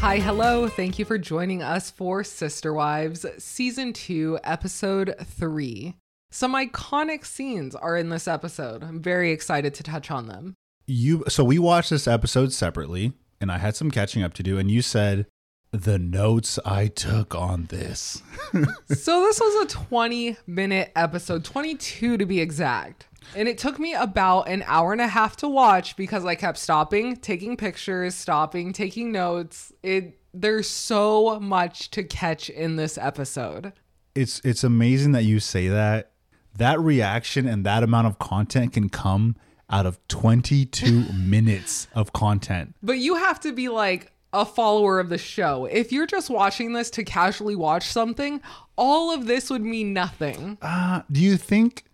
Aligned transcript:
Hi, 0.00 0.18
hello. 0.20 0.68
Thank 0.68 1.00
you 1.00 1.04
for 1.04 1.18
joining 1.18 1.60
us 1.60 1.90
for 1.90 2.22
Sister 2.22 2.72
Wives, 2.72 3.26
Season 3.38 3.92
2, 3.92 4.38
Episode 4.44 5.16
3. 5.20 5.96
Some 6.30 6.54
iconic 6.54 7.26
scenes 7.26 7.74
are 7.74 7.96
in 7.96 8.08
this 8.08 8.28
episode. 8.28 8.84
I'm 8.84 9.02
very 9.02 9.32
excited 9.32 9.74
to 9.74 9.82
touch 9.82 10.08
on 10.12 10.28
them. 10.28 10.54
You 10.86 11.24
so 11.26 11.42
we 11.42 11.58
watched 11.58 11.90
this 11.90 12.06
episode 12.06 12.52
separately, 12.52 13.12
and 13.40 13.50
I 13.50 13.58
had 13.58 13.74
some 13.74 13.90
catching 13.90 14.22
up 14.22 14.34
to 14.34 14.44
do, 14.44 14.56
and 14.56 14.70
you 14.70 14.82
said 14.82 15.26
the 15.72 15.98
notes 15.98 16.60
I 16.64 16.86
took 16.86 17.34
on 17.34 17.64
this. 17.64 18.22
so, 18.52 19.22
this 19.22 19.40
was 19.40 19.64
a 19.64 19.74
20 19.74 20.36
minute 20.46 20.92
episode, 20.94 21.44
22 21.44 22.18
to 22.18 22.24
be 22.24 22.40
exact. 22.40 23.07
And 23.34 23.48
it 23.48 23.58
took 23.58 23.78
me 23.78 23.94
about 23.94 24.48
an 24.48 24.64
hour 24.66 24.92
and 24.92 25.00
a 25.00 25.06
half 25.06 25.36
to 25.38 25.48
watch 25.48 25.96
because 25.96 26.24
I 26.24 26.34
kept 26.34 26.58
stopping, 26.58 27.16
taking 27.16 27.56
pictures, 27.56 28.14
stopping, 28.14 28.72
taking 28.72 29.12
notes. 29.12 29.72
It 29.82 30.18
there's 30.34 30.68
so 30.68 31.40
much 31.40 31.90
to 31.92 32.02
catch 32.02 32.50
in 32.50 32.76
this 32.76 32.98
episode. 32.98 33.72
It's 34.14 34.40
it's 34.44 34.64
amazing 34.64 35.12
that 35.12 35.24
you 35.24 35.40
say 35.40 35.68
that. 35.68 36.12
That 36.56 36.80
reaction 36.80 37.46
and 37.46 37.64
that 37.66 37.82
amount 37.82 38.08
of 38.08 38.18
content 38.18 38.72
can 38.72 38.88
come 38.88 39.36
out 39.70 39.86
of 39.86 39.98
22 40.08 41.12
minutes 41.14 41.86
of 41.94 42.12
content. 42.12 42.74
But 42.82 42.98
you 42.98 43.14
have 43.14 43.38
to 43.40 43.52
be 43.52 43.68
like 43.68 44.12
a 44.32 44.44
follower 44.44 44.98
of 44.98 45.08
the 45.08 45.18
show. 45.18 45.66
If 45.66 45.92
you're 45.92 46.06
just 46.06 46.30
watching 46.30 46.72
this 46.72 46.90
to 46.90 47.04
casually 47.04 47.56
watch 47.56 47.86
something, 47.86 48.40
all 48.76 49.12
of 49.12 49.26
this 49.26 49.50
would 49.50 49.62
mean 49.62 49.92
nothing. 49.92 50.58
Uh, 50.60 51.02
do 51.10 51.20
you 51.20 51.36
think 51.36 51.84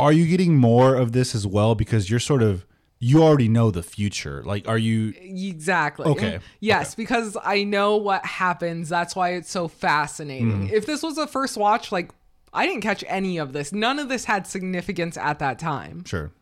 are 0.00 0.12
you 0.12 0.26
getting 0.26 0.56
more 0.56 0.94
of 0.96 1.12
this 1.12 1.34
as 1.34 1.46
well 1.46 1.74
because 1.74 2.10
you're 2.10 2.20
sort 2.20 2.42
of 2.42 2.66
you 3.02 3.22
already 3.22 3.48
know 3.48 3.70
the 3.70 3.82
future. 3.82 4.42
Like 4.44 4.68
are 4.68 4.76
you 4.78 5.14
Exactly. 5.20 6.06
Okay. 6.06 6.38
Yes, 6.60 6.88
Okay. 6.92 7.02
because 7.02 7.36
I 7.42 7.64
know 7.64 7.96
what 7.96 8.24
happens. 8.26 8.88
That's 8.88 9.16
why 9.16 9.30
it's 9.34 9.50
so 9.50 9.68
fascinating. 9.68 10.68
Mm. 10.68 10.72
If 10.72 10.84
this 10.86 11.02
was 11.02 11.16
a 11.18 11.26
first 11.26 11.56
watch, 11.56 11.92
like 11.92 12.10
I 12.52 12.66
didn't 12.66 12.82
catch 12.82 13.04
any 13.06 13.38
of 13.38 13.52
this. 13.52 13.72
None 13.72 13.98
of 13.98 14.08
this 14.08 14.24
had 14.26 14.46
significance 14.46 15.16
at 15.16 15.38
that 15.38 15.58
time. 15.58 16.04
sure? 16.04 16.32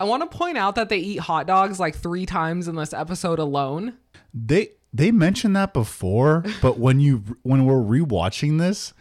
I 0.00 0.04
want 0.04 0.28
to 0.28 0.36
point 0.38 0.56
out 0.56 0.76
that 0.76 0.88
they 0.88 0.96
eat 0.96 1.18
hot 1.20 1.46
dogs 1.46 1.78
like 1.78 1.94
3 1.94 2.24
times 2.24 2.66
in 2.66 2.74
this 2.74 2.94
episode 2.94 3.38
alone. 3.38 3.98
They 4.32 4.70
they 4.92 5.12
mentioned 5.12 5.54
that 5.56 5.72
before, 5.74 6.42
but 6.62 6.78
when 6.78 6.98
you 7.00 7.22
when 7.42 7.66
we're 7.66 7.74
rewatching 7.74 8.58
this, 8.58 8.94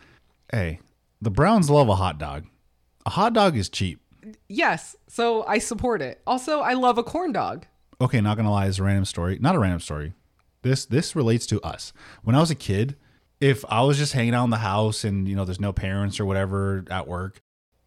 hey, 0.52 0.80
the 1.22 1.32
Browns 1.32 1.70
love 1.70 1.88
a 1.90 1.96
hot 1.96 2.20
dog. 2.20 2.46
A 3.10 3.12
hot 3.12 3.34
dog 3.34 3.58
is 3.58 3.70
cheap. 3.70 4.00
Yes, 4.48 4.96
so 5.08 5.44
I 5.48 5.58
support 5.58 6.00
it. 6.04 6.22
Also, 6.28 6.60
I 6.60 6.74
love 6.74 7.00
a 7.00 7.04
corn 7.04 7.32
dog. 7.32 7.66
Okay, 8.00 8.22
not 8.22 8.38
gonna 8.38 8.52
lie, 8.52 8.68
it's 8.68 8.78
a 8.78 8.84
random 8.84 9.06
story. 9.06 9.40
Not 9.42 9.56
a 9.56 9.60
random 9.60 9.80
story. 9.80 10.14
This 10.62 10.86
this 10.86 11.16
relates 11.16 11.48
to 11.48 11.60
us. 11.62 11.92
When 12.24 12.36
I 12.36 12.40
was 12.40 12.52
a 12.52 12.56
kid, 12.56 12.98
if 13.42 13.66
I 13.68 13.82
was 13.82 13.98
just 13.98 14.14
hanging 14.14 14.36
out 14.36 14.44
in 14.44 14.52
the 14.52 14.58
house 14.58 15.04
and 15.04 15.28
you 15.28 15.36
know 15.36 15.44
there's 15.44 15.60
no 15.60 15.74
parents 15.74 16.20
or 16.20 16.26
whatever 16.26 16.86
at 16.92 17.08
work, 17.08 17.42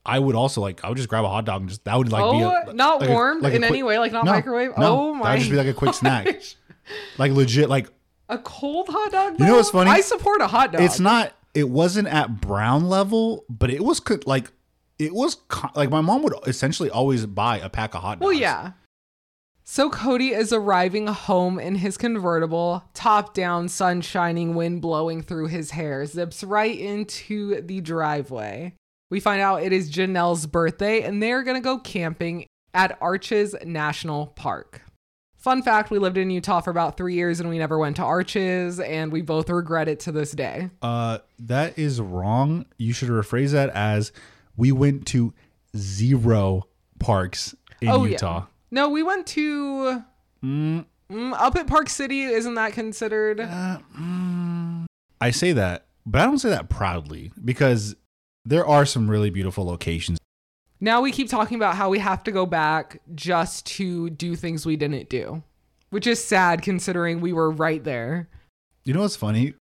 I 0.04 0.18
would 0.18 0.34
also 0.34 0.60
like 0.60 0.82
I 0.84 0.88
would 0.88 0.96
just 0.96 1.08
grab 1.08 1.24
a 1.24 1.28
hot 1.28 1.44
dog 1.44 1.60
and 1.60 1.70
just 1.70 1.84
that 1.84 1.96
would 1.96 2.10
like 2.10 2.24
be 2.32 2.42
oh, 2.42 2.70
a, 2.70 2.74
not 2.74 3.00
like 3.00 3.08
a- 3.08 3.12
warmed 3.12 3.42
like 3.44 3.52
a 3.52 3.56
in 3.56 3.62
quick- 3.62 3.70
any 3.70 3.84
way, 3.84 4.00
like 4.00 4.10
not 4.10 4.24
No, 4.24 4.32
microwave. 4.32 4.76
no, 4.76 5.10
oh 5.10 5.14
my. 5.14 5.22
That 5.22 5.30
would 5.34 5.38
just 5.38 5.50
be 5.52 5.56
like 5.56 5.68
a 5.68 5.74
quick 5.74 5.94
snack. 5.94 6.42
Like 7.16 7.30
legit, 7.30 7.68
like 7.68 7.88
A 8.28 8.38
cold 8.38 8.88
hot 8.90 9.12
dog. 9.12 9.38
You 9.38 9.46
know 9.46 9.54
what's 9.54 9.70
funny? 9.70 9.88
I 9.88 10.00
support 10.00 10.40
a 10.40 10.48
hot 10.48 10.72
dog. 10.72 10.82
it's 10.82 10.98
not 10.98 11.32
it 11.54 11.68
wasn't 11.68 12.08
at 12.08 12.40
brown 12.40 12.88
level 12.88 13.44
but 13.48 13.70
it 13.70 13.84
was 13.84 14.02
like 14.26 14.50
it 14.98 15.14
was 15.14 15.36
co- 15.48 15.70
like 15.74 15.90
my 15.90 16.00
mom 16.00 16.22
would 16.22 16.34
essentially 16.46 16.90
always 16.90 17.26
buy 17.26 17.58
a 17.58 17.68
pack 17.68 17.94
of 17.94 18.02
hot 18.02 18.18
dogs 18.20 18.24
Well, 18.24 18.32
yeah. 18.32 18.72
So 19.64 19.88
Kody 19.90 20.36
is 20.36 20.52
arriving 20.52 21.06
home 21.06 21.58
in 21.60 21.76
his 21.76 21.96
convertible, 21.96 22.82
top 22.94 23.32
down, 23.32 23.68
sun 23.68 24.00
shining, 24.00 24.54
wind 24.54 24.82
blowing 24.82 25.22
through 25.22 25.46
his 25.46 25.70
hair, 25.70 26.04
zips 26.04 26.42
right 26.42 26.76
into 26.78 27.60
the 27.62 27.80
driveway. 27.80 28.74
We 29.10 29.20
find 29.20 29.40
out 29.40 29.62
it 29.62 29.72
is 29.72 29.90
Janelle's 29.90 30.46
birthday 30.46 31.02
and 31.02 31.22
they're 31.22 31.42
going 31.44 31.56
to 31.56 31.62
go 31.64 31.78
camping 31.78 32.46
at 32.74 32.98
Arches 33.00 33.54
National 33.64 34.26
Park. 34.28 34.82
Fun 35.36 35.62
fact 35.62 35.90
we 35.90 35.98
lived 35.98 36.18
in 36.18 36.30
Utah 36.30 36.60
for 36.60 36.70
about 36.70 36.96
three 36.96 37.14
years 37.14 37.38
and 37.38 37.48
we 37.48 37.58
never 37.58 37.78
went 37.78 37.96
to 37.96 38.02
Arches, 38.02 38.78
and 38.78 39.12
we 39.12 39.22
both 39.22 39.50
regret 39.50 39.88
it 39.88 40.00
to 40.00 40.12
this 40.12 40.32
day. 40.32 40.70
uh 40.82 41.18
that 41.38 41.78
is 41.78 42.00
wrong 42.00 42.64
you 42.78 42.92
should 42.92 43.08
rephrase 43.08 43.50
that 43.50 43.68
as 43.70 44.12
we 44.56 44.72
went 44.72 45.06
to 45.08 45.32
zero 45.76 46.62
parks 46.98 47.54
in 47.80 47.88
oh, 47.88 48.04
utah 48.04 48.40
yeah. 48.40 48.46
No, 48.70 48.88
we 48.88 49.02
went 49.02 49.26
to. 49.28 50.02
Mm, 50.42 50.86
Mm, 51.10 51.34
up 51.34 51.56
at 51.56 51.66
Park 51.66 51.90
City, 51.90 52.22
isn't 52.22 52.54
that 52.54 52.72
considered? 52.72 53.38
uh, 53.38 53.78
mm. 53.98 54.86
i 55.20 55.30
say 55.30 55.52
that 55.52 55.84
but 56.06 56.22
i 56.22 56.24
don't 56.24 56.38
say 56.38 56.48
that 56.48 56.70
proudly 56.70 57.30
because 57.44 57.94
there 58.46 58.66
are 58.66 58.86
some 58.86 59.10
really 59.10 59.28
beautiful 59.28 59.64
locations 59.66 60.18
Now 60.80 61.02
we 61.02 61.12
keep 61.12 61.28
talking 61.28 61.56
about 61.56 61.76
how 61.76 61.90
we 61.90 61.98
have 61.98 62.24
to 62.24 62.32
go 62.32 62.46
back 62.46 63.02
just 63.14 63.66
to 63.76 64.08
do 64.10 64.34
things 64.34 64.64
we 64.64 64.76
didn't 64.76 65.10
do, 65.10 65.42
which 65.90 66.06
is 66.06 66.22
sad 66.24 66.62
considering 66.62 67.20
we 67.20 67.32
were 67.34 67.50
right 67.50 67.84
there. 67.84 68.28
you 68.84 68.94
know 68.94 69.02
what's 69.02 69.14
funny 69.16 69.52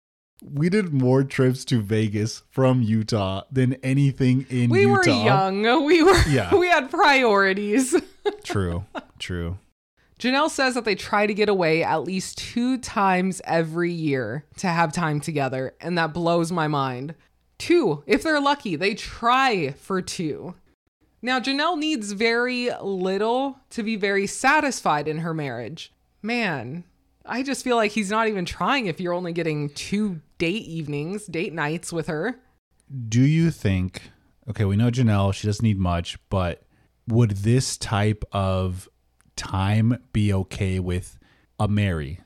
we 0.41 0.69
did 0.69 0.93
more 0.93 1.23
trips 1.23 1.63
to 1.65 1.81
vegas 1.81 2.43
from 2.49 2.81
utah 2.81 3.43
than 3.51 3.73
anything 3.75 4.45
in 4.49 4.69
We 4.69 4.81
utah 4.81 4.91
were 4.91 5.25
young. 5.25 5.85
We 5.85 6.03
were 6.03 6.17
Yeah. 6.27 6.53
we 6.59 6.67
had 6.67 6.89
priorities. 6.89 7.95
true 8.43 8.85
true 9.19 9.57
Janelle 10.19 10.51
says 10.51 10.75
that 10.75 10.85
they 10.85 10.93
try 10.93 11.25
to 11.25 11.33
get 11.33 11.49
away 11.49 11.83
at 11.83 12.03
least 12.03 12.37
two 12.37 12.77
times 12.77 13.41
every 13.43 13.91
year 13.91 14.45
to 14.57 14.67
have 14.67 14.93
time 14.93 15.19
together, 15.19 15.73
and 15.81 15.97
that 15.97 16.13
blows 16.13 16.51
my 16.51 16.67
mind. 16.67 17.15
Two, 17.57 18.03
if 18.05 18.21
they're 18.21 18.39
lucky, 18.39 18.75
they 18.75 18.93
try 18.93 19.71
for 19.71 19.99
two. 19.99 20.53
Now, 21.23 21.39
Janelle 21.39 21.75
needs 21.75 22.11
very 22.11 22.69
little 22.83 23.59
to 23.71 23.81
be 23.81 23.95
very 23.95 24.27
satisfied 24.27 25.07
in 25.07 25.19
her 25.19 25.33
marriage. 25.33 25.91
Man, 26.21 26.83
I 27.25 27.43
just 27.43 27.63
feel 27.63 27.75
like 27.75 27.91
he's 27.91 28.09
not 28.09 28.27
even 28.27 28.45
trying 28.45 28.87
if 28.87 28.99
you're 28.99 29.13
only 29.13 29.33
getting 29.33 29.69
two 29.69 30.21
date 30.37 30.63
evenings, 30.63 31.25
date 31.27 31.53
nights 31.53 31.93
with 31.93 32.07
her. 32.07 32.39
do 33.07 33.21
you 33.21 33.51
think 33.51 34.11
okay 34.49 34.65
we 34.65 34.75
know 34.75 34.89
janelle 34.91 35.33
she 35.33 35.47
doesn't 35.47 35.63
need 35.63 35.79
much 35.79 36.17
but 36.29 36.63
would 37.07 37.31
this 37.31 37.77
type 37.77 38.25
of 38.33 38.89
time 39.35 39.97
be 40.11 40.33
okay 40.33 40.79
with 40.79 41.17
a 41.59 41.67
meri 41.67 42.19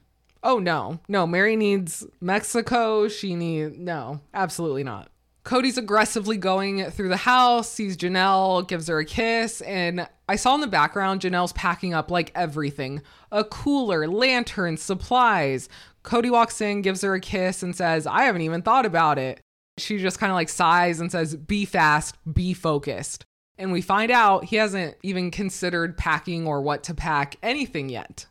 Oh 0.48 0.60
no, 0.60 1.00
no. 1.08 1.26
Meri 1.26 1.56
needs 1.56 2.06
Mexico. 2.22 3.08
She 3.08 3.34
needs 3.34 3.76
no, 3.80 4.22
absolutely 4.32 4.84
not. 4.84 5.10
Kody's 5.46 5.78
aggressively 5.78 6.38
going 6.38 6.90
through 6.90 7.10
the 7.10 7.18
house, 7.18 7.70
sees 7.70 7.96
Janelle, 7.96 8.68
gives 8.68 8.88
her 8.88 8.98
a 8.98 9.06
kiss, 9.06 9.62
and 9.62 10.08
I 10.28 10.38
saw 10.38 10.56
in 10.56 10.62
the 10.62 10.68
background 10.68 11.22
Janelle's 11.22 11.54
packing 11.54 11.94
up 11.94 12.10
like 12.10 12.32
everything 12.34 13.04
a 13.32 13.44
cooler, 13.44 14.08
lanterns, 14.08 14.82
supplies. 14.82 15.70
Kody 16.04 16.32
walks 16.32 16.62
in, 16.62 16.82
gives 16.82 17.02
her 17.02 17.14
a 17.14 17.20
kiss, 17.20 17.62
and 17.62 17.76
says, 17.76 18.08
I 18.08 18.24
haven't 18.24 18.42
even 18.42 18.64
thought 18.64 18.88
about 18.88 19.20
it. 19.20 19.40
She 19.78 20.00
just 20.00 20.20
kind 20.20 20.32
of 20.32 20.36
like 20.36 20.50
sighs 20.50 21.00
and 21.00 21.12
says, 21.12 21.36
Be 21.36 21.66
fast, 21.66 22.16
be 22.34 22.54
focused. 22.56 23.24
And 23.58 23.72
we 23.72 23.82
find 23.82 24.12
out 24.12 24.46
he 24.46 24.56
hasn't 24.56 24.96
even 25.04 25.30
considered 25.30 25.96
packing 25.96 26.48
or 26.48 26.62
what 26.62 26.84
to 26.86 26.96
pack 26.96 27.36
anything 27.44 27.90
yet. 27.90 28.26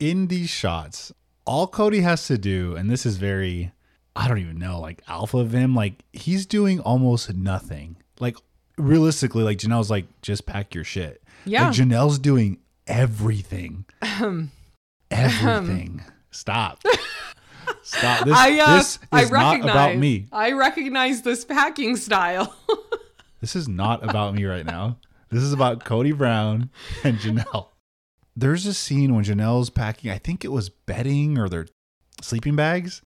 in 0.00 0.28
these 0.28 0.50
shots 0.50 1.12
all 1.46 1.68
kody 1.68 2.02
has 2.02 2.26
to 2.26 2.38
do 2.38 2.74
and 2.74 2.90
this 2.90 3.04
is 3.04 3.16
very 3.18 3.70
i 4.16 4.28
don't 4.28 4.38
even 4.38 4.58
know 4.58 4.78
like 4.80 5.02
alpha 5.08 5.38
of 5.38 5.52
him 5.52 5.74
like 5.74 6.04
he's 6.12 6.46
doing 6.46 6.80
almost 6.80 7.32
nothing 7.34 7.96
like 8.20 8.36
realistically 8.78 9.42
like 9.42 9.58
janelle's 9.58 9.90
like 9.90 10.06
just 10.22 10.46
pack 10.46 10.74
your 10.74 10.84
shit 10.84 11.22
Yeah. 11.44 11.66
like 11.68 11.76
janelle's 11.76 12.18
doing 12.18 12.58
everything 12.86 13.84
everything 15.10 16.02
stop 16.30 16.82
stop 17.82 18.24
this, 18.24 18.34
I 18.36 18.58
uh, 18.60 18.76
this 18.76 18.94
is 18.94 18.98
I 19.12 19.22
not 19.22 19.30
recognize 19.32 19.70
about 19.70 19.96
me 19.96 20.26
I 20.32 20.52
recognize 20.52 21.22
this 21.22 21.44
packing 21.44 21.96
style. 21.96 22.54
This 23.40 23.56
is 23.56 23.68
not 23.68 24.02
about 24.02 24.34
me 24.34 24.46
right 24.46 24.64
now. 24.64 24.96
This 25.28 25.42
is 25.42 25.52
about 25.52 25.84
Kody 25.84 26.16
Brown 26.16 26.70
and 27.02 27.18
Janelle. 27.18 27.66
There's 28.34 28.64
a 28.64 28.72
scene 28.72 29.14
when 29.14 29.22
Janelle's 29.22 29.68
packing, 29.68 30.10
I 30.10 30.16
think 30.16 30.46
it 30.46 30.48
was 30.52 30.70
bedding 30.70 31.36
or 31.36 31.50
their 31.50 31.66
sleeping 32.22 32.56
bags. 32.56 33.02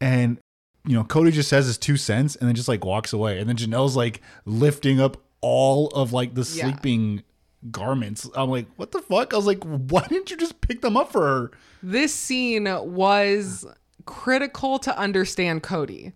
And, 0.00 0.38
you 0.86 0.94
know, 0.94 1.04
Kody 1.04 1.32
just 1.32 1.48
says 1.48 1.66
his 1.66 1.78
two 1.78 1.96
cents 1.96 2.36
and 2.36 2.48
then 2.48 2.54
just 2.54 2.68
like 2.68 2.84
walks 2.84 3.12
away. 3.12 3.38
And 3.38 3.48
then 3.48 3.56
Janelle's 3.56 3.96
like 3.96 4.20
lifting 4.44 5.00
up 5.00 5.16
all 5.40 5.88
of 5.88 6.12
like 6.12 6.34
the 6.34 6.42
Yeah. 6.54 6.64
sleeping 6.64 7.22
garments. 7.70 8.28
I'm 8.34 8.50
like, 8.50 8.66
what 8.76 8.92
the 8.92 9.00
fuck? 9.00 9.32
I 9.32 9.36
was 9.36 9.46
like, 9.46 9.62
why 9.64 10.06
didn't 10.08 10.30
you 10.30 10.36
just 10.36 10.60
pick 10.60 10.80
them 10.82 10.96
up 10.96 11.10
for 11.12 11.22
her? 11.22 11.50
this 11.82 12.14
scene 12.14 12.64
was 12.64 13.66
critical 14.06 14.78
to 14.78 14.98
understand 14.98 15.62
Kody. 15.62 16.12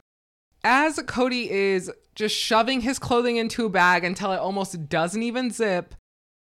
As 0.64 0.96
Kody 1.00 1.46
is 1.46 1.90
just 2.14 2.34
shoving 2.34 2.80
his 2.80 2.98
clothing 2.98 3.36
into 3.36 3.64
a 3.66 3.68
bag 3.68 4.02
until 4.04 4.32
it 4.32 4.38
almost 4.38 4.88
doesn't 4.88 5.22
even 5.22 5.50
zip, 5.50 5.94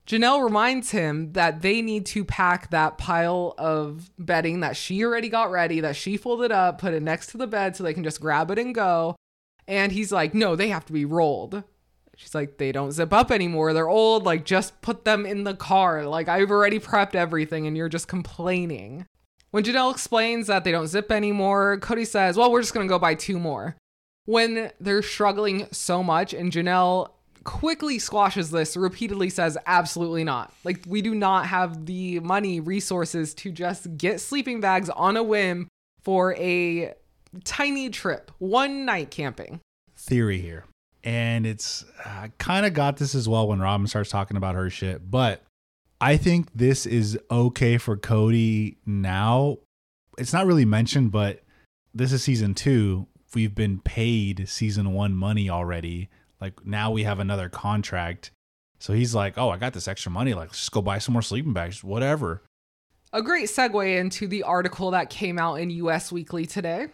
Janelle 0.06 0.44
reminds 0.44 0.92
him 0.92 1.32
that 1.32 1.62
they 1.62 1.82
need 1.82 2.06
to 2.06 2.24
pack 2.24 2.70
that 2.70 2.96
pile 2.96 3.54
of 3.58 4.10
bedding 4.18 4.60
that 4.60 4.76
she 4.76 5.04
already 5.04 5.28
got 5.28 5.50
ready, 5.50 5.80
that 5.80 5.96
she 5.96 6.16
folded 6.16 6.52
up, 6.52 6.80
put 6.80 6.94
it 6.94 7.02
next 7.02 7.28
to 7.28 7.36
the 7.36 7.48
bed 7.48 7.74
so 7.74 7.82
they 7.82 7.94
can 7.94 8.04
just 8.04 8.20
grab 8.20 8.50
it 8.52 8.58
and 8.58 8.74
go. 8.74 9.16
And 9.66 9.90
he's 9.90 10.12
like, 10.12 10.32
no, 10.32 10.54
they 10.54 10.68
have 10.68 10.84
to 10.86 10.92
be 10.92 11.04
rolled. 11.04 11.64
She's 12.16 12.36
like, 12.36 12.56
they 12.56 12.70
don't 12.70 12.92
zip 12.92 13.12
up 13.12 13.32
anymore. 13.32 13.72
They're 13.72 13.88
old. 13.88 14.24
Like, 14.24 14.44
just 14.44 14.80
put 14.80 15.04
them 15.04 15.26
in 15.26 15.42
the 15.42 15.54
car. 15.54 16.06
Like, 16.06 16.28
I've 16.28 16.52
already 16.52 16.78
prepped 16.78 17.16
everything 17.16 17.66
and 17.66 17.76
you're 17.76 17.88
just 17.88 18.06
complaining. 18.06 19.06
When 19.50 19.64
Janelle 19.64 19.90
explains 19.90 20.46
that 20.46 20.64
they 20.64 20.70
don't 20.70 20.86
zip 20.86 21.10
anymore, 21.10 21.78
Kody 21.80 22.06
says, 22.06 22.36
well, 22.36 22.52
we're 22.52 22.62
just 22.62 22.74
going 22.74 22.86
to 22.86 22.90
go 22.90 22.98
buy 22.98 23.16
two 23.16 23.38
more. 23.38 23.76
When 24.24 24.70
they're 24.80 25.02
struggling 25.02 25.66
so 25.72 26.02
much 26.02 26.32
and 26.32 26.52
Janelle 26.52 27.10
quickly 27.46 27.98
squashes 27.98 28.50
this, 28.50 28.76
repeatedly 28.76 29.30
says, 29.30 29.56
absolutely 29.64 30.24
not. 30.24 30.52
Like, 30.64 30.84
we 30.86 31.00
do 31.00 31.14
not 31.14 31.46
have 31.46 31.86
the 31.86 32.20
money, 32.20 32.60
resources 32.60 33.32
to 33.34 33.50
just 33.50 33.96
get 33.96 34.20
sleeping 34.20 34.60
bags 34.60 34.90
on 34.90 35.16
a 35.16 35.22
whim 35.22 35.68
for 36.02 36.34
a 36.34 36.92
tiny 37.44 37.88
trip, 37.88 38.30
one 38.38 38.84
night 38.84 39.10
camping. 39.10 39.60
Theory 39.96 40.40
here. 40.40 40.64
And 41.02 41.46
it's 41.46 41.84
kind 42.38 42.66
of 42.66 42.74
got 42.74 42.96
this 42.96 43.14
as 43.14 43.28
well 43.28 43.48
when 43.48 43.60
Robyn 43.60 43.86
starts 43.86 44.10
talking 44.10 44.36
about 44.36 44.56
her 44.56 44.68
shit. 44.68 45.10
But 45.10 45.42
I 46.00 46.16
think 46.16 46.48
this 46.52 46.84
is 46.84 47.18
okay 47.30 47.78
for 47.78 47.96
Kody 47.96 48.76
now. 48.84 49.58
It's 50.18 50.32
not 50.32 50.46
really 50.46 50.64
mentioned, 50.64 51.12
but 51.12 51.42
this 51.94 52.12
is 52.12 52.22
season 52.22 52.54
two. 52.54 53.06
We've 53.34 53.54
been 53.54 53.78
paid 53.78 54.48
season 54.48 54.92
one 54.92 55.14
money 55.14 55.48
already. 55.48 56.08
Like 56.40 56.66
now 56.66 56.90
we 56.90 57.04
have 57.04 57.18
another 57.18 57.48
contract. 57.48 58.30
So 58.78 58.92
he's 58.92 59.14
like, 59.14 59.38
oh, 59.38 59.50
I 59.50 59.56
got 59.56 59.72
this 59.72 59.88
extra 59.88 60.12
money. 60.12 60.34
Like, 60.34 60.52
just 60.52 60.70
go 60.70 60.82
buy 60.82 60.98
some 60.98 61.14
more 61.14 61.22
sleeping 61.22 61.54
bags, 61.54 61.82
whatever. 61.82 62.42
A 63.12 63.22
great 63.22 63.48
segue 63.48 63.98
into 63.98 64.28
the 64.28 64.42
article 64.42 64.90
that 64.90 65.08
came 65.08 65.38
out 65.38 65.54
in 65.54 65.70
US 65.70 66.12
Weekly 66.12 66.44
today. 66.44 66.88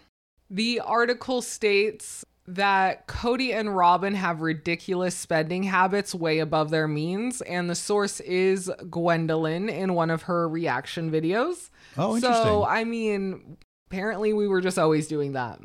The 0.49 0.81
article 0.81 1.43
states 1.43 2.25
that 2.47 3.06
Kody 3.06 3.55
and 3.55 3.77
Robyn 3.77 4.15
have 4.15 4.43
ridiculous 4.43 5.17
spending 5.17 5.62
habits 5.62 6.15
way 6.15 6.39
above 6.41 6.71
their 6.71 6.89
means, 6.89 7.41
and 7.41 7.71
the 7.71 7.75
source 7.75 8.21
is 8.21 8.71
Gwendlyn 8.83 9.71
in 9.71 9.94
one 9.94 10.11
of 10.11 10.23
her 10.23 10.49
reaction 10.49 11.11
videos. 11.11 11.71
Oh, 11.97 12.17
interesting. 12.17 12.44
So, 12.44 12.65
I 12.65 12.85
mean, 12.85 13.56
apparently 13.91 14.33
we 14.33 14.49
were 14.49 14.61
just 14.61 14.79
always 14.79 15.06
doing 15.09 15.33
that. 15.33 15.61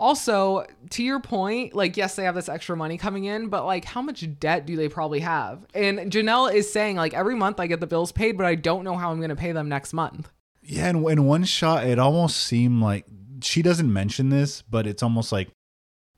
Also, 0.00 0.64
to 0.90 1.02
your 1.02 1.20
point, 1.20 1.74
like, 1.74 1.96
yes, 1.96 2.16
they 2.16 2.24
have 2.24 2.34
this 2.34 2.48
extra 2.48 2.74
money 2.76 2.96
coming 2.96 3.24
in, 3.26 3.48
but 3.48 3.66
like, 3.66 3.84
how 3.84 4.00
much 4.00 4.26
debt 4.40 4.64
do 4.64 4.74
they 4.74 4.88
probably 4.88 5.20
have? 5.20 5.66
And 5.74 6.10
Janelle 6.10 6.52
is 6.52 6.72
saying, 6.72 6.96
like, 6.96 7.12
every 7.12 7.36
month 7.36 7.60
I 7.60 7.66
get 7.66 7.80
the 7.80 7.86
bills 7.86 8.10
paid, 8.10 8.36
but 8.38 8.46
I 8.46 8.54
don't 8.54 8.82
know 8.82 8.96
how 8.96 9.10
I'm 9.12 9.18
going 9.18 9.28
to 9.30 9.36
pay 9.36 9.52
them 9.52 9.68
next 9.68 9.92
month. 9.92 10.30
Yeah, 10.62 10.88
and 10.88 11.06
in 11.08 11.24
one 11.26 11.44
shot, 11.44 11.84
it 11.86 11.98
almost 11.98 12.38
seemed 12.38 12.82
like 12.82 13.04
she 13.42 13.60
doesn't 13.62 13.92
mention 13.92 14.30
this, 14.30 14.62
but 14.62 14.86
it's 14.86 15.02
almost 15.02 15.32
like, 15.32 15.48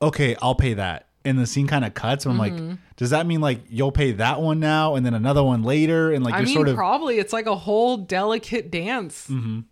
okay, 0.01 0.37
I'll 0.41 0.55
pay 0.55 0.75
that. 0.75 1.09
And 1.25 1.39
the 1.39 1.47
scene 1.47 1.67
kind 1.69 1.85
of 1.85 1.95
cuts. 1.95 2.25
And 2.27 2.41
I'm 2.41 2.51
Mm-hmm. 2.53 2.69
like, 2.71 2.79
does 2.97 3.11
that 3.11 3.27
mean 3.27 3.41
like 3.41 3.61
you'll 3.69 3.93
pay 3.93 4.13
that 4.13 4.41
one 4.41 4.59
now 4.61 4.95
and 4.97 5.05
then 5.07 5.15
another 5.15 5.43
one 5.43 5.63
later? 5.63 6.13
And 6.13 6.25
like 6.25 6.35
I 6.35 6.39
you're 6.39 6.47
mean, 6.47 6.55
sort 6.55 6.69
of. 6.69 6.75
probably 6.77 7.19
it's 7.19 7.33
like 7.33 7.47
a 7.47 7.55
whole 7.57 7.97
delicate 7.97 8.71
dance. 8.71 9.29
Mhm. 9.29 9.65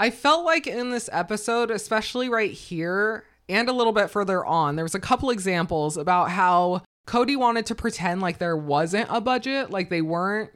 I 0.00 0.10
felt 0.10 0.44
like 0.44 0.66
in 0.66 0.90
this 0.90 1.08
episode, 1.12 1.70
especially 1.70 2.28
right 2.28 2.50
here 2.52 3.24
and 3.50 3.68
a 3.68 3.72
little 3.72 3.92
bit 3.92 4.10
further 4.10 4.44
on, 4.44 4.76
there 4.76 4.84
was 4.84 4.94
a 4.94 5.00
couple 5.00 5.30
examples 5.30 5.96
about 5.96 6.30
how 6.30 6.82
Kody 7.06 7.36
wanted 7.36 7.66
to 7.66 7.74
pretend 7.74 8.20
like 8.20 8.38
there 8.38 8.56
wasn't 8.56 9.08
a 9.10 9.20
budget, 9.20 9.70
like 9.70 9.90
they 9.90 10.02
weren't. 10.02 10.50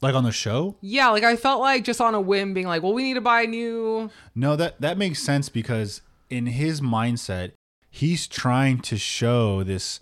Like 0.00 0.14
on 0.14 0.24
the 0.24 0.32
show? 0.32 0.76
Yeah, 0.80 1.08
like 1.08 1.24
I 1.24 1.36
felt 1.36 1.60
like 1.60 1.84
just 1.84 2.00
on 2.00 2.14
a 2.14 2.20
whim 2.20 2.54
being 2.54 2.66
like, 2.66 2.82
well, 2.82 2.94
we 2.94 3.02
need 3.02 3.14
to 3.14 3.20
buy 3.20 3.46
new. 3.46 4.10
No, 4.34 4.56
that 4.56 4.80
that 4.80 4.96
makes 4.96 5.20
sense 5.20 5.48
because 5.48 6.02
in 6.30 6.46
his 6.46 6.80
mindset, 6.80 7.52
he's 7.90 8.26
trying 8.26 8.78
to 8.80 8.96
show 8.96 9.62
this 9.62 10.00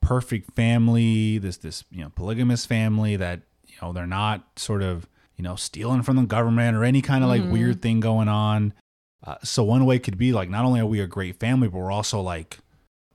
perfect 0.00 0.54
family, 0.54 1.38
this 1.38 1.56
this 1.56 1.84
you 1.90 2.02
know 2.02 2.10
polygamous 2.10 2.66
family 2.66 3.16
that 3.16 3.42
you 3.66 3.74
know 3.80 3.92
they're 3.92 4.06
not 4.06 4.46
sort 4.56 4.82
of 4.82 5.08
you 5.36 5.44
know 5.44 5.56
stealing 5.56 6.02
from 6.02 6.16
the 6.16 6.22
government 6.22 6.76
or 6.76 6.84
any 6.84 7.02
kind 7.02 7.22
of 7.22 7.30
like 7.30 7.42
mm-hmm. 7.42 7.52
weird 7.52 7.82
thing 7.82 8.00
going 8.00 8.28
on. 8.28 8.74
Uh, 9.24 9.36
so 9.42 9.64
one 9.64 9.84
way 9.86 9.98
could 9.98 10.18
be 10.18 10.32
like 10.32 10.48
not 10.50 10.64
only 10.64 10.80
are 10.80 10.86
we 10.86 11.00
a 11.00 11.06
great 11.06 11.38
family, 11.40 11.68
but 11.68 11.78
we're 11.78 11.90
also 11.92 12.20
like 12.20 12.58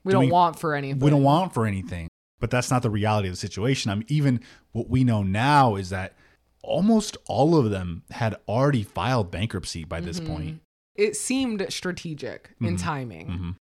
We 0.03 0.12
Do 0.13 0.19
don't 0.21 0.30
want 0.30 0.59
for 0.59 0.74
anything. 0.74 1.00
we 1.00 1.09
don't 1.09 1.24
want 1.24 1.53
for 1.53 1.65
anything. 1.65 2.07
But 2.39 2.50
that's 2.50 2.71
not 2.71 2.81
the 2.81 2.89
reality 2.89 3.27
of 3.27 3.33
the 3.33 3.38
situation. 3.38 3.92
I 3.92 3.95
mean, 3.95 4.06
even 4.07 4.39
what 4.71 4.89
we 4.89 5.03
know 5.03 5.21
now 5.21 5.75
is 5.75 5.92
that 5.92 6.15
almost 6.63 7.15
all 7.27 7.56
of 7.56 7.69
them 7.69 8.03
had 8.09 8.36
already 8.48 8.81
filed 8.83 9.30
bankruptcy 9.31 9.83
by 9.83 10.01
this 10.01 10.19
point. 10.19 10.62
It 10.95 11.15
seemed 11.15 11.63
strategic 11.69 12.51
in 12.59 12.75
Mhm. 12.77 12.81
timing. 12.81 13.27
Mhm. 13.27 13.56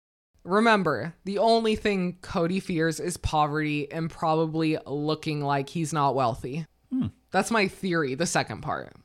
Remember, 0.44 1.16
the 1.25 1.39
only 1.39 1.75
thing 1.75 2.18
Kody 2.22 2.62
fears 2.62 3.00
is 3.00 3.18
poverty 3.18 3.92
and 3.92 4.10
probably 4.10 4.78
looking 4.86 5.42
like 5.42 5.69
he's 5.69 5.92
not 5.92 6.16
wealthy. 6.16 6.66
Hmm. 6.92 7.07
That's 7.31 7.51
my 7.51 7.68
theory, 7.68 8.16
the 8.16 8.25
second 8.25 8.62
part. 8.62 8.95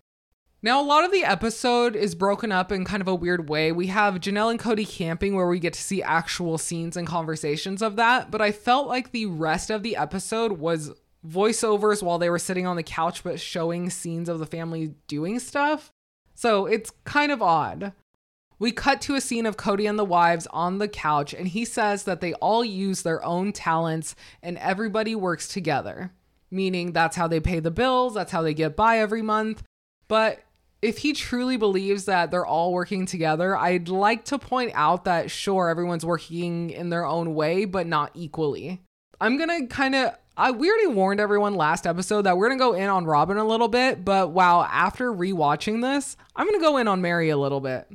Now, 0.64 0.80
a 0.80 0.86
lot 0.86 1.04
of 1.04 1.10
the 1.10 1.24
episode 1.24 1.96
is 1.96 2.14
broken 2.14 2.52
up 2.52 2.70
in 2.70 2.84
kind 2.84 3.00
of 3.00 3.08
a 3.08 3.16
weird 3.16 3.48
way. 3.48 3.72
We 3.72 3.88
have 3.88 4.20
Janelle 4.20 4.52
and 4.52 4.60
Kody 4.60 4.88
camping 4.88 5.34
where 5.34 5.48
we 5.48 5.58
get 5.58 5.72
to 5.72 5.82
see 5.82 6.04
actual 6.04 6.56
scenes 6.56 6.96
and 6.96 7.04
conversations 7.04 7.82
of 7.82 7.96
that, 7.96 8.30
but 8.30 8.40
I 8.40 8.52
felt 8.52 8.86
like 8.86 9.10
the 9.10 9.26
rest 9.26 9.70
of 9.70 9.82
the 9.82 9.96
episode 9.96 10.52
was 10.52 10.92
voiceovers 11.26 12.00
while 12.00 12.20
they 12.20 12.30
were 12.30 12.38
sitting 12.38 12.64
on 12.64 12.76
the 12.76 12.84
couch, 12.84 13.24
but 13.24 13.40
showing 13.40 13.90
scenes 13.90 14.28
of 14.28 14.38
the 14.38 14.46
family 14.46 14.94
doing 15.08 15.40
stuff. 15.40 15.90
So 16.36 16.66
it's 16.66 16.92
kind 17.02 17.32
of 17.32 17.42
odd. 17.42 17.92
We 18.60 18.70
cut 18.70 19.00
to 19.02 19.16
a 19.16 19.20
scene 19.20 19.46
of 19.46 19.56
Kody 19.56 19.88
and 19.88 19.98
the 19.98 20.04
wives 20.04 20.46
on 20.52 20.78
the 20.78 20.86
couch, 20.86 21.34
and 21.34 21.48
he 21.48 21.64
says 21.64 22.04
that 22.04 22.20
they 22.20 22.34
all 22.34 22.64
use 22.64 23.02
their 23.02 23.24
own 23.24 23.52
talents 23.52 24.14
and 24.40 24.56
everybody 24.58 25.16
works 25.16 25.48
together, 25.48 26.12
meaning 26.52 26.92
that's 26.92 27.16
how 27.16 27.26
they 27.26 27.40
pay 27.40 27.58
the 27.58 27.72
bills, 27.72 28.14
that's 28.14 28.30
how 28.30 28.42
they 28.42 28.54
get 28.54 28.76
by 28.76 29.00
every 29.00 29.22
month. 29.22 29.64
But 30.06 30.44
if 30.82 30.98
he 30.98 31.12
truly 31.12 31.56
believes 31.56 32.04
that 32.06 32.30
they're 32.30 32.44
all 32.44 32.72
working 32.72 33.06
together, 33.06 33.56
I'd 33.56 33.88
like 33.88 34.24
to 34.26 34.38
point 34.38 34.72
out 34.74 35.04
that 35.04 35.30
sure, 35.30 35.68
everyone's 35.68 36.04
working 36.04 36.70
in 36.70 36.90
their 36.90 37.06
own 37.06 37.34
way, 37.34 37.64
but 37.64 37.86
not 37.86 38.10
equally. 38.14 38.82
I'm 39.20 39.38
gonna 39.38 39.66
kind 39.68 39.94
of. 39.94 40.16
I 40.36 40.50
we 40.50 40.68
already 40.68 40.88
warned 40.88 41.20
everyone 41.20 41.54
last 41.54 41.86
episode 41.86 42.22
that 42.22 42.36
we're 42.36 42.48
gonna 42.48 42.58
go 42.58 42.72
in 42.74 42.88
on 42.88 43.04
Robyn 43.04 43.36
a 43.36 43.44
little 43.44 43.68
bit, 43.68 44.04
but 44.04 44.30
wow, 44.30 44.64
after 44.64 45.12
rewatching 45.12 45.82
this, 45.82 46.16
I'm 46.34 46.46
gonna 46.46 46.58
go 46.58 46.78
in 46.78 46.88
on 46.88 47.00
Meri 47.00 47.28
a 47.30 47.36
little 47.36 47.60
bit. 47.60 47.88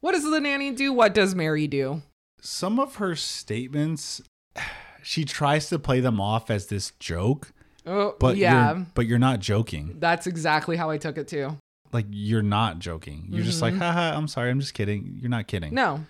What 0.00 0.12
does 0.12 0.24
the 0.28 0.40
nanny 0.40 0.72
do? 0.72 0.92
What 0.92 1.14
does 1.14 1.34
Meri 1.34 1.66
do? 1.68 2.02
some 2.44 2.80
of 2.80 2.96
her 2.96 3.14
statements 3.14 4.20
she 5.02 5.24
tries 5.24 5.68
to 5.68 5.78
play 5.78 6.00
them 6.00 6.20
off 6.20 6.50
as 6.50 6.66
this 6.66 6.92
joke 6.98 7.52
Oh, 7.86 8.14
but 8.18 8.36
yeah, 8.36 8.74
you're, 8.74 8.86
but 8.94 9.06
you're 9.06 9.18
not 9.18 9.40
joking 9.40 9.96
that's 9.98 10.26
exactly 10.26 10.76
how 10.76 10.90
I 10.90 10.98
took 10.98 11.18
it 11.18 11.28
too. 11.28 11.56
Like 11.92 12.06
you're 12.10 12.42
not 12.42 12.78
joking 12.78 13.26
you're 13.30 13.44
just 13.44 13.60
like 13.62 13.74
haha 13.74 14.16
i'm 14.16 14.26
sorry 14.28 14.50
i'm 14.50 14.60
just 14.60 14.74
kidding 14.74 15.18
you're 15.20 15.30
not 15.30 15.46
kidding 15.46 15.72
Mm-hmm. 15.72 15.76
No, 15.76 16.04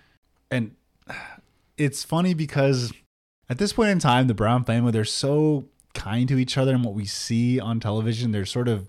and 0.51 0.77
it's 1.77 2.05
funny 2.05 2.35
because 2.35 2.93
at 3.49 3.59
this 3.59 3.73
point 3.73 3.91
in 3.91 3.99
time 3.99 4.27
the 4.29 4.35
brown 4.35 4.65
family 4.65 4.93
they're 4.93 5.05
so 5.05 5.65
kind 5.95 6.29
to 6.29 6.39
each 6.39 6.57
other 6.57 6.75
and 6.75 6.85
what 6.85 6.95
we 6.95 7.05
see 7.05 7.59
on 7.61 7.81
television 7.81 8.31
they're 8.33 8.47
sort 8.47 8.69
of 8.69 8.89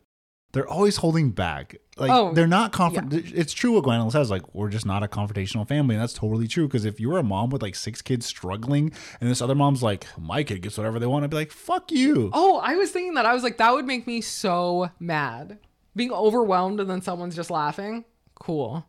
they're 0.52 0.68
always 0.70 0.98
holding 0.98 1.32
back 1.32 1.76
like 1.98 2.12
Oh, 2.12 2.32
they're 2.34 2.46
not 2.48 2.72
confront 2.72 3.12
it's 3.14 3.54
true 3.54 3.72
what 3.74 3.84
Gwendlyn 3.84 4.12
says 4.12 4.30
like 4.30 4.54
we're 4.54 4.70
just 4.70 4.86
not 4.86 5.02
a 5.04 5.08
confrontational 5.08 5.68
family 5.68 5.96
and 5.96 6.02
that's 6.02 6.14
totally 6.14 6.48
true 6.48 6.68
because 6.68 6.86
if 6.86 7.00
you 7.00 7.10
were 7.10 7.18
a 7.20 7.24
mom 7.24 7.50
with 7.50 7.62
like 7.64 7.76
six 7.76 8.02
kids 8.04 8.26
struggling 8.26 8.92
and 9.20 9.30
this 9.30 9.42
other 9.42 9.56
mom's 9.56 9.82
like 9.82 10.06
my 10.18 10.44
kid 10.44 10.62
gets 10.62 10.78
whatever 10.78 11.00
they 11.00 11.08
want 11.08 11.24
i'd 11.26 11.30
be 11.32 11.36
like 11.36 11.52
fuck 11.52 11.92
you 11.92 12.30
Oh, 12.34 12.60
I 12.64 12.76
was 12.76 12.92
thinking 12.92 13.16
that. 13.16 13.26
I 13.26 13.34
was 13.34 13.42
like, 13.44 13.58
that 13.58 13.74
would 13.74 13.86
make 13.86 14.06
me 14.08 14.22
so 14.22 14.92
mad. 15.00 15.58
Being 15.96 16.12
overwhelmed 16.12 16.80
and 16.80 16.90
then 16.90 17.02
someone's 17.02 17.36
just 17.36 17.52
laughing. 17.52 18.06
Cool. 18.36 18.88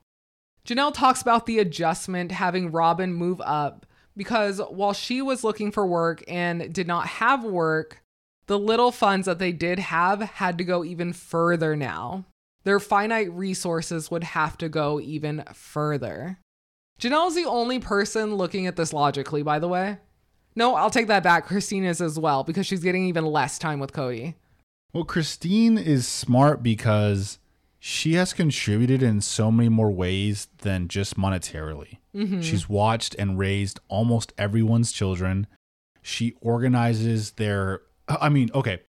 Janelle 0.67 0.95
talks 0.95 1.21
about 1.21 1.47
the 1.47 1.59
adjustment 1.59 2.33
having 2.33 2.73
Robyn 2.73 3.13
move 3.13 3.41
up 3.43 3.87
because 4.17 4.61
while 4.71 4.93
she 4.95 5.21
was 5.21 5.45
looking 5.45 5.71
for 5.71 5.87
work 5.87 6.25
and 6.27 6.73
did 6.73 6.87
not 6.87 7.07
have 7.07 7.45
work, 7.45 8.03
the 8.47 8.59
little 8.59 8.91
funds 8.91 9.27
that 9.27 9.39
they 9.39 9.53
did 9.53 9.79
have 9.79 10.21
had 10.21 10.59
to 10.59 10.65
go 10.65 10.85
even 10.85 11.13
further 11.13 11.77
now. 11.77 12.25
Their 12.65 12.81
finite 12.81 13.31
resources 13.33 14.11
would 14.11 14.25
have 14.25 14.57
to 14.59 14.69
go 14.71 15.01
even 15.01 15.45
further. 15.53 16.39
Janelle's 16.99 17.35
the 17.35 17.45
only 17.45 17.79
person 17.79 18.37
looking 18.37 18.67
at 18.67 18.77
this 18.77 18.93
logically, 18.93 19.43
by 19.43 19.59
the 19.59 19.69
way. 19.69 19.99
No, 20.57 20.75
I'll 20.77 20.91
take 20.91 21.09
that 21.09 21.23
back. 21.23 21.47
Christine 21.47 21.85
is 21.85 22.01
as 22.01 22.19
well 22.19 22.45
because 22.45 22.67
she's 22.67 22.83
getting 22.83 23.05
even 23.07 23.27
less 23.27 23.59
time 23.59 23.81
with 23.81 23.93
Kody. 23.93 24.35
Well, 24.95 25.05
Christine 25.05 25.77
is 25.77 26.07
smart 26.07 26.63
because 26.63 27.39
she 27.81 28.15
has 28.15 28.33
contributed 28.33 29.03
in 29.03 29.21
so 29.21 29.51
many 29.51 29.69
more 29.69 29.91
ways 29.91 30.47
than 30.59 30.89
just 30.89 31.19
monetarily. 31.19 31.99
Mm-hmm. 32.15 32.41
She's 32.41 32.69
watched 32.69 33.15
and 33.19 33.37
raised 33.39 33.81
almost 33.89 34.33
everyone's 34.39 34.93
children. 34.93 35.49
She 36.01 36.35
organizes 36.41 37.33
their, 37.33 37.83
I 38.09 38.29
mean, 38.29 38.51
okay, 38.55 38.83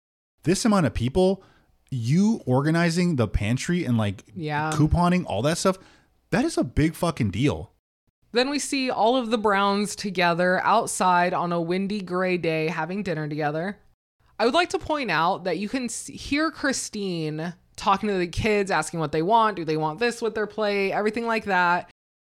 this 0.43 0.65
amount 0.65 0.87
of 0.87 0.93
people, 0.93 1.45
you 1.91 2.43
organizing 2.47 3.15
the 3.17 3.29
pantry 3.29 3.85
and 3.85 3.97
like 3.97 4.25
Yeah. 4.35 4.73
couponing 4.75 5.25
all 5.27 5.41
that 5.43 5.57
stuff, 5.59 5.79
that 6.31 6.45
is 6.45 6.59
a 6.59 6.65
big 6.65 6.95
fucking 6.95 7.31
deal. 7.31 7.71
Then 8.33 8.51
we 8.51 8.59
see 8.59 8.91
all 8.91 9.17
of 9.17 9.31
the 9.31 9.39
Browns 9.39 9.95
together 9.95 10.61
outside 10.65 11.33
on 11.33 11.53
a 11.53 11.61
windy 11.61 12.01
gray 12.01 12.39
day 12.39 12.69
having 12.69 13.03
dinner 13.03 13.29
together. 13.29 13.79
I 14.43 14.45
would 14.45 14.55
like 14.55 14.71
to 14.71 14.79
point 14.81 15.09
out 15.09 15.45
that 15.45 15.59
you 15.59 15.69
can 15.69 15.89
hear 15.89 16.51
Christine 16.51 17.55
talking 17.77 18.09
to 18.09 18.17
the 18.17 18.27
kids, 18.27 18.73
asking 18.73 18.99
what 18.99 19.13
they 19.13 19.23
want. 19.23 19.55
Do 19.55 19.65
they 19.65 19.77
want 19.77 20.01
this 20.01 20.21
with 20.21 20.35
their 20.35 20.49
plate? 20.49 20.91
Everything 20.91 21.27
like 21.27 21.45
that. 21.45 21.89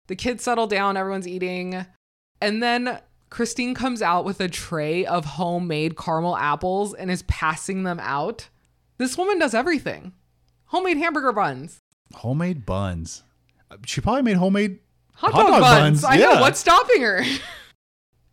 The 0.07 0.17
kids 0.17 0.43
settle 0.43 0.67
down, 0.67 0.97
everyone's 0.97 1.25
eating. 1.25 1.85
And 2.41 2.61
then 2.61 2.99
Christine 3.29 3.73
comes 3.73 4.01
out 4.01 4.25
with 4.25 4.41
a 4.41 4.49
tray 4.49 5.05
of 5.05 5.23
homemade 5.23 5.95
caramel 5.95 6.35
apples 6.35 6.93
and 6.93 7.09
is 7.09 7.21
passing 7.29 7.83
them 7.83 8.01
out. 8.01 8.49
This 8.97 9.17
woman 9.17 9.39
does 9.39 9.53
everything 9.53 10.11
homemade 10.65 10.97
hamburger 10.97 11.31
buns, 11.31 11.79
Homemade 12.13 12.65
buns. 12.65 13.23
Uh, 13.71 13.77
she 13.85 14.01
probably 14.01 14.23
made 14.23 14.35
homemade 14.35 14.79
hot, 15.13 15.31
Hot 15.31 15.43
dog, 15.43 15.49
dog 15.49 15.61
buns. 15.61 16.01
buns, 16.01 16.03
I 16.03 16.17
know 16.17 16.41
what's 16.41 16.59
stopping 16.59 17.03
her. 17.03 17.23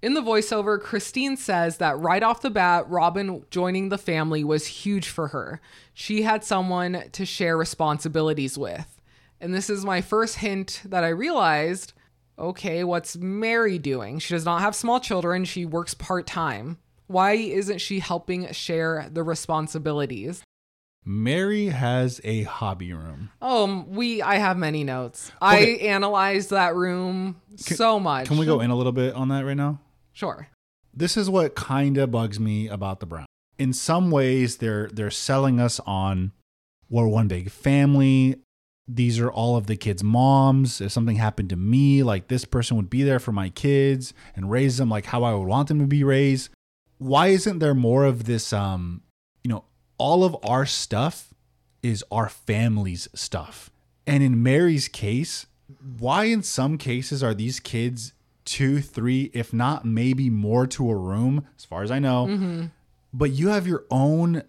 In 0.01 0.15
the 0.15 0.23
voiceover, 0.23 0.81
Christine 0.81 1.37
says 1.37 1.79
that 1.79 1.99
right 1.99 2.23
off 2.23 2.41
the 2.41 2.51
bat, 2.51 2.89
Robyn 2.89 3.45
joining 3.51 3.89
the 3.89 3.99
family 3.99 4.45
was 4.45 4.67
huge 4.67 5.09
for 5.09 5.29
her. 5.29 5.61
She 5.93 6.23
had 6.23 6.45
someone 6.45 7.05
to 7.13 7.27
share 7.27 7.57
responsibilities 7.57 8.57
with. 8.57 9.01
And 9.41 9.53
this 9.53 9.69
is 9.69 9.85
my 9.85 10.01
first 10.01 10.37
hint 10.37 10.83
that 10.85 11.05
I 11.05 11.09
realized 11.09 11.95
okay, 12.39 12.85
what's 12.85 13.17
Meri 13.17 13.81
doing? 13.81 14.21
She 14.21 14.33
does 14.33 14.45
not 14.45 14.61
have 14.61 14.77
small 14.77 15.01
children, 15.01 15.45
she 15.45 15.67
works 15.67 15.93
part 15.93 16.25
time. 16.25 16.79
Why 17.09 17.33
isn't 17.33 17.81
she 17.81 17.99
helping 17.99 18.53
share 18.53 19.09
the 19.11 19.25
responsibilities? 19.25 20.45
Meri 21.05 21.67
has 21.67 22.21
a 22.23 22.43
hobby 22.45 22.93
room. 22.93 23.31
Oh, 23.43 23.85
we 23.89 24.23
I 24.23 24.37
have 24.37 24.57
many 24.57 24.85
notes. 24.85 25.33
I 25.41 25.59
analyzed 25.81 26.51
that 26.51 26.77
room 26.77 27.41
so 27.57 27.99
much. 27.99 28.29
Can 28.29 28.39
we 28.39 28.47
go 28.47 28.61
in 28.61 28.71
a 28.71 28.77
little 28.77 28.93
bit 28.93 29.15
on 29.15 29.29
that 29.31 29.45
right 29.45 29.57
now? 29.57 29.81
Sure. 30.19 30.49
This 30.93 31.17
is 31.17 31.31
what 31.31 31.55
kind 31.55 31.97
of 31.97 32.11
bugs 32.11 32.41
me 32.41 32.67
about 32.67 32.99
the 32.99 33.07
Brown. 33.07 33.27
In 33.57 33.73
some 33.73 34.11
ways, 34.11 34.57
they're 34.57 34.89
they're 34.89 35.13
selling 35.13 35.61
us 35.61 35.79
on 35.87 36.33
we're 36.91 37.07
one 37.07 37.29
big 37.29 37.53
family. 37.53 38.41
These 38.89 39.21
are 39.21 39.31
all 39.31 39.55
of 39.55 39.69
the 39.69 39.77
kids' 39.77 40.03
moms. 40.03 40.81
If 40.81 40.91
something 40.91 41.15
happened 41.15 41.51
to 41.51 41.57
me, 41.57 42.03
like 42.03 42.27
this 42.27 42.45
person 42.45 42.77
would 42.77 42.91
be 42.91 43.05
there 43.05 43.21
for 43.21 43.31
my 43.31 43.51
kids 43.51 44.13
and 44.35 44.51
raise 44.51 44.79
them 44.79 44.89
like 44.91 45.07
how 45.07 45.23
I 45.23 45.35
would 45.35 45.47
want 45.47 45.69
them 45.69 45.79
to 45.79 45.87
be 45.87 46.03
raised. 46.03 46.51
Why 46.97 47.29
isn't 47.29 47.61
there 47.61 47.75
more 47.75 48.05
of 48.05 48.25
this? 48.25 48.53
Um, 48.53 49.03
you 49.45 49.51
know, 49.51 49.67
all 49.99 50.25
of 50.25 50.37
our 50.43 50.67
stuff 50.67 51.33
is 51.81 52.05
our 52.11 52.29
family's 52.29 53.07
stuff. 53.15 53.71
And 54.05 54.25
in 54.25 54.43
Meri's 54.43 54.89
case, 54.89 55.47
why 55.97 56.25
in 56.25 56.43
some 56.43 56.77
cases 56.77 57.23
are 57.23 57.35
these 57.35 57.61
kids 57.61 58.15
two, 58.49 58.81
three, 58.81 59.31
if 59.35 59.53
not 59.53 59.85
maybe 59.85 60.31
more 60.31 60.67
to 60.69 60.91
a 60.91 60.97
room, 60.97 61.47
as 61.57 61.65
far 61.65 61.83
as 61.83 61.91
I 61.91 61.99
know? 61.99 62.27
Mm-hmm. 62.27 62.65
But 63.13 63.31
you 63.31 63.49
have 63.49 63.67
your 63.67 63.85
own, 63.91 64.43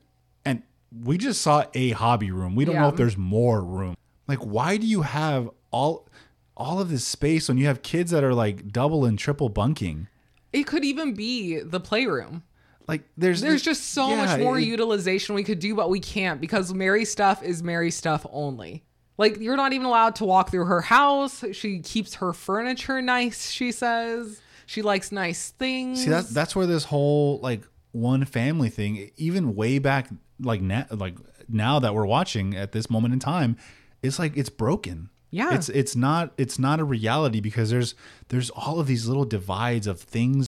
and 0.46 0.64
we 1.04 1.18
just 1.18 1.42
saw 1.42 1.66
a 1.74 1.92
hobby 1.92 2.32
room. 2.32 2.56
We 2.56 2.66
don't 2.66 2.76
know 2.76 2.90
if 2.90 2.96
there's 2.96 3.18
more 3.18 3.62
room. 3.64 3.96
Like, 4.28 4.40
why 4.40 4.78
do 4.78 4.88
you 4.88 5.02
have 5.04 5.50
all 5.72 6.08
all 6.56 6.82
of 6.82 6.90
this 6.90 7.06
space 7.06 7.48
when 7.48 7.58
you 7.58 7.68
have 7.68 7.82
kids 7.82 8.12
that 8.12 8.24
are 8.24 8.34
like 8.34 8.72
double 8.72 9.06
and 9.06 9.18
triple 9.18 9.50
bunking? 9.50 10.08
It 10.52 10.66
could 10.66 10.84
even 10.84 11.14
be 11.14 11.60
the 11.60 11.80
playroom. 11.80 12.44
Like, 12.88 13.04
there's 13.18 13.42
There's 13.42 13.62
just 13.62 13.92
so 13.92 14.10
yeah, 14.10 14.26
much 14.26 14.40
more 14.40 14.58
it- 14.58 14.64
utilization 14.66 15.36
we 15.36 15.44
could 15.44 15.60
do, 15.60 15.76
but 15.76 15.90
we 15.92 16.00
can't 16.00 16.42
because 16.42 16.74
Meri 16.74 17.06
stuff 17.06 17.44
is 17.44 17.62
Meri 17.62 17.92
stuff 17.92 18.26
only. 18.32 18.84
Like 19.20 19.42
you're 19.42 19.58
not 19.58 19.74
even 19.74 19.86
allowed 19.86 20.16
to 20.16 20.26
walk 20.26 20.50
through 20.50 20.66
her 20.66 20.80
house. 20.80 21.44
She 21.52 21.80
keeps 21.80 22.16
her 22.16 22.32
furniture 22.32 23.02
nice, 23.02 23.52
she 23.52 23.74
says. 23.74 24.42
She 24.66 24.82
likes 24.82 25.12
nice 25.12 25.52
things. 25.52 26.06
See 26.06 26.10
that's 26.10 26.30
that's 26.30 26.56
where 26.56 26.66
this 26.66 26.86
whole 26.86 27.40
like 27.42 27.68
one 27.92 28.24
family 28.24 28.70
thing, 28.70 29.12
even 29.18 29.56
way 29.56 29.78
back 29.78 30.08
like 30.40 30.62
now, 30.62 30.86
like 30.90 31.18
now 31.50 31.80
that 31.80 31.94
we're 31.94 32.06
watching 32.06 32.56
at 32.56 32.72
this 32.72 32.90
moment 32.90 33.14
in 33.14 33.20
time, 33.20 33.58
it's 34.02 34.20
like 34.20 34.38
it's 34.38 34.50
broken. 34.50 35.10
Yeah. 35.32 35.54
it's 35.54 35.68
it's 35.70 35.98
not 35.98 36.32
it's 36.38 36.58
not 36.58 36.80
a 36.80 36.84
reality 36.86 37.42
because 37.42 37.70
there's 37.70 37.96
there's 38.30 38.50
all 38.50 38.80
of 38.80 38.88
these 38.88 39.06
little 39.06 39.26
divides 39.26 39.86
of 39.86 40.00
things. 40.00 40.48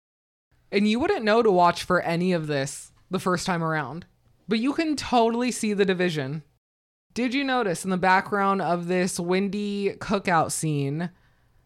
And 0.71 0.87
you 0.87 0.97
wouldn't 0.97 1.25
know 1.25 1.43
to 1.43 1.51
watch 1.51 1.83
for 1.83 1.99
any 1.99 2.31
of 2.31 2.47
this 2.47 2.93
the 3.09 3.19
first 3.19 3.45
time 3.45 3.61
around. 3.61 4.05
But 4.47 4.59
you 4.59 4.71
can 4.71 4.95
totally 4.95 5.51
see 5.51 5.73
the 5.73 5.83
division. 5.85 6.43
Did 7.13 7.33
you 7.33 7.43
notice 7.43 7.83
in 7.83 7.89
the 7.89 7.97
background 7.97 8.61
of 8.61 8.87
this 8.87 9.19
windy 9.19 9.95
cookout 9.99 10.51
scene, 10.51 11.09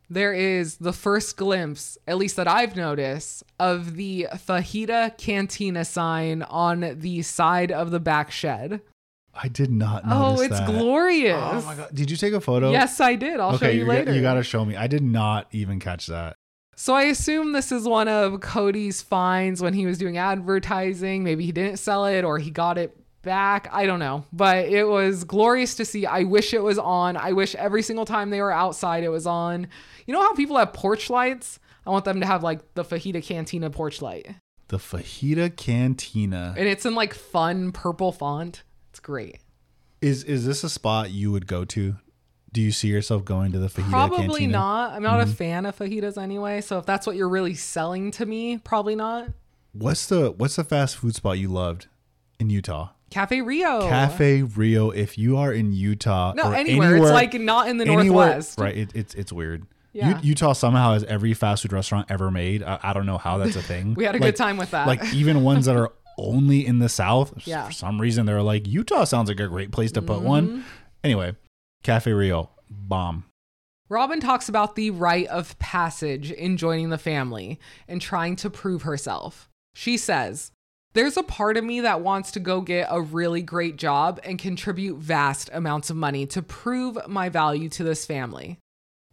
there 0.10 0.34
is 0.34 0.78
the 0.78 0.94
first 0.94 1.38
glimpse, 1.38 1.98
at 2.08 2.18
least 2.18 2.36
that 2.38 2.48
I've 2.48 2.76
noticed, 2.76 3.44
of 3.60 3.96
the 3.96 4.28
Fajita 4.34 5.18
Cantina 5.18 5.86
sign 5.86 6.42
on 6.44 6.98
the 7.00 7.22
side 7.22 7.72
of 7.72 7.92
the 7.92 8.00
back 8.00 8.32
shed. 8.32 8.82
I 9.34 9.48
did 9.48 9.70
not 9.70 10.04
oh, 10.06 10.10
notice. 10.10 10.40
Oh, 10.40 10.44
it's 10.44 10.60
that. 10.60 10.68
glorious. 10.68 11.36
Oh 11.38 11.62
my 11.66 11.76
god! 11.76 11.90
Did 11.94 12.10
you 12.10 12.18
take 12.18 12.34
a 12.34 12.40
photo? 12.40 12.72
Yes, 12.72 13.00
I 13.02 13.16
did. 13.16 13.40
I'll 13.40 13.58
show 13.58 13.68
you 13.68 13.82
you, 13.82 13.86
later. 13.86 14.06
Got, 14.06 14.16
you 14.16 14.22
gotta 14.22 14.44
show 14.44 14.64
me. 14.64 14.76
I 14.78 14.88
did 14.88 15.04
not 15.04 15.48
even 15.52 15.80
catch 15.80 16.08
that. 16.08 16.38
So 16.78 16.94
I 16.94 17.04
assume 17.04 17.52
this 17.52 17.72
is 17.72 17.86
one 17.86 18.08
of 18.08 18.40
Kody's 18.40 19.02
finds 19.02 19.62
when 19.62 19.74
he 19.74 19.86
was 19.86 19.98
doing 19.98 20.18
advertising. 20.18 21.24
Maybe 21.24 21.46
he 21.46 21.52
didn't 21.52 21.78
sell 21.78 22.06
it 22.06 22.24
or 22.24 22.40
he 22.40 22.50
got 22.50 22.78
it 22.78 22.98
back. 23.26 23.68
I 23.74 23.86
don't 23.86 24.00
know. 24.00 24.24
But 24.32 24.68
it 24.70 24.86
was 24.86 25.26
glorious 25.26 25.76
to 25.76 25.84
see. 25.86 26.06
I 26.06 26.24
wish 26.24 26.54
it 26.54 26.64
was 26.64 26.78
on. 26.78 27.18
I 27.18 27.34
wish 27.34 27.54
every 27.56 27.82
single 27.82 28.06
time 28.06 28.30
they 28.30 28.40
were 28.42 28.52
outside 28.54 29.04
it 29.04 29.10
was 29.10 29.28
on. 29.28 29.68
You 30.06 30.14
know 30.14 30.22
how 30.22 30.34
people 30.36 30.56
have 30.58 30.72
porch 30.72 31.10
lights? 31.10 31.60
I 31.86 31.90
want 31.90 32.06
them 32.06 32.22
to 32.22 32.26
have 32.26 32.42
like 32.44 32.74
the 32.76 32.86
Fajita 32.86 33.22
Cantina 33.24 33.70
porch 33.70 34.02
light. 34.02 34.28
The 34.70 34.78
Fajita 34.78 35.56
Cantina 35.56 36.56
And 36.58 36.68
it's 36.68 36.86
in 36.86 36.96
like 36.96 37.14
fun 37.14 37.72
purple 37.72 38.12
font. 38.12 38.64
It's 38.92 39.00
great. 39.02 39.40
is 40.02 40.24
is 40.24 40.46
this 40.46 40.64
a 40.64 40.70
spot 40.70 41.12
you 41.12 41.32
would 41.32 41.46
go 41.48 41.66
to? 41.66 41.98
Do 42.54 42.62
you 42.62 42.72
see 42.72 42.88
yourself 42.88 43.26
going 43.26 43.52
to 43.52 43.60
the 43.60 43.68
Fajita 43.68 43.90
Probably 43.90 44.20
Cantina? 44.28 44.52
not. 44.54 44.94
I'm 44.94 45.04
not 45.04 45.20
Mm-hmm. 45.20 45.30
a 45.32 45.36
fan 45.36 45.66
of 45.66 45.78
fajitas 45.78 46.18
anyway. 46.22 46.62
So 46.62 46.78
if 46.80 46.86
that's 46.86 47.06
what 47.06 47.16
you're 47.18 47.28
really 47.30 47.54
selling 47.54 48.12
to 48.12 48.26
me, 48.26 48.58
probably 48.60 48.96
not. 48.96 49.28
What's 49.74 50.08
the 50.08 50.32
what's 50.32 50.56
the 50.56 50.64
fast 50.64 50.96
food 50.96 51.16
spot 51.16 51.38
you 51.38 51.50
loved 51.50 51.88
in 52.40 52.50
Utah? 52.50 52.92
Cafe 53.10 53.42
Rio. 53.42 53.82
Cafe 53.88 54.42
Rio. 54.44 54.90
If 54.92 55.18
you 55.18 55.38
are 55.38 55.54
in 55.54 55.72
Utah, 55.74 56.34
No, 56.36 56.52
or 56.52 56.56
anywhere. 56.56 56.98
It's 56.98 57.12
like 57.12 57.34
not 57.36 57.70
in 57.70 57.78
the 57.78 57.86
anywhere- 57.86 58.06
Northwest. 58.28 58.60
right? 58.60 58.76
It, 58.76 58.92
it's 58.96 59.14
it's 59.16 59.32
weird. 59.32 59.66
U- 59.94 60.18
Utah 60.22 60.52
somehow 60.54 60.94
has 60.94 61.04
every 61.06 61.34
fast 61.34 61.62
food 61.62 61.72
restaurant 61.72 62.08
ever 62.10 62.30
made. 62.30 62.62
I, 62.64 62.80
I 62.84 62.94
don't 62.94 63.06
know 63.06 63.18
how 63.18 63.38
that's 63.38 63.56
a 63.56 63.62
thing. 63.72 63.94
We 63.94 64.04
had 64.04 64.16
a 64.16 64.18
Like- 64.18 64.30
good 64.30 64.36
time 64.36 64.58
with 64.58 64.72
that. 64.72 64.88
Like 64.88 65.14
even 65.14 65.44
ones 65.44 65.66
that 65.68 65.76
are 65.78 65.92
only 66.18 66.66
in 66.66 66.80
the 66.80 66.90
South. 66.90 67.34
Yeah. 67.48 67.68
For 67.68 67.72
some 67.74 68.02
reason, 68.02 68.26
they're 68.26 68.42
like 68.42 68.68
Utah 68.68 69.06
sounds 69.06 69.30
like 69.30 69.40
a 69.40 69.48
great 69.48 69.72
place 69.72 69.92
to 69.94 70.02
put 70.02 70.18
Mm-hmm. 70.18 70.26
one. 70.28 70.66
Anyway, 71.04 71.36
Cafe 71.84 72.12
Rio, 72.12 72.50
bomb. 72.70 73.26
Robyn 73.88 74.20
talks 74.20 74.50
about 74.50 74.76
the 74.76 74.90
rite 74.90 75.28
of 75.28 75.58
passage 75.60 76.32
in 76.32 76.58
joining 76.58 76.90
the 76.90 76.98
family 76.98 77.60
and 77.88 78.02
trying 78.02 78.36
to 78.38 78.50
prove 78.50 78.82
herself. 78.82 79.48
She 79.76 79.96
says, 79.96 80.52
There's 80.96 81.18
a 81.18 81.24
part 81.24 81.58
of 81.58 81.66
me 81.66 81.82
that 81.82 82.00
wants 82.00 82.32
to 82.32 82.40
go 82.40 82.62
get 82.62 82.88
a 82.90 83.02
really 83.02 83.42
great 83.42 83.76
job 83.76 84.18
and 84.24 84.40
contribute 84.40 84.96
vast 84.96 85.50
amounts 85.52 85.90
of 85.90 85.98
money 85.98 86.26
to 86.28 86.42
prove 86.42 86.98
my 87.06 87.28
value 87.28 87.68
to 87.68 87.84
this 87.84 88.06
family. 88.06 88.60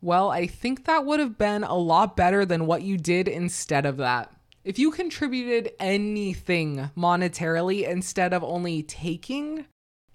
Well, 0.00 0.30
I 0.30 0.46
think 0.46 0.84
that 0.84 1.04
would 1.04 1.18
have 1.18 1.36
been 1.36 1.64
a 1.64 1.74
lot 1.74 2.16
better 2.16 2.44
than 2.44 2.66
what 2.66 2.82
you 2.82 2.96
did 2.96 3.26
instead 3.26 3.84
of 3.84 3.96
that. 3.96 4.32
If 4.62 4.78
you 4.78 4.92
contributed 4.92 5.72
anything 5.80 6.88
monetarily 6.96 7.88
instead 7.88 8.32
of 8.32 8.44
only 8.44 8.84
taking, 8.84 9.66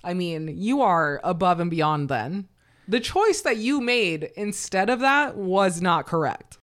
I 0.05 0.13
mean, 0.13 0.47
you 0.57 0.81
are 0.81 1.19
above 1.21 1.59
and 1.59 1.69
beyond 1.69 2.07
then. 2.07 2.47
The 2.87 3.01
choice 3.01 3.41
that 3.41 3.57
you 3.57 3.81
made 3.81 4.31
instead 4.37 4.89
of 4.89 5.01
that 5.01 5.35
was 5.35 5.81
not 5.81 6.05
correct. 6.05 6.59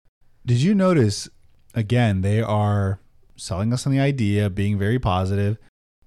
Did 0.44 0.58
you 0.58 0.74
notice 0.74 1.26
again? 1.74 2.20
They 2.20 2.42
are 2.42 3.00
selling 3.40 3.72
us 3.72 3.86
on 3.86 3.92
the 3.92 4.00
idea, 4.00 4.50
being 4.50 4.78
very 4.78 4.98
positive. 4.98 5.58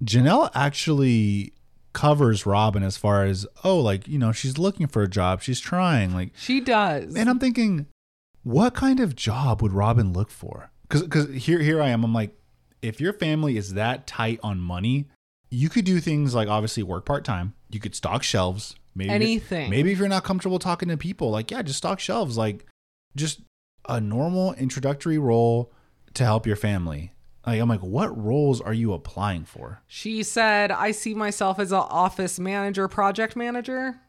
Janelle 0.04 0.50
actually 0.54 1.54
covers 1.94 2.46
Robyn 2.46 2.84
as 2.84 2.98
far 2.98 3.24
as 3.26 3.46
oh, 3.64 3.80
like 3.80 4.08
you 4.08 4.18
know, 4.20 4.32
she's 4.32 4.58
looking 4.58 4.88
for 4.88 5.02
a 5.04 5.08
job, 5.10 5.42
she's 5.42 5.60
trying. 5.60 6.14
Like, 6.14 6.32
She 6.36 6.60
does. 6.60 7.16
and 7.16 7.30
I'm 7.30 7.40
thinking, 7.40 7.88
what 8.44 8.74
kind 8.74 9.00
of 9.00 9.16
job 9.16 9.62
would 9.62 9.72
Robyn 9.74 10.14
look 10.14 10.30
for? 10.30 10.72
Because 10.84 11.04
because 11.04 11.34
here 11.34 11.60
here 11.60 11.82
I 11.82 11.90
am. 11.90 12.04
I'm 12.04 12.14
like, 12.14 12.38
if 12.82 13.00
your 13.00 13.14
family 13.14 13.58
is 13.58 13.74
that 13.74 14.06
tight 14.08 14.40
on 14.44 14.60
money, 14.60 15.08
you 15.50 15.70
could 15.70 15.86
do 15.86 16.00
things 16.00 16.36
like 16.36 16.48
obviously 16.48 16.84
work 16.84 17.06
part 17.06 17.24
time. 17.24 17.54
You 17.70 17.80
could 17.80 17.96
stock 17.96 18.24
shelves. 18.24 18.76
Maybe 18.96 19.10
Anything. 19.10 19.72
Maybe 19.72 19.92
if 19.92 19.98
you're 19.98 20.08
not 20.08 20.24
comfortable 20.24 20.60
talking 20.60 20.90
to 20.90 20.98
people, 20.98 21.32
like 21.32 21.50
yeah, 21.50 21.62
just 21.62 21.78
stock 21.78 22.00
shelves. 22.00 22.38
Like 22.38 22.66
just 23.16 23.42
a 23.88 24.00
normal 24.02 24.54
introductory 24.54 25.18
role 25.18 25.72
to 26.14 26.24
help 26.24 26.46
your 26.46 26.56
family. 26.56 27.13
Like 27.46 27.60
I'm 27.60 27.68
like, 27.70 27.82
what 27.82 28.18
roles 28.18 28.62
are 28.62 28.74
you 28.74 28.94
applying 28.94 29.44
for? 29.46 29.82
She 29.88 30.24
said, 30.24 30.72
I 30.72 30.92
see 30.92 31.14
myself 31.14 31.60
as 31.60 31.72
an 31.72 31.80
office 31.80 32.40
manager, 32.40 32.88
project 32.88 33.36
manager. 33.36 34.00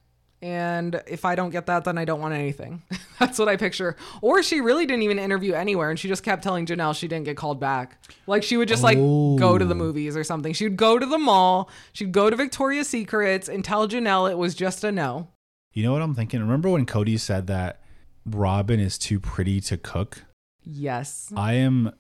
And 0.43 1.03
if 1.07 1.25
I 1.25 1.35
don't 1.37 1.49
get 1.50 1.64
that, 1.67 1.85
then 1.85 1.97
I 1.97 2.05
don't 2.05 2.21
want 2.21 2.35
anything. 2.35 2.83
That's 3.19 3.38
what 3.38 3.49
I 3.49 3.57
picture. 3.57 3.97
Or 4.21 4.43
she 4.43 4.61
really 4.61 4.85
didn't 4.85 5.03
even 5.03 5.19
interview 5.19 5.55
anywhere 5.55 5.88
and 5.91 5.99
she 5.99 6.07
just 6.07 6.23
kept 6.23 6.43
telling 6.43 6.67
Janelle 6.67 6.95
she 6.95 7.09
didn't 7.09 7.25
get 7.25 7.37
called 7.37 7.59
back. 7.59 7.99
Like 8.26 8.43
she 8.43 8.57
would 8.59 8.69
just 8.69 8.83
like 8.83 8.99
go 8.99 9.57
to 9.59 9.64
the 9.64 9.75
Oh. 9.75 9.79
movies 9.79 10.17
or 10.19 10.23
something. 10.25 10.53
She 10.53 10.64
would 10.64 10.76
go 10.76 10.99
to 10.99 11.07
the 11.07 11.19
mall, 11.19 11.71
she'd 11.95 12.12
go 12.12 12.29
to 12.29 12.37
Victoria's 12.37 12.88
Secrets 12.88 13.49
and 13.49 13.64
tell 13.64 13.88
Janelle 13.88 14.31
it 14.31 14.37
was 14.37 14.55
just 14.55 14.85
a 14.85 14.93
no. 14.93 15.29
You 15.73 15.83
know 15.83 15.93
what 15.93 16.03
I'm 16.03 16.14
thinking? 16.14 16.41
Remember 16.41 16.69
when 16.69 16.85
Kody 16.87 17.19
said 17.19 17.47
that 17.47 17.81
Robyn 18.26 18.79
is 18.81 18.99
too 18.99 19.19
pretty 19.19 19.61
to 19.62 19.76
cook? 19.79 20.25
Yes. 20.62 21.33
I 21.37 21.55
am 21.55 21.91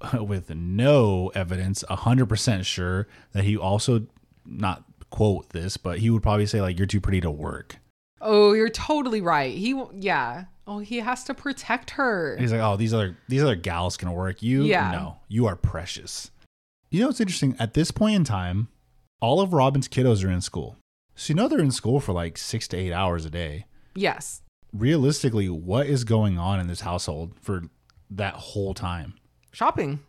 with 0.20 0.50
no 0.50 1.30
evidence 1.34 1.84
100% 1.88 2.64
sure 2.64 3.06
that 3.32 3.44
he 3.44 3.56
also 3.56 4.06
not 4.44 4.84
quote 5.10 5.50
this, 5.50 5.76
but 5.76 5.98
he 5.98 6.10
would 6.10 6.22
probably 6.22 6.46
say 6.46 6.60
like 6.60 6.78
you're 6.78 6.86
too 6.86 7.00
pretty 7.00 7.20
to 7.20 7.30
work. 7.30 7.76
Oh, 8.20 8.52
you're 8.52 8.68
totally 8.68 9.20
right. 9.20 9.54
He, 9.54 9.82
yeah. 9.94 10.44
Oh, 10.66 10.78
he 10.78 10.98
has 11.00 11.24
to 11.24 11.34
protect 11.34 11.90
her. 11.90 12.36
He's 12.38 12.52
like, 12.52 12.60
"Oh, 12.60 12.76
these 12.76 12.94
other 12.94 13.16
these 13.28 13.42
other 13.42 13.56
gals 13.56 13.96
can 13.96 14.12
work. 14.12 14.42
You 14.42 14.62
Yeah. 14.64 14.92
no. 14.92 15.16
You 15.26 15.46
are 15.46 15.56
precious." 15.56 16.30
You 16.90 17.00
know 17.00 17.06
what's 17.08 17.20
interesting? 17.20 17.56
At 17.58 17.74
this 17.74 17.90
point 17.90 18.14
in 18.16 18.24
time, 18.24 18.68
all 19.20 19.40
of 19.40 19.50
Robyn's 19.52 19.88
kiddos 19.88 20.24
are 20.24 20.30
in 20.30 20.40
school. 20.40 20.76
So 21.16 21.32
you 21.32 21.34
know 21.34 21.48
they're 21.48 21.58
in 21.60 21.70
school 21.70 21.98
for 22.00 22.12
like 22.12 22.38
6 22.38 22.68
to 22.68 22.76
8 22.76 22.92
hours 22.92 23.24
a 23.24 23.30
day. 23.30 23.66
Yes. 23.94 24.42
Realistically, 24.72 25.48
what 25.48 25.86
is 25.86 26.04
going 26.04 26.38
on 26.38 26.60
in 26.60 26.66
this 26.68 26.80
household 26.80 27.34
for 27.40 27.62
that 28.10 28.34
whole 28.34 28.74
time? 28.74 29.14
Shopping. 29.52 30.00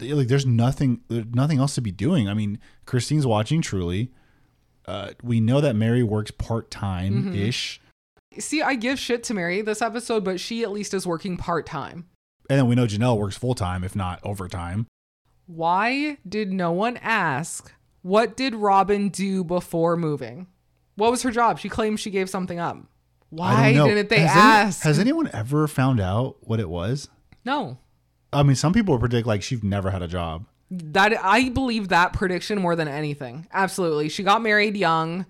like 0.00 0.28
there's 0.28 0.46
nothing 0.46 1.00
there's 1.08 1.26
nothing 1.32 1.58
else 1.58 1.74
to 1.76 1.80
be 1.80 1.90
doing. 1.92 2.28
I 2.28 2.34
mean, 2.34 2.58
Christine's 2.86 3.26
watching 3.26 3.60
Truely. 3.62 4.10
Uh, 4.86 5.10
we 5.22 5.38
know 5.40 5.60
that 5.60 5.76
Meri 5.76 6.02
works 6.02 6.30
part 6.30 6.70
time 6.70 7.34
ish, 7.34 7.80
See, 8.38 8.62
I 8.62 8.74
give 8.74 8.98
shit 8.98 9.22
to 9.24 9.34
Meri 9.34 9.60
this 9.62 9.82
episode, 9.82 10.24
but 10.24 10.38
she 10.40 10.62
at 10.62 10.70
least 10.70 10.94
is 10.94 11.06
working 11.06 11.36
part 11.36 11.66
time. 11.66 12.06
and 12.48 12.58
then 12.58 12.66
we 12.68 12.74
know 12.74 12.86
Janelle 12.86 13.18
works 13.18 13.36
full 13.36 13.54
time, 13.54 13.84
if 13.84 13.94
not 13.96 14.20
overtime. 14.22 14.86
Why 15.46 16.18
did 16.28 16.52
no 16.52 16.72
one 16.72 16.96
ask 16.98 17.72
what 18.02 18.36
did 18.36 18.54
Robyn 18.54 19.08
do 19.10 19.42
before 19.44 19.96
moving? 19.96 20.46
What 20.94 21.10
was 21.10 21.22
her 21.22 21.30
job? 21.30 21.58
She 21.58 21.68
claims 21.68 22.00
she 22.00 22.10
gave 22.10 22.30
something 22.30 22.58
up. 22.58 22.78
Why 23.30 23.72
didn't 23.72 24.08
they 24.08 24.20
has 24.20 24.30
any- 24.30 24.40
ask? 24.40 24.82
has 24.82 24.98
anyone 24.98 25.28
ever 25.32 25.66
found 25.68 26.00
out 26.00 26.36
what 26.40 26.60
it 26.60 26.68
was? 26.68 27.08
no. 27.44 27.78
I 28.32 28.42
mean, 28.42 28.56
some 28.56 28.72
people 28.72 28.98
predict 28.98 29.26
like 29.26 29.42
she's 29.42 29.62
never 29.62 29.90
had 29.90 30.02
a 30.02 30.08
job. 30.08 30.46
That 30.70 31.24
I 31.24 31.48
believe 31.48 31.88
that 31.88 32.12
prediction 32.12 32.60
more 32.60 32.76
than 32.76 32.88
anything. 32.88 33.46
Absolutely. 33.52 34.08
She 34.10 34.22
got 34.22 34.42
married 34.42 34.76
young, 34.76 35.24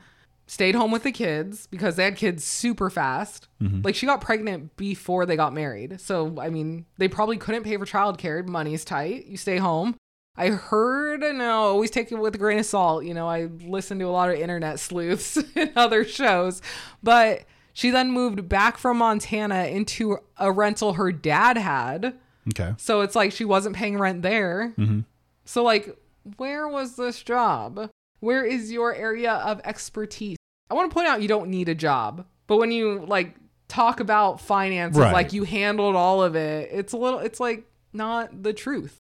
stayed 0.49 0.75
home 0.75 0.91
with 0.91 1.05
the 1.05 1.13
kids 1.13 1.69
because 1.69 1.95
they 1.95 2.05
had 2.05 2.17
kids 2.17 2.43
super 2.43 2.91
fast. 2.91 3.47
Mm-hmm. 3.63 3.83
Like 3.83 3.95
she 3.95 4.07
got 4.07 4.21
pregnant 4.21 4.77
before 4.77 5.27
they 5.27 5.37
got 5.37 5.55
married. 5.55 6.01
So, 6.01 6.41
I 6.41 6.51
mean, 6.51 6.87
they 6.97 7.07
probably 7.07 7.37
couldn't 7.37 7.63
pay 7.63 7.77
for 7.77 7.87
childcare. 7.87 8.47
Money's 8.47 8.85
tight. 8.85 9.27
You 9.27 9.37
stay 9.37 9.59
home. 9.59 9.95
I 10.37 10.51
heard, 10.51 11.21
no, 11.21 11.51
always 11.51 11.91
take 11.91 12.13
it 12.13 12.15
with 12.15 12.35
a 12.37 12.39
grain 12.39 12.61
of 12.61 12.67
salt. 12.67 13.05
You 13.05 13.13
know, 13.13 13.29
I 13.29 13.49
listen 13.67 13.99
to 13.99 14.07
a 14.07 14.11
lot 14.11 14.31
of 14.31 14.37
internet 14.37 14.79
sleuths 14.79 15.37
and 15.57 15.73
other 15.77 16.05
shows. 16.05 16.63
But 17.03 17.45
she 17.73 17.91
then 17.91 18.11
moved 18.11 18.49
back 18.49 18.77
from 18.79 18.99
Montana 18.99 19.65
into 19.65 20.19
a 20.37 20.51
rental 20.51 20.95
her 20.95 21.13
dad 21.13 21.59
had. 21.59 22.15
Okay. 22.51 22.75
So 22.79 23.01
it's 23.03 23.15
like 23.17 23.33
she 23.33 23.45
wasn't 23.45 23.77
paying 23.77 23.99
rent 23.99 24.23
there. 24.23 24.75
Mm-hmm. 24.79 25.01
So, 25.45 25.63
like, 25.63 25.97
where 26.37 26.69
was 26.69 26.97
this 26.97 27.23
job? 27.23 27.91
Where 28.21 28.45
is 28.45 28.71
your 28.73 28.95
area 28.95 29.33
of 29.35 29.61
expertise? 29.65 30.37
I 30.71 30.75
want 30.75 30.91
to 30.91 30.95
point 30.95 31.09
out 31.09 31.23
you 31.23 31.29
don't 31.29 31.49
need 31.51 31.69
a 31.69 31.75
job, 31.75 32.27
but 32.47 32.59
when 32.59 32.71
you 32.71 33.05
like 33.07 33.37
talk 33.69 34.01
about 34.01 34.41
finances, 34.41 34.99
Right. 35.01 35.13
like 35.13 35.33
you 35.33 35.45
handled 35.45 35.95
all 35.97 36.23
of 36.23 36.35
it, 36.37 36.69
it's 36.73 36.93
a 36.93 36.97
little, 36.97 37.21
it's 37.21 37.41
like 37.41 37.65
not 37.93 38.43
the 38.43 38.53
truth. 38.53 38.97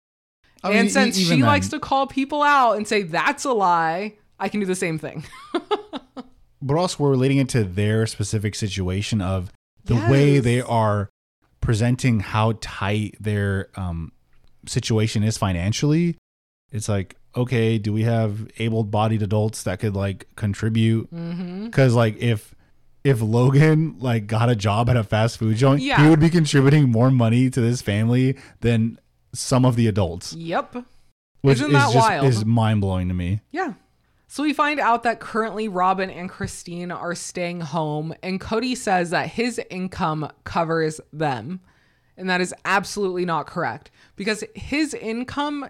I 0.64 0.72
and 0.74 0.92
since 0.92 1.18
she 1.18 1.26
then- 1.30 1.40
likes 1.42 1.70
to 1.70 1.80
call 1.80 2.08
people 2.08 2.42
out 2.44 2.74
and 2.78 2.88
say 2.88 3.04
that's 3.04 3.44
a 3.46 3.52
lie, 3.54 4.14
I 4.40 4.50
can 4.50 4.60
do 4.60 4.66
the 4.66 4.76
same 4.76 4.98
thing. 5.00 5.26
but 6.62 6.76
also 6.78 7.04
we're 7.04 7.12
relating 7.12 7.38
it 7.38 7.50
to 7.50 7.64
their 7.64 8.06
specific 8.08 8.56
situation 8.56 9.22
of 9.22 9.52
the 9.86 9.96
way 9.96 10.40
they 10.40 10.62
are 10.62 11.10
presenting 11.68 12.22
how 12.22 12.54
tight 12.62 13.14
their 13.20 13.68
um, 13.76 14.14
situation 14.66 15.22
is 15.22 15.38
financially. 15.38 16.16
It's 16.72 16.88
like, 16.88 17.18
okay, 17.36 17.78
do 17.78 17.92
we 17.92 18.04
have 18.04 18.48
able-bodied 18.58 19.22
adults 19.22 19.64
that 19.64 19.82
could 19.82 19.94
like 19.94 20.28
contribute? 20.38 21.14
mm-hmm. 21.14 21.66
Because 21.66 21.94
like 21.94 22.16
if 22.20 22.56
if 23.04 23.22
Logan 23.22 23.98
like 24.00 24.28
got 24.28 24.50
a 24.50 24.56
job 24.56 24.90
at 24.90 24.96
a 24.96 25.04
fast 25.04 25.38
food 25.40 25.58
joint, 25.58 25.82
Yeah. 25.82 26.02
he 26.02 26.10
would 26.10 26.22
be 26.22 26.30
contributing 26.30 26.90
more 26.90 27.12
money 27.12 27.50
to 27.50 27.60
this 27.60 27.82
family 27.82 28.38
than 28.62 28.98
some 29.34 29.66
of 29.66 29.76
the 29.76 29.88
adults, 29.88 30.32
Yep. 30.34 30.86
which 31.42 31.56
Isn't 31.58 31.68
is 31.68 31.74
that 31.74 31.92
just 31.94 32.08
wild? 32.10 32.26
is 32.28 32.46
mind 32.46 32.80
blowing 32.80 33.10
to 33.10 33.14
me. 33.14 33.42
Yeah. 33.52 33.74
So 34.28 34.44
we 34.44 34.54
find 34.54 34.80
out 34.80 35.04
that 35.04 35.22
currently 35.22 35.70
Robyn 35.70 36.10
and 36.10 36.30
Christine 36.30 36.92
are 36.92 37.16
staying 37.16 37.62
home, 37.62 38.14
and 38.22 38.42
Kody 38.42 38.76
says 38.76 39.10
that 39.12 39.30
his 39.30 39.60
income 39.70 40.30
covers 40.44 41.00
them. 41.14 41.62
And 42.18 42.30
that 42.30 42.42
is 42.42 42.54
absolutely 42.66 43.26
not 43.26 43.48
correct 43.48 43.90
because 44.16 44.44
his 44.54 44.94
income 44.94 45.70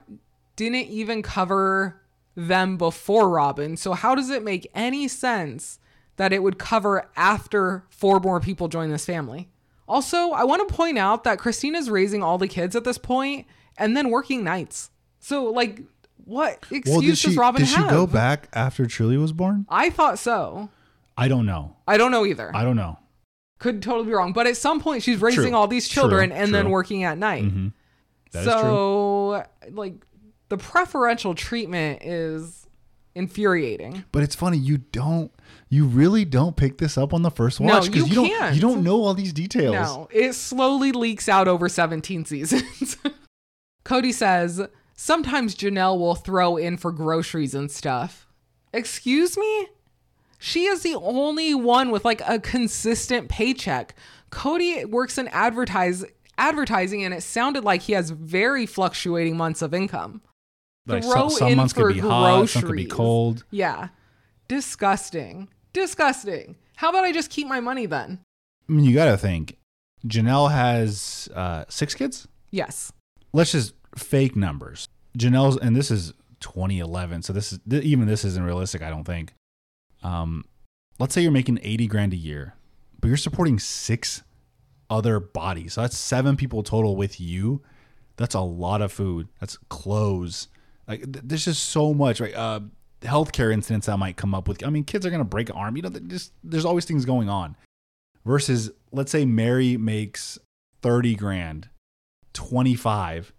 didn't 0.55 0.87
even 0.87 1.21
cover 1.21 2.01
them 2.35 2.77
before 2.77 3.29
Robyn. 3.29 3.77
So, 3.77 3.93
how 3.93 4.15
does 4.15 4.29
it 4.29 4.43
make 4.43 4.69
any 4.73 5.07
sense 5.07 5.79
that 6.15 6.33
it 6.33 6.41
would 6.41 6.57
cover 6.57 7.09
after 7.15 7.85
four 7.89 8.19
more 8.19 8.39
people 8.39 8.69
join 8.69 8.89
this 8.89 9.05
family? 9.05 9.49
Also, 9.87 10.31
I 10.31 10.43
want 10.45 10.67
to 10.67 10.73
point 10.73 10.97
out 10.97 11.23
that 11.25 11.39
Christine 11.39 11.75
is 11.75 11.89
raising 11.89 12.23
all 12.23 12.37
the 12.37 12.47
kids 12.47 12.75
at 12.75 12.83
this 12.83 12.97
point 12.97 13.45
and 13.77 13.95
then 13.95 14.09
working 14.09 14.43
nights. 14.43 14.89
So, 15.19 15.45
like, 15.45 15.81
what 16.27 16.53
excuse 16.71 16.83
Well, 16.87 17.01
did 17.01 17.17
she 17.17 17.27
does 17.29 17.37
Robyn 17.37 17.61
did 17.61 17.69
have? 17.69 17.85
she 17.85 17.89
go 17.89 18.05
back 18.05 18.49
after 18.53 18.85
Truely 18.85 19.17
was 19.17 19.31
born? 19.33 19.65
I 19.69 19.89
thought 19.89 20.19
so. 20.19 20.69
I 21.17 21.27
don't 21.27 21.45
know. 21.45 21.75
I 21.87 21.97
don't 21.97 22.11
know 22.11 22.25
either. 22.25 22.51
I 22.55 22.63
don't 22.63 22.75
know. 22.75 22.99
Could 23.59 23.81
totally 23.81 24.05
be 24.05 24.11
wrong. 24.11 24.33
But 24.33 24.45
at 24.45 24.55
some 24.57 24.79
point, 24.79 25.01
she's 25.01 25.19
raising 25.19 25.45
True. 25.45 25.55
all 25.55 25.67
these 25.67 25.87
True. 25.89 26.01
children 26.03 26.31
and 26.31 26.53
then 26.53 26.69
working 26.69 27.03
at 27.03 27.17
night. 27.17 27.43
Mhm. 27.45 27.73
That 28.33 28.39
is 28.39 28.45
true. 28.45 28.53
so, 28.61 29.43
like, 29.71 29.95
the 30.49 30.57
preferential 30.57 31.33
treatment 31.33 32.03
is 32.03 32.67
infuriating. 33.15 34.03
But 34.11 34.21
it's 34.21 34.35
funny 34.35 34.57
you 34.57 34.77
don't 34.77 35.31
you 35.69 35.85
really 35.85 36.23
don't 36.23 36.55
pick 36.55 36.77
this 36.77 36.97
up 36.97 37.13
on 37.13 37.23
the 37.23 37.31
first 37.31 37.59
No, 37.59 37.73
watch 37.73 37.87
you 37.93 38.05
you, 38.05 38.13
don't 38.15 38.53
you 38.55 38.61
don't 38.61 38.83
know 38.83 39.01
all 39.03 39.13
these 39.15 39.33
details. 39.33 39.73
No, 39.73 40.07
it 40.11 40.33
slowly 40.33 40.91
leaks 40.91 41.27
out 41.27 41.47
over 41.47 41.67
17 41.67 42.25
seasons. 42.25 42.95
Kody 43.85 44.13
says, 44.13 44.61
sometimes 44.97 45.55
Janelle 45.55 45.97
will 45.97 46.15
throw 46.15 46.57
in 46.57 46.75
for 46.75 46.91
groceries 46.91 47.55
and 47.55 47.71
stuff. 47.71 48.27
Excuse 48.73 49.37
me? 49.37 49.67
She 50.39 50.65
is 50.65 50.83
the 50.83 50.95
only 50.95 51.55
one 51.55 51.89
with 51.89 52.03
like 52.03 52.21
a 52.27 52.39
consistent 52.39 53.29
paycheck. 53.29 53.95
Kody 54.31 54.85
works 54.85 55.17
in 55.17 55.29
advertise 55.29 56.03
advertising 56.37 57.03
and 57.03 57.13
it 57.13 57.23
sounded 57.23 57.63
like 57.63 57.83
he 57.83 57.93
has 57.93 58.11
very 58.11 58.65
fluctuating 58.65 59.37
months 59.37 59.61
of 59.61 59.73
income. 59.73 60.21
Like 60.85 61.03
Throw 61.03 61.29
some, 61.29 61.31
some 61.31 61.47
in 61.49 61.57
months 61.57 61.73
for 61.73 61.87
could 61.87 61.95
be 61.95 61.99
hot, 61.99 62.49
some 62.49 62.61
could 62.63 62.75
be 62.75 62.85
cold. 62.85 63.43
Yeah. 63.49 63.89
Disgusting. 64.47 65.49
Disgusting. 65.73 66.55
How 66.75 66.89
about 66.89 67.03
I 67.03 67.11
just 67.11 67.31
keep 67.31 67.47
my 67.47 67.59
money 67.59 67.85
then? 67.85 68.19
I 68.69 68.71
mean, 68.71 68.85
you 68.85 68.93
got 68.93 69.05
to 69.05 69.17
think. 69.17 69.57
Janelle 70.05 70.51
has 70.51 71.27
uh, 71.33 71.65
six 71.67 71.93
kids. 71.95 72.27
Yes. 72.51 72.93
Let's 73.33 73.51
just 73.51 73.73
fake 73.97 74.35
numbers. 74.35 74.87
Janelle's, 75.17 75.57
and 75.57 75.75
this 75.75 75.91
is 75.91 76.13
2011, 76.39 77.23
so 77.23 77.33
this 77.33 77.53
is 77.53 77.59
even 77.71 78.07
this 78.07 78.23
isn't 78.23 78.43
realistic. 78.43 78.81
I 78.81 78.89
don't 78.89 79.03
think. 79.03 79.33
Um, 80.03 80.45
let's 80.99 81.13
say 81.13 81.21
you're 81.21 81.31
making 81.31 81.59
80 81.61 81.87
grand 81.87 82.13
a 82.13 82.17
year, 82.17 82.55
but 82.99 83.07
you're 83.07 83.17
supporting 83.17 83.59
six 83.59 84.23
other 84.89 85.19
bodies. 85.19 85.73
So 85.73 85.81
that's 85.81 85.97
seven 85.97 86.37
people 86.37 86.63
total 86.63 86.95
with 86.95 87.19
you. 87.19 87.61
That's 88.15 88.35
a 88.35 88.41
lot 88.41 88.81
of 88.81 88.91
food. 88.91 89.27
That's 89.39 89.57
clothes. 89.69 90.47
Like 90.87 91.01
th- 91.01 91.25
there's 91.25 91.45
just 91.45 91.65
so 91.65 91.93
much. 91.93 92.19
Right. 92.19 92.33
Uh, 92.33 92.61
healthcare 93.01 93.53
incidents 93.53 93.87
that 93.87 93.97
might 93.97 94.17
come 94.17 94.33
up 94.33 94.47
with. 94.47 94.65
I 94.65 94.69
mean, 94.69 94.83
kids 94.83 95.05
are 95.05 95.09
gonna 95.09 95.23
break 95.23 95.49
an 95.49 95.55
arm. 95.55 95.75
You 95.75 95.83
know, 95.83 95.89
just 95.89 96.33
there's 96.43 96.65
always 96.65 96.85
things 96.85 97.05
going 97.05 97.29
on. 97.29 97.55
Versus, 98.25 98.71
let's 98.91 99.11
say 99.11 99.23
Meri 99.23 99.77
makes 99.77 100.37
30 100.81 101.15
grand, 101.15 101.69
25, 102.33 103.31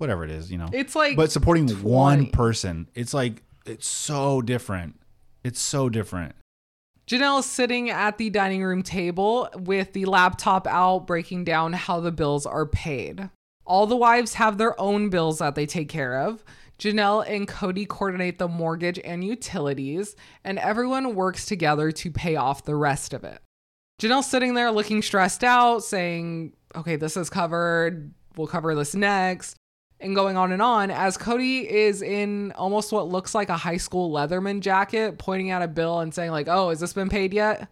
whatever 0.00 0.24
it 0.24 0.30
is. 0.30 0.50
You 0.50 0.58
know, 0.58 0.68
It's 0.72 0.94
like 0.96 1.16
but 1.16 1.30
supporting 1.30 1.66
20. 1.66 1.82
one 1.82 2.26
person, 2.30 2.88
it's 2.94 3.12
like 3.14 3.42
it's 3.66 3.86
so 3.86 4.40
different. 4.42 4.98
It's 5.44 5.60
so 5.60 5.88
different. 5.88 6.34
Janelle 7.06 7.40
is 7.40 7.46
sitting 7.46 7.90
at 7.90 8.18
the 8.18 8.30
dining 8.30 8.62
room 8.62 8.82
table 8.82 9.48
with 9.56 9.92
the 9.94 10.04
laptop 10.04 10.66
out, 10.66 11.06
breaking 11.06 11.44
down 11.44 11.72
how 11.72 11.98
the 12.00 12.12
bills 12.12 12.46
are 12.46 12.66
paid. 12.66 13.30
All 13.64 13.86
the 13.86 13.96
wives 13.96 14.34
have 14.34 14.58
their 14.58 14.80
own 14.80 15.10
bills 15.10 15.38
that 15.38 15.54
they 15.54 15.66
take 15.66 15.88
care 15.88 16.20
of. 16.20 16.44
Janelle 16.78 17.28
and 17.28 17.46
Kody 17.46 17.86
coordinate 17.86 18.38
the 18.38 18.48
mortgage 18.48 18.98
and 19.04 19.22
utilities, 19.24 20.16
and 20.44 20.58
everyone 20.58 21.14
works 21.14 21.46
together 21.46 21.90
to 21.92 22.10
pay 22.10 22.36
off 22.36 22.64
the 22.64 22.74
rest 22.76 23.12
of 23.12 23.22
it. 23.24 23.40
Janelle's 24.00 24.30
sitting 24.30 24.54
there 24.54 24.70
looking 24.70 25.02
stressed 25.02 25.44
out, 25.44 25.80
saying, 25.80 26.54
Okay, 26.76 26.96
this 26.96 27.16
is 27.16 27.28
covered. 27.28 28.14
We'll 28.36 28.46
cover 28.46 28.74
this 28.74 28.94
next. 28.94 29.56
And 30.00 30.14
going 30.14 30.36
on 30.36 30.50
and 30.50 30.62
on 30.62 30.90
as 30.90 31.18
Kody 31.18 31.66
is 31.66 32.00
in 32.00 32.52
almost 32.52 32.90
what 32.90 33.08
looks 33.08 33.34
like 33.34 33.50
a 33.50 33.56
high 33.56 33.76
school 33.76 34.10
letterman 34.10 34.60
jacket, 34.60 35.18
pointing 35.18 35.50
at 35.50 35.60
a 35.60 35.68
bill 35.68 36.00
and 36.00 36.14
saying, 36.14 36.30
like, 36.30 36.48
oh, 36.48 36.70
has 36.70 36.80
this 36.80 36.94
been 36.94 37.10
paid 37.10 37.34
yet? 37.34 37.68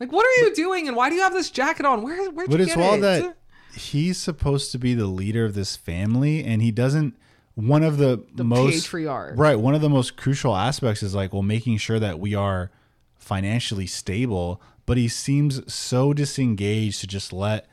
Like, 0.00 0.10
what 0.10 0.24
are 0.24 0.44
you 0.44 0.54
doing? 0.54 0.88
And 0.88 0.96
why 0.96 1.10
do 1.10 1.16
you 1.16 1.22
have 1.22 1.34
this 1.34 1.50
jacket 1.50 1.84
on? 1.84 2.02
Where, 2.02 2.30
where'd 2.30 2.50
But 2.50 2.60
you 2.60 2.66
it's 2.66 2.74
get 2.74 2.94
it? 2.98 3.00
that 3.02 3.36
he's 3.78 4.16
supposed 4.18 4.72
to 4.72 4.78
be 4.78 4.94
the 4.94 5.06
leader 5.06 5.44
of 5.44 5.54
this 5.54 5.76
family, 5.76 6.42
and 6.44 6.62
he 6.62 6.70
doesn't. 6.70 7.14
One 7.54 7.82
of 7.82 7.96
the, 7.96 8.22
the 8.34 8.44
most 8.44 8.84
patriarch. 8.84 9.38
right, 9.38 9.58
one 9.58 9.74
of 9.74 9.80
the 9.80 9.88
most 9.88 10.16
crucial 10.16 10.54
aspects 10.54 11.02
is 11.02 11.14
like, 11.14 11.32
well, 11.32 11.42
making 11.42 11.78
sure 11.78 11.98
that 11.98 12.18
we 12.20 12.34
are 12.34 12.70
financially 13.14 13.86
stable. 13.86 14.60
But 14.84 14.98
he 14.98 15.08
seems 15.08 15.72
so 15.72 16.12
disengaged 16.12 17.00
to 17.00 17.06
just 17.06 17.32
let 17.32 17.66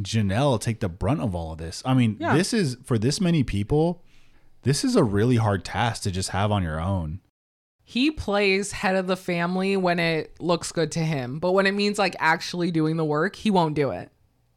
Janelle 0.00 0.60
take 0.60 0.80
the 0.80 0.88
brunt 0.88 1.20
of 1.20 1.34
all 1.34 1.52
of 1.52 1.58
this. 1.58 1.82
I 1.84 1.94
mean, 1.94 2.16
Yeah. 2.18 2.34
this 2.36 2.52
is 2.52 2.76
for 2.84 2.98
this 2.98 3.20
many 3.20 3.42
people. 3.42 4.02
This 4.62 4.84
is 4.84 4.96
a 4.96 5.04
really 5.04 5.36
hard 5.36 5.64
task 5.64 6.02
to 6.04 6.10
just 6.10 6.30
have 6.30 6.50
on 6.52 6.62
your 6.62 6.80
own. 6.80 7.20
He 7.84 8.10
plays 8.10 8.72
head 8.72 8.94
of 8.96 9.06
the 9.06 9.16
family 9.16 9.76
when 9.76 9.98
it 9.98 10.40
looks 10.40 10.72
good 10.72 10.92
to 10.92 11.00
him, 11.00 11.38
but 11.40 11.52
when 11.52 11.66
it 11.66 11.72
means 11.72 11.98
like 11.98 12.16
actually 12.20 12.70
doing 12.70 12.96
the 12.96 13.04
work, 13.04 13.36
he 13.36 13.50
won't 13.50 13.74
do 13.74 13.90
it. 13.90 14.10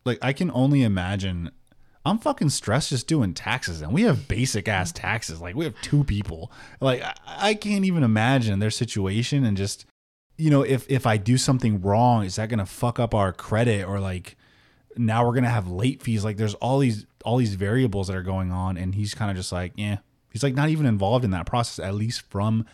like 0.06 0.20
I 0.22 0.32
can 0.34 0.52
only 0.52 0.84
imagine 0.84 1.50
I'm 2.06 2.20
fucking 2.20 2.50
stressed 2.52 2.90
just 2.92 3.08
doing 3.08 3.34
taxes 3.34 3.82
and 3.82 3.92
we 3.92 4.04
have 4.04 4.28
basic 4.28 4.68
ass 4.68 4.92
taxes. 4.92 5.42
Like 5.42 5.56
we 5.56 5.66
have 5.66 5.74
two 5.82 6.04
people. 6.04 6.52
Like 6.80 7.02
I, 7.02 7.14
I 7.26 7.54
can't 7.56 7.84
even 7.84 8.04
imagine 8.04 8.60
their 8.60 8.70
situation 8.70 9.44
and 9.44 9.58
just 9.58 9.86
you 10.38 10.52
know, 10.52 10.62
if 10.62 10.86
if 10.90 11.08
I 11.08 11.18
do 11.18 11.38
something 11.38 11.82
wrong, 11.82 12.24
is 12.24 12.36
that 12.36 12.50
gonna 12.50 12.68
fuck 12.68 13.00
up 13.00 13.16
our 13.16 13.34
credit 13.34 13.88
or 13.88 14.00
like 14.00 14.38
now 14.98 15.26
we're 15.26 15.34
gonna 15.34 15.50
have 15.50 15.68
late 15.68 16.02
fees? 16.02 16.24
Like 16.24 16.38
there's 16.38 16.56
all 16.56 16.80
these 16.80 17.06
all 17.24 17.38
these 17.38 17.56
variables 17.56 18.08
that 18.08 18.16
are 18.16 18.24
going 18.24 18.52
on 18.52 18.78
and 18.78 18.96
he's 18.96 19.14
kind 19.14 19.32
of 19.32 19.38
just 19.38 19.52
like, 19.52 19.74
yeah. 19.76 19.98
He's 20.32 20.44
like 20.44 20.54
not 20.54 20.68
even 20.68 20.86
involved 20.86 21.24
in 21.24 21.32
that 21.32 21.46
process, 21.46 21.84
at 21.84 21.96
least 21.96 22.22
from 22.30 22.66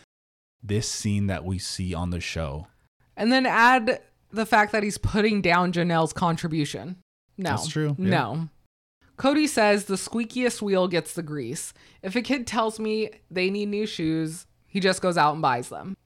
this 0.62 0.90
scene 0.90 1.28
that 1.28 1.44
we 1.44 1.58
see 1.58 1.94
on 1.94 2.10
the 2.10 2.18
show. 2.18 2.66
And 3.16 3.32
then 3.32 3.46
add 3.46 4.00
the 4.32 4.46
fact 4.46 4.72
that 4.72 4.82
he's 4.82 4.98
putting 4.98 5.40
down 5.42 5.72
Janelle's 5.72 6.12
contribution. 6.12 6.96
No. 7.38 7.50
That's 7.50 7.68
true, 7.68 7.94
yeah. 7.98 8.10
No. 8.10 8.48
Kody 9.16 9.46
says 9.46 9.84
the 9.84 9.94
squeakiest 9.94 10.60
wheel 10.60 10.88
gets 10.88 11.12
the 11.12 11.22
grease. 11.22 11.72
If 12.02 12.16
a 12.16 12.22
kid 12.22 12.46
tells 12.46 12.80
me 12.80 13.10
they 13.30 13.50
need 13.50 13.68
new 13.68 13.86
shoes, 13.86 14.46
he 14.66 14.80
just 14.80 15.00
goes 15.00 15.16
out 15.16 15.34
and 15.34 15.42
buys 15.42 15.68
them. 15.68 15.96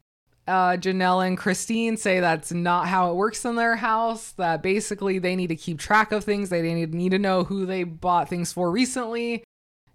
Uh, 0.46 0.76
Janelle 0.76 1.26
and 1.26 1.36
Christine 1.36 1.96
say 1.96 2.20
that's 2.20 2.52
not 2.52 2.86
how 2.86 3.10
it 3.10 3.14
works 3.16 3.44
in 3.44 3.56
their 3.56 3.74
house, 3.74 4.30
that 4.32 4.62
basically 4.62 5.18
they 5.18 5.34
need 5.34 5.48
to 5.48 5.56
keep 5.56 5.78
track 5.80 6.12
of 6.12 6.22
things. 6.22 6.50
They 6.50 6.62
need, 6.62 6.94
need 6.94 7.10
to 7.10 7.18
know 7.18 7.42
who 7.42 7.66
they 7.66 7.82
bought 7.82 8.28
things 8.28 8.52
for 8.52 8.70
recently. 8.70 9.42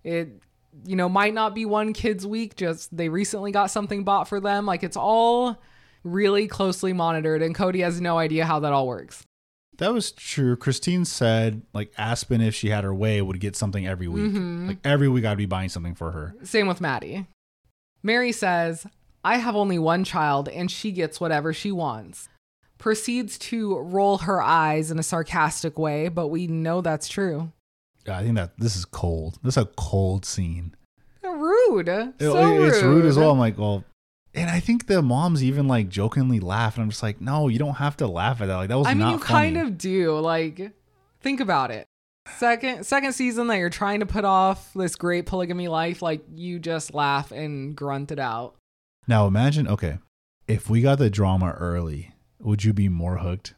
It, 0.04 0.42
you 0.86 0.96
know, 0.98 1.08
might 1.08 1.34
not 1.34 1.56
be 1.56 1.66
one 1.66 1.94
kid's 1.94 2.28
week, 2.28 2.58
just 2.58 2.96
they 2.96 3.08
recently 3.08 3.52
got 3.52 3.72
something 3.72 4.04
bought 4.04 4.28
for 4.28 4.42
them. 4.42 4.66
Like 4.66 4.84
it's 4.84 4.98
all 4.98 5.62
really 6.04 6.48
closely 6.48 6.92
monitored, 6.92 7.42
and 7.42 7.56
Kody 7.56 7.82
has 7.84 8.02
no 8.02 8.18
idea 8.18 8.46
how 8.46 8.60
that 8.60 8.74
all 8.74 8.88
works. 8.88 9.24
That 9.78 9.94
was 9.94 10.12
true. 10.12 10.56
Christine 10.58 11.06
said 11.06 11.62
like 11.74 11.94
Aspyn, 11.96 12.46
if 12.46 12.54
she 12.56 12.70
had 12.70 12.84
her 12.84 12.94
way, 12.94 13.22
would 13.22 13.40
get 13.40 13.56
something 13.56 13.88
every 13.88 14.08
week. 14.08 14.32
Mhm. 14.32 14.68
Like 14.68 14.78
every 14.84 15.08
week, 15.08 15.24
I'd 15.26 15.38
be 15.38 15.46
buying 15.46 15.70
something 15.70 15.96
for 15.96 16.12
her. 16.12 16.36
Same 16.44 16.68
with 16.68 16.82
Maddie. 16.82 17.28
Meri 18.04 18.32
says, 18.32 18.86
I 19.24 19.38
have 19.38 19.56
only 19.56 19.78
one 19.80 20.04
child 20.04 20.50
and 20.50 20.70
she 20.72 20.92
gets 20.92 21.20
whatever 21.22 21.54
she 21.54 21.72
wants. 21.72 22.28
Proceeds 22.78 23.38
to 23.38 23.78
roll 23.78 24.20
her 24.20 24.42
eyes 24.42 24.90
in 24.90 24.98
a 24.98 25.04
sarcastic 25.04 25.78
way, 25.78 26.08
but 26.08 26.30
we 26.30 26.48
know 26.48 26.82
that's 26.82 27.08
true. 27.08 27.52
Yeah, 28.08 28.18
I 28.18 28.24
think 28.24 28.36
that 28.36 28.58
this 28.58 28.76
is 28.76 28.86
cold. 28.86 29.38
This 29.44 29.56
is 29.58 29.64
a 29.64 29.70
cold 29.78 30.26
scene. 30.26 30.76
Rude. 31.24 31.88
It- 31.88 32.14
So 32.20 32.64
it's 32.64 32.82
rude 32.82 33.06
as 33.06 33.18
well. 33.18 33.32
I'm 33.32 33.38
like, 33.40 33.58
well, 33.58 33.84
and 34.34 34.50
I 34.50 34.60
think 34.60 34.88
the 34.88 35.02
moms 35.02 35.44
even 35.44 35.68
like 35.68 35.90
jokingly 35.90 36.40
laugh, 36.40 36.76
and 36.76 36.84
I'm 36.84 36.90
just 36.90 37.04
like, 37.04 37.22
no, 37.22 37.48
you 37.48 37.60
don't 37.60 37.76
have 37.76 37.98
to 37.98 38.08
laugh 38.08 38.42
at 38.42 38.48
that. 38.48 38.56
Like 38.56 38.70
that 38.70 38.78
was 38.78 38.88
I 38.88 38.92
mean, 38.96 39.00
not 39.00 39.12
you 39.12 39.20
funny. 39.20 39.54
kind 39.54 39.58
of 39.58 39.78
do. 39.78 40.18
Like, 40.20 40.72
think 41.20 41.40
about 41.40 41.70
it. 41.70 41.86
Second, 42.38 42.86
second 42.86 43.14
season 43.14 43.48
that 43.48 43.58
you're 43.58 43.70
trying 43.70 44.00
to 44.00 44.06
put 44.06 44.24
off 44.26 44.74
this 44.74 44.96
great 44.96 45.26
polygamy 45.26 45.68
life, 45.68 46.02
like 46.02 46.24
you 46.34 46.60
just 46.60 46.94
laugh 46.94 47.32
and 47.32 47.76
grunt 47.76 48.12
it 48.12 48.20
out. 48.20 48.56
Now 49.08 49.28
imagine, 49.28 49.68
okay, 49.68 50.00
if 50.48 50.70
we 50.70 50.82
got 50.82 51.00
the 51.00 51.10
drama 51.10 51.52
early, 51.52 52.14
would 52.40 52.64
you 52.64 52.74
be 52.74 52.90
more 52.90 53.18
hooked? 53.18 53.54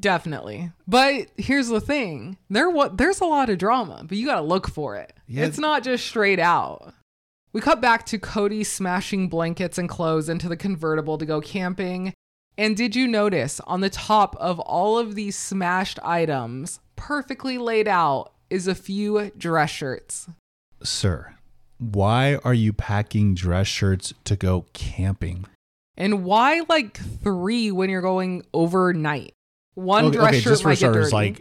Definitely. 0.00 0.72
But 0.86 1.28
here's 1.36 1.68
the 1.68 1.80
thing. 1.80 2.38
There 2.48 2.70
what 2.70 2.96
there's 2.96 3.20
a 3.20 3.26
lot 3.26 3.50
of 3.50 3.58
drama, 3.58 4.04
but 4.06 4.16
you 4.16 4.26
got 4.26 4.36
to 4.36 4.46
look 4.46 4.68
for 4.68 4.96
it. 4.96 5.12
Yeah. 5.26 5.44
It's 5.44 5.58
not 5.58 5.82
just 5.82 6.06
straight 6.06 6.38
out. 6.38 6.94
We 7.52 7.60
cut 7.60 7.80
back 7.80 8.06
to 8.06 8.18
Kody 8.18 8.64
smashing 8.64 9.28
blankets 9.28 9.78
and 9.78 9.88
clothes 9.88 10.28
into 10.28 10.48
the 10.48 10.56
convertible 10.56 11.18
to 11.18 11.26
go 11.26 11.40
camping. 11.40 12.14
And 12.56 12.76
did 12.76 12.96
you 12.96 13.06
notice 13.06 13.60
on 13.60 13.80
the 13.80 13.90
top 13.90 14.36
of 14.36 14.58
all 14.60 14.98
of 14.98 15.14
these 15.14 15.36
smashed 15.36 15.98
items, 16.02 16.80
perfectly 16.96 17.56
laid 17.56 17.88
out, 17.88 18.32
is 18.50 18.66
a 18.66 18.74
few 18.74 19.30
dress 19.36 19.70
shirts? 19.70 20.28
Sir, 20.82 21.34
why 21.78 22.36
are 22.44 22.54
you 22.54 22.72
packing 22.72 23.34
dress 23.34 23.66
shirts 23.66 24.12
to 24.24 24.36
go 24.36 24.66
camping? 24.72 25.46
And 25.96 26.24
why 26.24 26.62
like 26.68 26.98
three 27.22 27.70
when 27.72 27.90
you're 27.90 28.02
going 28.02 28.44
overnight? 28.52 29.34
One 29.74 30.06
okay, 30.06 30.16
dress 30.16 30.28
okay, 30.28 30.40
shirt 30.40 30.50
just 30.52 30.62
for 30.62 30.68
might 30.68 30.74
get 30.74 30.78
starters, 30.78 31.06
dirty. 31.06 31.14
like 31.14 31.40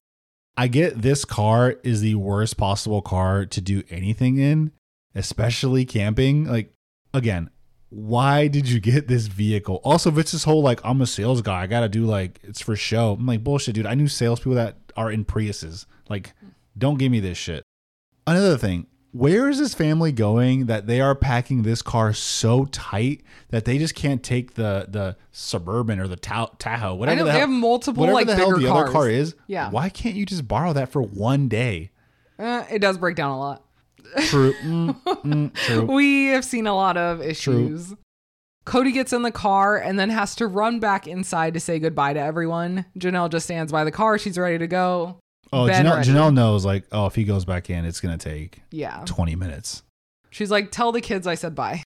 I 0.55 0.67
get 0.67 1.01
this 1.01 1.25
car 1.25 1.75
is 1.83 2.01
the 2.01 2.15
worst 2.15 2.57
possible 2.57 3.01
car 3.01 3.45
to 3.45 3.61
do 3.61 3.83
anything 3.89 4.37
in, 4.37 4.71
especially 5.13 5.85
camping. 5.85 6.45
Like 6.45 6.71
again, 7.13 7.49
why 7.89 8.47
did 8.47 8.67
you 8.67 8.79
get 8.79 9.07
this 9.07 9.27
vehicle? 9.27 9.79
Also, 9.83 10.11
if 10.11 10.17
it's 10.17 10.31
this 10.31 10.43
whole 10.43 10.61
like 10.61 10.81
I'm 10.83 11.01
a 11.01 11.07
sales 11.07 11.41
guy, 11.41 11.61
I 11.61 11.67
gotta 11.67 11.89
do 11.89 12.05
like 12.05 12.39
it's 12.43 12.61
for 12.61 12.75
show. 12.75 13.13
I'm 13.13 13.25
like 13.25 13.43
bullshit, 13.43 13.75
dude. 13.75 13.85
I 13.85 13.95
knew 13.95 14.07
salespeople 14.07 14.55
that 14.55 14.77
are 14.95 15.11
in 15.11 15.25
Priuses. 15.25 15.85
Like, 16.09 16.33
don't 16.77 16.97
give 16.97 17.11
me 17.11 17.19
this 17.19 17.37
shit. 17.37 17.63
Another 18.25 18.57
thing, 18.57 18.87
where 19.17 19.49
is 19.49 19.59
this 19.59 19.73
family 19.73 20.11
going 20.11 20.65
that 20.67 20.87
they 20.87 21.01
are 21.01 21.15
packing 21.15 21.63
this 21.63 21.81
car 21.81 22.13
so 22.13 22.65
tight 22.65 23.23
that 23.49 23.65
they 23.65 23.77
just 23.77 23.95
can't 23.95 24.23
take 24.23 24.53
the 24.55 24.85
the 24.89 25.15
suburban 25.31 25.99
or 25.99 26.07
the 26.07 26.15
Tahoe, 26.15 26.89
I 26.89 26.91
whatever 26.91 27.15
know 27.17 27.23
the 27.25 27.31
they 27.31 27.31
hell, 27.39 27.39
have 27.41 27.49
multiple 27.49 28.01
whatever 28.01 28.15
like 28.15 28.27
the 28.27 28.35
hell 28.35 28.57
the 28.57 28.67
cars. 28.67 28.83
other 28.83 28.91
car 28.91 29.09
is. 29.09 29.35
Yeah. 29.47 29.69
Why 29.69 29.89
can't 29.89 30.15
you 30.15 30.25
just 30.25 30.47
borrow 30.47 30.73
that 30.73 30.89
for 30.91 31.01
one 31.01 31.47
day? 31.47 31.91
Eh, 32.39 32.65
it 32.71 32.79
does 32.79 32.97
break 32.97 33.15
down 33.15 33.31
a 33.31 33.39
lot. 33.39 33.63
True. 34.27 34.53
Mm, 34.63 35.01
mm, 35.03 35.53
true. 35.53 35.85
We 35.85 36.27
have 36.27 36.45
seen 36.45 36.65
a 36.67 36.75
lot 36.75 36.95
of 36.97 37.21
issues. 37.21 37.93
Kody 38.65 38.93
gets 38.93 39.13
in 39.13 39.21
the 39.21 39.31
car 39.31 39.77
and 39.77 39.97
then 39.97 40.09
has 40.09 40.35
to 40.35 40.47
run 40.47 40.79
back 40.79 41.07
inside 41.07 41.53
to 41.53 41.59
say 41.59 41.79
goodbye 41.79 42.13
to 42.13 42.19
everyone. 42.19 42.85
Janelle 42.99 43.29
just 43.29 43.45
stands 43.45 43.71
by 43.71 43.83
the 43.83 43.91
car. 43.91 44.17
She's 44.17 44.37
ready 44.37 44.57
to 44.57 44.67
go. 44.67 45.19
Oh, 45.53 45.65
Janelle. 45.67 46.03
Janelle 46.03 46.33
knows 46.33 46.65
like, 46.65 46.85
oh, 46.91 47.05
if 47.05 47.15
he 47.15 47.23
goes 47.23 47.45
back 47.45 47.69
in, 47.69 47.85
it's 47.85 47.99
gonna 48.01 48.17
take 48.17 48.61
Yeah. 48.71 49.03
twenty 49.05 49.35
minutes. 49.35 49.83
She's 50.29 50.51
like, 50.51 50.71
tell 50.71 50.91
the 50.91 51.01
kids 51.01 51.25
I 51.27 51.35
said 51.35 51.55
bye. 51.55 51.83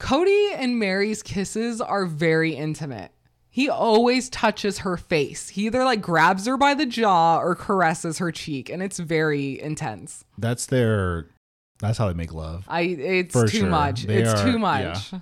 Kody 0.00 0.52
and 0.54 0.78
Meri's 0.78 1.22
kisses 1.22 1.80
are 1.80 2.06
very 2.06 2.54
intimate. 2.54 3.12
He 3.50 3.70
always 3.70 4.28
touches 4.28 4.78
her 4.80 4.96
face. 4.98 5.48
He 5.48 5.66
either 5.66 5.82
like 5.84 6.02
grabs 6.02 6.46
her 6.46 6.58
by 6.58 6.74
the 6.74 6.84
jaw 6.84 7.38
or 7.38 7.54
caresses 7.54 8.18
her 8.18 8.30
cheek, 8.30 8.68
and 8.68 8.82
it's 8.82 8.98
very 8.98 9.60
intense. 9.60 10.24
That's 10.36 10.66
their. 10.66 11.28
That's 11.78 11.96
how 11.98 12.08
they 12.08 12.14
make 12.14 12.32
love. 12.34 12.64
I 12.68 12.80
it's 12.82 13.34
too 13.34 13.48
sure. 13.48 13.68
much. 13.68 14.02
They 14.04 14.22
it's 14.22 14.32
are- 14.40 14.44
too 14.50 14.58
much. 14.58 15.12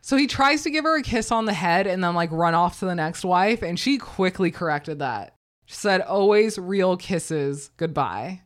So 0.00 0.16
he 0.16 0.26
tries 0.26 0.62
to 0.62 0.70
give 0.70 0.84
her 0.84 0.96
a 0.96 1.02
kiss 1.02 1.30
on 1.30 1.44
the 1.44 1.52
head 1.52 1.86
and 1.86 2.02
then 2.02 2.14
like 2.14 2.30
run 2.32 2.54
off 2.54 2.78
to 2.80 2.86
the 2.86 2.94
next 2.94 3.24
wife, 3.24 3.62
and 3.62 3.78
she 3.78 3.98
quickly 3.98 4.50
corrected 4.50 4.98
that. 5.00 5.34
She 5.68 5.74
said, 5.74 6.00
"Always 6.00 6.56
real 6.58 6.96
kisses. 6.96 7.70
Goodbye." 7.76 8.40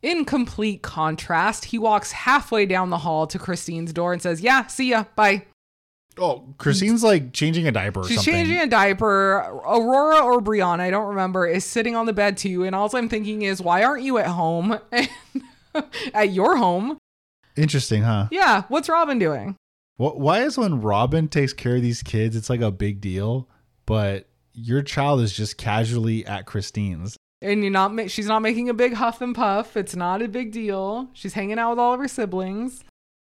In 0.00 0.24
complete 0.24 0.80
contrast, 0.82 1.66
he 1.66 1.78
walks 1.78 2.12
halfway 2.12 2.64
down 2.64 2.88
the 2.88 2.98
hall 2.98 3.26
to 3.26 3.38
Christine's 3.38 3.92
door 3.92 4.14
and 4.14 4.22
says, 4.22 4.40
"Yeah, 4.40 4.66
see 4.68 4.88
ya. 4.90 5.04
Bye." 5.14 5.44
Oh, 6.16 6.54
Christine's 6.56 7.02
like 7.04 7.34
changing 7.34 7.66
a 7.68 7.72
diaper. 7.72 8.00
Or 8.00 8.04
She's 8.08 8.16
something. 8.16 8.32
changing 8.32 8.60
a 8.60 8.66
diaper. 8.66 9.34
Aurora 9.66 10.20
or 10.20 10.40
Breanna, 10.40 10.80
I 10.80 10.90
don't 10.90 11.08
remember, 11.08 11.46
is 11.46 11.64
sitting 11.66 11.96
on 11.96 12.06
the 12.06 12.12
bed 12.14 12.38
too. 12.38 12.64
And 12.64 12.74
all 12.74 12.88
I'm 12.96 13.08
thinking 13.10 13.42
is, 13.42 13.60
why 13.60 13.82
aren't 13.84 14.04
you 14.04 14.16
at 14.18 14.28
home? 14.28 14.78
at 16.14 16.30
your 16.32 16.56
home? 16.56 16.96
Interesting, 17.56 18.02
huh? 18.04 18.28
Yeah. 18.30 18.62
What's 18.68 18.88
Robyn 18.88 19.18
doing? 19.18 19.56
Wh- 19.96 20.16
Why 20.16 20.42
is 20.44 20.56
when 20.56 20.80
Robyn 20.80 21.28
takes 21.28 21.52
care 21.52 21.76
of 21.76 21.82
these 21.82 22.02
kids, 22.02 22.36
it's 22.36 22.48
like 22.48 22.60
a 22.62 22.70
big 22.70 23.00
deal, 23.00 23.48
but 23.86 24.28
your 24.54 24.82
child 24.82 25.20
is 25.20 25.32
just 25.32 25.58
casually 25.58 26.24
at 26.26 26.46
Christine's. 26.46 27.16
And 27.42 27.62
you're 27.62 27.70
not 27.72 27.94
ma- 27.94 28.06
she's 28.06 28.26
not 28.26 28.40
making 28.40 28.68
a 28.70 28.74
big 28.74 28.94
huff 28.94 29.20
and 29.20 29.34
puff. 29.34 29.76
It's 29.76 29.94
not 29.94 30.22
a 30.22 30.28
big 30.28 30.50
deal. 30.52 31.10
She's 31.12 31.34
hanging 31.34 31.58
out 31.58 31.70
with 31.70 31.78
all 31.78 31.92
of 31.92 32.00
her 32.00 32.08
siblings. 32.08 32.82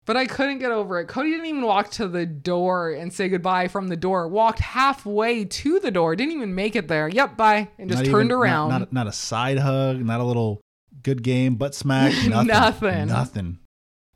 But 0.07 0.17
I 0.17 0.25
couldn't 0.27 0.61
get 0.61 0.71
over 0.71 1.01
it. 1.01 1.09
Kody 1.09 1.33
didn't 1.33 1.47
even 1.47 1.63
walk 1.63 1.91
to 1.93 2.07
the 2.07 2.25
door 2.25 2.93
and 2.93 3.13
say 3.13 3.29
goodbye 3.29 3.67
from 3.67 3.89
the 3.89 3.97
door. 3.97 4.29
Walked 4.29 4.61
halfway 4.61 5.45
to 5.45 5.81
the 5.81 5.91
door, 5.91 6.15
didn't 6.15 6.33
even 6.33 6.55
make 6.55 6.77
it 6.77 6.87
there. 6.87 7.09
Yep, 7.09 7.37
bye, 7.37 7.69
and 7.77 7.91
just 7.91 8.05
Not 8.05 8.11
turned 8.11 8.27
even- 8.27 8.29
not- 8.29 8.35
around. 8.45 8.69
Not, 8.71 8.93
not, 8.93 9.07
a 9.09 9.13
side 9.13 9.59
hug, 9.59 9.99
not 9.99 10.21
a 10.21 10.25
little 10.25 10.61
good 11.03 11.25
game, 11.25 11.57
butt 11.57 11.75
smack, 11.75 12.13
nothing. 12.29 12.47
Nothing. 12.47 13.09
Nothing. 13.09 13.59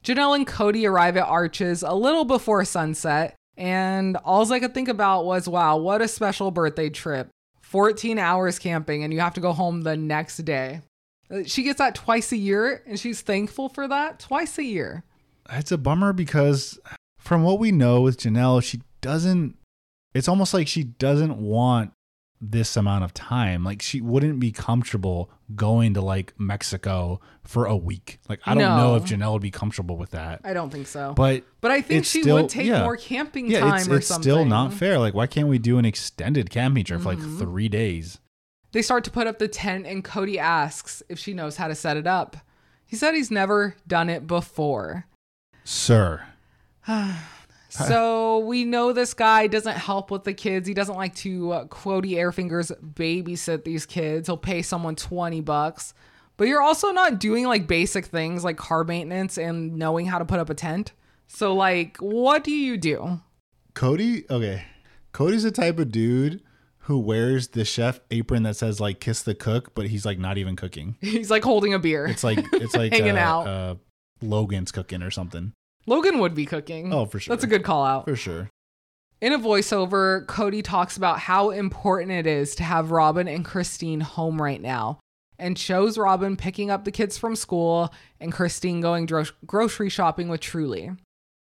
Janelle 0.05 0.37
and 0.37 0.47
Kody 0.47 0.89
arrive 0.89 1.17
at 1.17 1.27
Arches 1.27 1.83
a 1.83 1.93
little 1.95 2.25
before 2.25 2.65
sunset, 2.65 3.35
and 3.57 4.17
all 4.19 4.51
I 4.53 4.61
could 4.61 4.75
think 4.75 4.89
about 4.89 5.25
was, 5.25 5.49
wow, 5.49 5.77
what 5.77 6.03
a 6.03 6.09
special 6.09 6.51
birthday 6.51 6.91
trip. 6.91 7.29
14 7.63 8.19
hours 8.19 8.59
camping, 8.59 9.05
and 9.05 9.13
you 9.13 9.21
have 9.21 9.35
to 9.35 9.41
go 9.41 9.53
home 9.53 9.83
the 9.83 9.97
next 9.97 10.39
day. 10.39 10.81
She 11.47 11.63
gets 11.63 11.79
that 11.79 11.95
twice 11.95 12.33
a 12.33 12.37
year, 12.37 12.83
and 12.87 12.99
she's 12.99 13.21
thankful 13.21 13.69
for 13.69 13.87
that 13.87 14.19
twice 14.19 14.59
a 14.59 14.65
year. 14.65 15.05
It's 15.49 15.71
a 15.71 15.79
bummer 15.79 16.13
because 16.13 16.79
from 17.19 17.45
what 17.45 17.61
we 17.61 17.71
know 17.71 18.01
with 18.01 18.19
Janelle, 18.19 18.63
she 18.63 18.81
doesn't, 19.01 19.57
it's 20.15 20.27
almost 20.27 20.53
like 20.53 20.67
she 20.67 20.83
doesn't 20.83 21.37
want 21.37 21.93
this 22.41 22.77
amount 22.77 23.05
of 23.05 23.13
time. 23.13 23.65
Like 23.65 23.83
she 23.83 24.01
wouldn't 24.01 24.41
be 24.41 24.51
comfortable 24.51 25.31
going 25.55 25.95
to 25.95 26.01
like 26.01 26.33
Mexico 26.39 27.21
for 27.45 27.67
a 27.67 27.77
week. 27.77 28.19
Like 28.29 28.41
I 28.47 28.55
don't 28.55 28.77
know 28.77 28.95
if 28.97 29.05
Janelle 29.05 29.33
would 29.35 29.43
be 29.43 29.51
comfortable 29.51 29.97
with 29.97 30.11
that. 30.13 30.41
I 30.45 30.53
don't 30.55 30.71
think 30.71 30.87
so. 30.87 31.13
But, 31.15 31.45
But 31.61 31.71
I 31.71 31.83
think 31.83 32.05
she 32.07 32.23
still- 32.23 32.37
would 32.37 32.49
take 32.49 32.67
yeah. 32.67 32.83
more 32.83 32.97
camping 32.97 33.51
yeah, 33.51 33.61
time 33.61 33.77
it's, 33.77 33.89
or 33.89 33.97
it's 33.97 34.07
something. 34.07 34.23
still 34.23 34.45
not 34.45 34.73
fair. 34.73 34.99
Like 34.99 35.13
why 35.15 35.27
can't 35.27 35.49
we 35.49 35.59
do 35.59 35.77
an 35.79 35.85
extended 35.85 36.49
camping 36.51 36.85
trip 36.85 37.01
for 37.03 37.09
like 37.11 37.19
Mm-hmm. 37.19 37.39
three 37.39 37.69
days? 37.69 38.19
They 38.73 38.83
start 38.83 39.03
to 39.05 39.11
put 39.11 39.27
up 39.27 39.39
the 39.41 39.49
tent, 39.49 39.85
and 39.87 40.05
Kody 40.05 40.37
asks 40.37 41.03
if 41.09 41.19
she 41.19 41.35
knows 41.35 41.57
how 41.57 41.67
to 41.67 41.75
set 41.75 41.97
it 41.97 42.07
up. 42.07 42.37
He 42.87 42.95
said 42.97 43.15
he's 43.15 43.31
never 43.31 43.75
done 43.87 44.09
it 44.09 44.27
before. 44.29 45.07
Sir. 45.65 46.23
So 47.71 48.41
we 48.41 48.65
know 48.65 48.93
this 48.93 49.15
guy 49.15 49.47
doesn't 49.47 49.77
help 49.77 50.11
with 50.11 50.25
the 50.25 50.35
kids. 50.35 50.67
He 50.67 50.75
doesn't 50.75 50.97
like 50.97 51.15
to 51.17 51.53
uh, 51.53 51.65
quotey 51.67 52.13
airfingers 52.13 52.73
babysit 52.95 53.65
these 53.65 53.87
kids. 53.87 54.29
He'll 54.29 54.37
pay 54.37 54.63
someone 54.63 54.97
20 54.97 55.41
bucks. 55.41 55.95
But 56.37 56.49
you're 56.49 56.63
also 56.63 56.91
not 56.91 57.21
doing 57.21 57.47
like 57.47 57.67
basic 57.67 58.07
things 58.07 58.45
like 58.45 58.57
car 58.57 58.83
maintenance 58.83 59.39
and 59.39 59.77
knowing 59.77 60.07
how 60.07 60.19
to 60.19 60.25
put 60.25 60.39
up 60.39 60.51
a 60.51 60.55
tent. 60.55 60.93
So 61.29 61.55
like 61.55 61.97
what 61.99 62.45
do 62.45 62.51
you 62.51 62.77
do? 62.77 63.21
Kody, 63.75 64.29
okay. 64.31 64.65
Kody's 65.13 65.43
the 65.43 65.51
type 65.51 65.79
of 65.79 65.93
dude 65.93 66.43
who 66.85 66.99
wears 66.99 67.49
the 67.49 67.65
chef 67.65 68.01
apron 68.11 68.43
that 68.45 68.57
says 68.57 68.81
like 68.81 69.01
kiss 69.01 69.23
the 69.23 69.35
cook, 69.35 69.75
but 69.75 69.87
he's 69.87 70.05
like 70.05 70.19
not 70.19 70.39
even 70.39 70.57
cooking. 70.57 70.97
He's 71.01 71.31
like 71.31 71.45
holding 71.45 71.75
a 71.75 71.79
beer. 71.79 72.07
It's 72.07 72.25
like 72.25 72.45
it's 72.55 72.75
like 72.77 72.93
Hanging 72.93 73.17
uh, 73.17 73.21
out. 73.21 73.47
Uh, 73.47 73.75
Logan's 74.23 74.73
cooking 74.73 75.03
or 75.03 75.11
something. 75.11 75.53
Logan 75.87 76.19
would 76.19 76.35
be 76.35 76.47
cooking. 76.47 76.93
Oh, 76.93 77.07
for 77.07 77.19
sure. 77.19 77.35
That's 77.35 77.45
a 77.45 77.49
good 77.49 77.65
call 77.65 77.85
out. 77.85 78.05
For 78.05 78.17
sure. 78.17 78.49
In 79.21 79.33
a 79.33 79.39
voiceover, 79.39 80.25
Kody 80.27 80.63
talks 80.63 80.97
about 80.97 81.19
how 81.19 81.51
important 81.51 82.13
it 82.13 82.27
is 82.27 82.55
to 82.57 82.63
have 82.63 82.91
Robyn 82.91 83.29
and 83.29 83.45
Christine 83.45 84.01
home 84.01 84.41
right 84.41 84.61
now 84.61 84.99
and 85.39 85.59
shows 85.59 85.99
Robyn 85.99 86.37
picking 86.37 86.71
up 86.71 86.85
the 86.85 86.91
kids 86.91 87.19
from 87.19 87.37
school 87.37 87.93
and 88.21 88.33
Christine 88.33 88.81
going 88.81 89.07
dro- 89.07 89.25
grocery 89.47 89.89
shopping 89.89 90.29
with 90.29 90.41
Truely. 90.41 90.91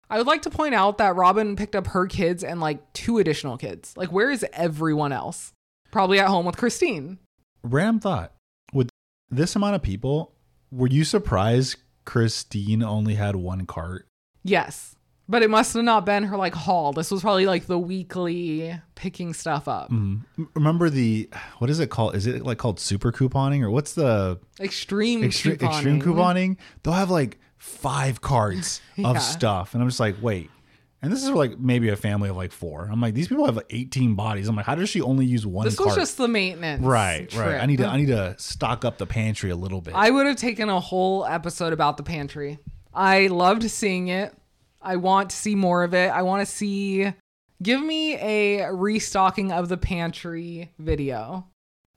I 0.09 0.17
would 0.17 0.27
like 0.27 0.41
to 0.41 0.49
point 0.49 0.73
out 0.73 0.97
that 0.97 1.15
Robyn 1.15 1.55
picked 1.55 1.75
up 1.75 1.87
her 1.87 2.07
kids 2.07 2.43
and 2.43 2.59
like 2.59 2.93
two 2.93 3.19
additional 3.19 3.57
kids. 3.57 3.93
Like, 3.95 4.11
where 4.11 4.31
is 4.31 4.45
everyone 4.53 5.11
else? 5.11 5.53
Probably 5.91 6.19
at 6.19 6.27
home 6.27 6.45
with 6.45 6.57
Christine. 6.57 7.19
Ram 7.63 7.99
thought. 7.99 8.33
With 8.73 8.89
this 9.29 9.55
amount 9.55 9.75
of 9.75 9.83
people, 9.83 10.33
were 10.71 10.87
you 10.87 11.03
surprised 11.03 11.77
Christine 12.05 12.81
only 12.83 13.15
had 13.15 13.35
one 13.35 13.65
cart? 13.65 14.07
Yes. 14.49 14.95
But 15.27 15.43
it 15.43 15.49
must 15.51 15.75
have 15.75 15.83
not 15.83 16.05
been 16.07 16.23
her 16.23 16.37
like 16.37 16.55
haul. 16.55 16.91
This 16.91 17.11
was 17.11 17.21
probably 17.21 17.45
like 17.45 17.67
the 17.67 17.77
weekly 17.77 18.73
picking 18.95 19.33
stuff 19.35 19.67
up. 19.67 19.91
Mm. 19.91 20.21
Remember 20.55 20.89
the 20.89 21.29
what 21.59 21.69
is 21.69 21.79
it 21.79 21.91
called? 21.91 22.15
Is 22.15 22.25
it 22.25 22.43
like 22.43 22.57
called 22.57 22.79
super 22.79 23.11
couponing 23.11 23.61
or 23.61 23.69
what's 23.69 23.93
the 23.93 24.39
Extreme 24.59 25.23
extreme, 25.23 25.57
couponing. 25.57 25.69
extreme 25.69 26.01
couponing? 26.01 26.57
They'll 26.81 26.95
have 26.95 27.11
like 27.11 27.37
five 27.57 28.21
cards 28.21 28.81
Yeah. 28.95 29.09
of 29.09 29.21
stuff, 29.21 29.73
and 29.75 29.83
I'm 29.83 29.89
just 29.89 29.99
like, 29.99 30.15
wait. 30.21 30.49
And 31.01 31.13
this 31.13 31.23
is 31.23 31.29
like 31.29 31.57
maybe 31.59 31.87
a 31.89 31.95
family 31.95 32.27
of 32.29 32.35
like 32.35 32.51
four. 32.51 32.89
I'm 32.91 32.99
like, 32.99 33.13
these 33.13 33.27
people 33.29 33.45
have 33.45 33.55
like 33.55 33.67
18 33.69 34.15
bodies. 34.15 34.49
I'm 34.49 34.55
like, 34.57 34.65
how 34.65 34.75
does 34.75 34.89
she 34.89 34.99
only 34.99 35.25
use 35.25 35.45
one 35.47 35.63
This 35.63 35.77
cart? 35.77 35.87
was 35.89 35.95
just 35.95 36.17
the 36.17 36.27
maintenance. 36.27 36.83
right, 36.83 37.29
trip. 37.29 37.45
right. 37.45 37.61
I 37.61 37.67
need 37.67 37.77
to 37.77 37.85
I 37.87 37.97
need 37.97 38.07
to 38.07 38.35
stock 38.39 38.83
up 38.83 38.97
the 38.97 39.05
pantry 39.05 39.51
a 39.51 39.55
little 39.55 39.79
bit. 39.79 39.93
I 39.95 40.09
would 40.09 40.25
have 40.25 40.35
taken 40.37 40.69
a 40.69 40.79
whole 40.79 41.23
episode 41.25 41.71
about 41.71 41.97
the 41.97 42.03
pantry. 42.03 42.57
I 42.93 43.27
loved 43.27 43.69
seeing 43.69 44.07
it. 44.07 44.33
I 44.81 44.95
want 44.95 45.29
to 45.31 45.35
see 45.35 45.55
more 45.55 45.83
of 45.83 45.93
it. 45.93 46.09
I 46.09 46.21
want 46.21 46.45
to 46.47 46.51
see. 46.51 47.13
Give 47.61 47.81
me 47.81 48.15
a 48.15 48.71
restocking 48.71 49.51
of 49.51 49.67
the 49.67 49.77
pantry 49.77 50.71
video. 50.79 51.45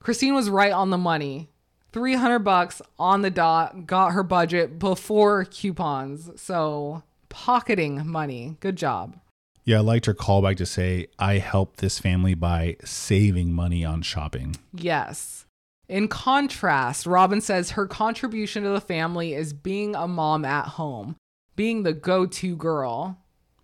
Christine 0.00 0.34
was 0.34 0.50
right 0.50 0.72
on 0.72 0.90
the 0.90 0.98
money. 0.98 1.48
300 1.92 2.40
bucks 2.40 2.82
on 2.98 3.22
the 3.22 3.30
dot, 3.30 3.86
got 3.86 4.12
her 4.12 4.22
budget 4.22 4.78
before 4.78 5.44
coupons. 5.44 6.30
So, 6.40 7.02
pocketing 7.28 8.06
money. 8.06 8.56
Good 8.60 8.76
job. 8.76 9.16
yeah, 9.64 9.76
I 9.76 9.80
liked 9.80 10.06
her 10.06 10.14
callback 10.14 10.56
to 10.56 10.66
say, 10.66 11.06
I 11.18 11.34
helped 11.38 11.78
this 11.78 11.98
family 12.00 12.34
by 12.34 12.76
saving 12.84 13.52
money 13.52 13.84
on 13.84 14.02
shopping. 14.02 14.56
Yes. 14.74 15.46
In 15.88 16.08
contrast, 16.08 17.06
Robyn 17.06 17.40
says 17.42 17.72
her 17.72 17.86
contribution 17.86 18.62
to 18.64 18.70
the 18.70 18.80
family 18.80 19.34
is 19.34 19.52
being 19.52 19.94
a 19.94 20.08
mom 20.08 20.44
at 20.44 20.66
home, 20.66 21.16
being 21.56 21.82
the 21.82 21.92
go 21.92 22.26
to 22.26 22.56
girl, 22.56 23.18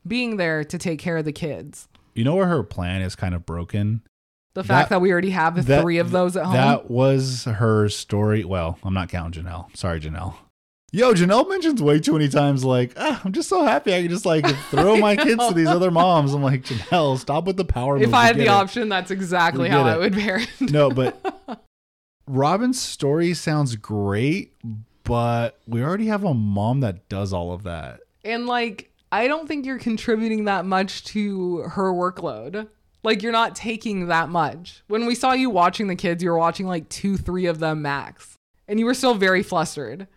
being 0.07 0.37
there 0.37 0.65
to 0.65 0.79
take 0.79 0.99
care 0.99 1.17
of 1.17 1.25
the 1.25 1.33
kids. 1.33 1.89
You 2.15 2.25
know 2.25 2.35
where 2.37 2.47
her 2.47 2.63
plan 2.63 3.03
is 3.03 3.15
kind 3.15 3.35
of 3.35 3.47
broken? 3.47 4.03
The 4.55 4.65
fact 4.65 4.89
That- 4.89 4.97
that, 4.97 5.01
we 5.01 5.13
already 5.13 5.31
have 5.31 5.55
the 5.55 5.63
That- 5.63 5.83
three 5.83 5.99
of 5.99 6.11
those 6.11 6.37
at 6.37 6.45
home. 6.47 6.55
That 6.55 6.91
was 6.91 7.45
her 7.45 7.89
story. 7.89 8.45
Well, 8.45 8.79
I'm 8.83 8.95
not 8.95 9.09
counting 9.09 9.45
Janelle. 9.45 9.75
Sorry, 9.77 10.01
Janelle. 10.01 10.35
Yo, 10.91 11.13
Janelle 11.13 11.47
mentions 11.49 11.83
way 11.83 12.01
too 12.01 12.15
many 12.15 12.29
times, 12.31 12.65
like, 12.65 12.95
ah, 12.97 13.21
I'm 13.23 13.33
just 13.33 13.49
so 13.51 13.63
happy 13.63 13.95
I 13.95 14.01
can 14.01 14.11
just 14.11 14.25
like 14.25 14.47
throw 14.71 14.97
my 14.97 15.17
kids 15.17 15.47
to 15.47 15.53
these 15.55 15.69
other 15.69 15.91
moms. 15.91 16.33
I'm 16.33 16.43
like, 16.43 16.65
Janelle, 16.65 17.19
stop 17.19 17.45
with 17.45 17.59
the 17.59 17.65
power. 17.67 17.97
if 17.97 18.05
moves. 18.05 18.15
I 18.15 18.25
had 18.27 18.37
the 18.37 18.45
it." 18.45 18.49
option, 18.49 18.89
that's 18.89 19.11
exactly 19.11 19.65
We 19.65 19.69
how 19.69 19.83
I 19.83 19.99
would 19.99 20.15
bear 20.17 20.39
it. 20.41 20.71
No, 20.73 20.91
but 20.91 21.61
Robyn's 22.27 22.81
story 22.81 23.35
sounds 23.35 23.77
great, 23.77 24.55
but 25.09 25.59
we 25.67 25.83
already 25.83 26.07
have 26.07 26.23
a 26.23 26.35
mom 26.35 26.81
that 26.81 27.09
does 27.09 27.33
all 27.33 27.53
of 27.53 27.63
that. 27.63 28.01
And 28.25 28.47
like, 28.47 28.93
I 29.11 29.27
don't 29.27 29.49
think 29.49 29.65
you're 29.65 29.79
contributing 29.79 30.45
that 30.45 30.67
much 30.67 31.03
to 31.07 31.63
her 31.63 31.93
workload. 31.93 32.69
Like, 33.03 33.23
you're 33.23 33.33
not 33.33 33.57
taking 33.57 34.09
that 34.09 34.29
much. 34.29 34.83
When 34.89 35.07
we 35.07 35.15
saw 35.15 35.33
you 35.33 35.49
watching 35.49 35.87
the 35.87 35.97
kids, 35.97 36.23
you 36.23 36.31
were 36.31 36.39
watching 36.39 36.67
like 36.67 36.89
two, 36.91 37.17
three 37.17 37.47
of 37.47 37.59
them 37.59 37.81
max. 37.81 38.35
And 38.67 38.79
you 38.79 38.85
were 38.85 38.93
still 38.93 39.15
very 39.15 39.43
flustered. 39.43 40.09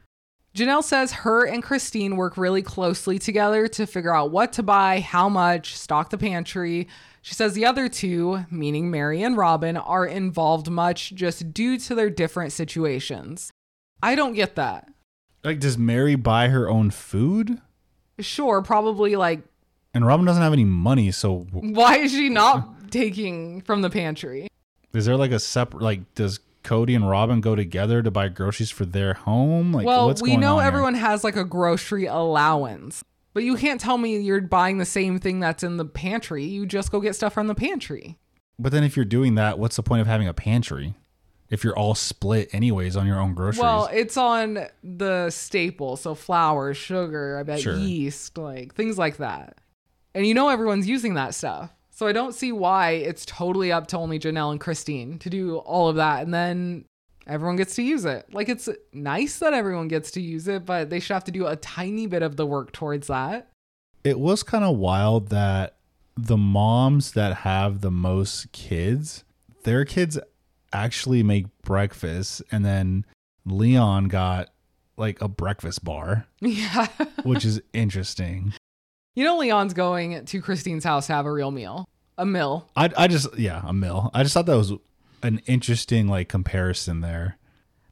Janelle 0.53 0.83
says 0.83 1.13
her 1.13 1.47
and 1.47 1.63
Christine 1.63 2.17
work 2.17 2.35
really 2.35 2.61
closely 2.61 3.17
together 3.17 3.69
to 3.69 3.87
figure 3.87 4.13
out 4.13 4.31
what 4.31 4.51
to 4.53 4.63
buy, 4.63 4.99
how 4.99 5.29
much, 5.29 5.77
stock 5.77 6.09
the 6.09 6.17
pantry. 6.17 6.89
She 7.21 7.33
says 7.33 7.53
the 7.53 7.65
other 7.65 7.87
two, 7.87 8.45
meaning 8.51 8.91
Meri 8.91 9.23
and 9.23 9.37
Robyn, 9.37 9.77
are 9.77 10.05
involved 10.05 10.69
much 10.69 11.15
just 11.15 11.53
due 11.53 11.77
to 11.77 11.95
their 11.95 12.09
different 12.09 12.51
situations. 12.51 13.53
I 14.03 14.15
don't 14.15 14.33
get 14.33 14.55
that. 14.55 14.89
Like, 15.43 15.59
does 15.59 15.77
Meri 15.77 16.15
buy 16.15 16.49
her 16.49 16.69
own 16.69 16.91
food? 16.91 17.61
Sure, 18.19 18.61
probably 18.61 19.15
like 19.15 19.41
And 19.93 20.05
Robyn 20.05 20.25
doesn't 20.25 20.43
have 20.43 20.53
any 20.53 20.65
money, 20.65 21.11
so 21.11 21.47
Why 21.51 21.97
is 21.97 22.11
she 22.11 22.29
not 22.29 22.91
taking 22.91 23.61
from 23.61 23.81
the 23.81 23.89
pantry? 23.89 24.47
is 24.93 25.05
there 25.05 25.15
like 25.15 25.31
a 25.31 25.39
separate 25.39 25.81
like 25.81 26.13
does 26.15 26.39
Kody 26.63 26.95
and 26.95 27.09
Robyn 27.09 27.39
go 27.41 27.55
together 27.55 28.03
to 28.03 28.11
buy 28.11 28.27
groceries 28.27 28.69
for 28.69 28.85
their 28.85 29.13
home? 29.13 29.73
Like 29.73 29.85
well, 29.85 30.07
what's 30.07 30.21
we 30.21 30.37
know 30.37 30.55
on 30.57 30.59
here? 30.59 30.67
everyone 30.67 30.93
has 30.95 31.23
like 31.23 31.35
a 31.35 31.45
grocery 31.45 32.05
allowance, 32.05 33.03
but 33.33 33.43
you 33.43 33.55
can't 33.55 33.79
tell 33.81 33.97
me 33.97 34.17
you're 34.19 34.41
buying 34.41 34.77
the 34.77 34.85
same 34.85 35.17
thing 35.17 35.39
that's 35.39 35.63
in 35.63 35.77
the 35.77 35.85
pantry. 35.85 36.43
You 36.43 36.65
just 36.65 36.91
go 36.91 36.99
get 36.99 37.15
stuff 37.15 37.33
from 37.33 37.47
the 37.47 37.55
pantry. 37.55 38.17
But 38.59 38.71
then 38.71 38.83
if 38.83 38.95
you're 38.95 39.05
doing 39.05 39.35
that, 39.35 39.57
what's 39.57 39.77
the 39.77 39.83
point 39.83 40.01
of 40.01 40.07
having 40.07 40.27
a 40.27 40.33
pantry? 40.35 40.93
If 41.51 41.63
you're 41.63 41.77
all 41.77 41.93
split 41.95 42.49
anyways 42.53 42.95
on 42.95 43.05
your 43.05 43.19
own 43.19 43.33
groceries. 43.35 43.59
Well, 43.61 43.89
it's 43.91 44.17
on 44.17 44.67
the 44.83 45.29
staple, 45.29 45.97
so 45.97 46.15
flour, 46.15 46.73
sugar, 46.73 47.37
I 47.37 47.43
bet 47.43 47.59
Sure. 47.59 47.77
yeast, 47.77 48.37
like 48.37 48.73
things 48.73 48.97
like 48.97 49.17
that. 49.17 49.57
And 50.15 50.25
you 50.25 50.33
know 50.33 50.49
everyone's 50.49 50.87
using 50.87 51.13
that 51.15 51.35
stuff. 51.35 51.69
So 51.91 52.07
I 52.07 52.13
don't 52.13 52.33
see 52.33 52.51
why 52.51 52.91
it's 52.91 53.25
totally 53.25 53.71
up 53.71 53.85
to 53.87 53.97
only 53.97 54.17
Janelle 54.17 54.51
and 54.51 54.59
Christine 54.59 55.19
to 55.19 55.29
do 55.29 55.57
all 55.57 55.87
of 55.89 55.97
that 55.97 56.23
and 56.23 56.33
then 56.33 56.85
everyone 57.27 57.57
gets 57.57 57.75
to 57.75 57.83
use 57.83 58.05
it. 58.05 58.33
Like 58.33 58.49
it's 58.49 58.67
nice 58.93 59.37
that 59.39 59.53
everyone 59.53 59.87
gets 59.89 60.09
to 60.11 60.21
use 60.21 60.47
it, 60.47 60.65
but 60.65 60.89
they 60.89 60.99
should 60.99 61.13
have 61.13 61.25
to 61.25 61.31
do 61.31 61.45
a 61.47 61.55
tiny 61.57 62.07
bit 62.07 62.23
of 62.23 62.37
the 62.37 62.45
work 62.45 62.71
towards 62.71 63.07
that. 63.07 63.49
it 64.03 64.19
was 64.19 64.41
kind 64.41 64.63
of 64.63 64.77
wild 64.77 65.27
that 65.29 65.75
the 66.17 66.37
moms 66.37 67.11
that 67.11 67.37
have 67.37 67.81
the 67.81 67.91
most 67.91 68.51
kids, 68.51 69.23
their 69.63 69.85
kids 69.85 70.17
actually 70.73 71.23
make 71.23 71.45
breakfast, 71.63 72.41
and 72.51 72.63
then 72.65 73.05
Leon 73.45 74.05
got 74.05 74.49
like 74.97 75.21
a 75.21 75.27
breakfast 75.27 75.83
bar, 75.83 76.27
Yeah. 76.41 76.87
which 77.23 77.45
is 77.45 77.61
interesting. 77.73 78.53
you 79.15 79.23
know, 79.23 79.37
Leon's 79.37 79.73
going 79.73 80.25
to 80.25 80.41
Christine's 80.41 80.83
house 80.83 81.07
to 81.07 81.13
have 81.13 81.25
a 81.25 81.31
real 81.31 81.51
meal, 81.51 81.87
a 82.17 82.25
meal. 82.25 82.69
I 82.75 82.89
I 82.97 83.07
just 83.07 83.37
yeah, 83.37 83.61
a 83.65 83.73
meal. 83.73 84.11
I 84.13 84.23
just 84.23 84.33
thought 84.33 84.45
that 84.45 84.55
was 84.57 84.73
an 85.23 85.41
interesting 85.47 86.07
like 86.07 86.29
comparison 86.29 87.01
there. 87.01 87.37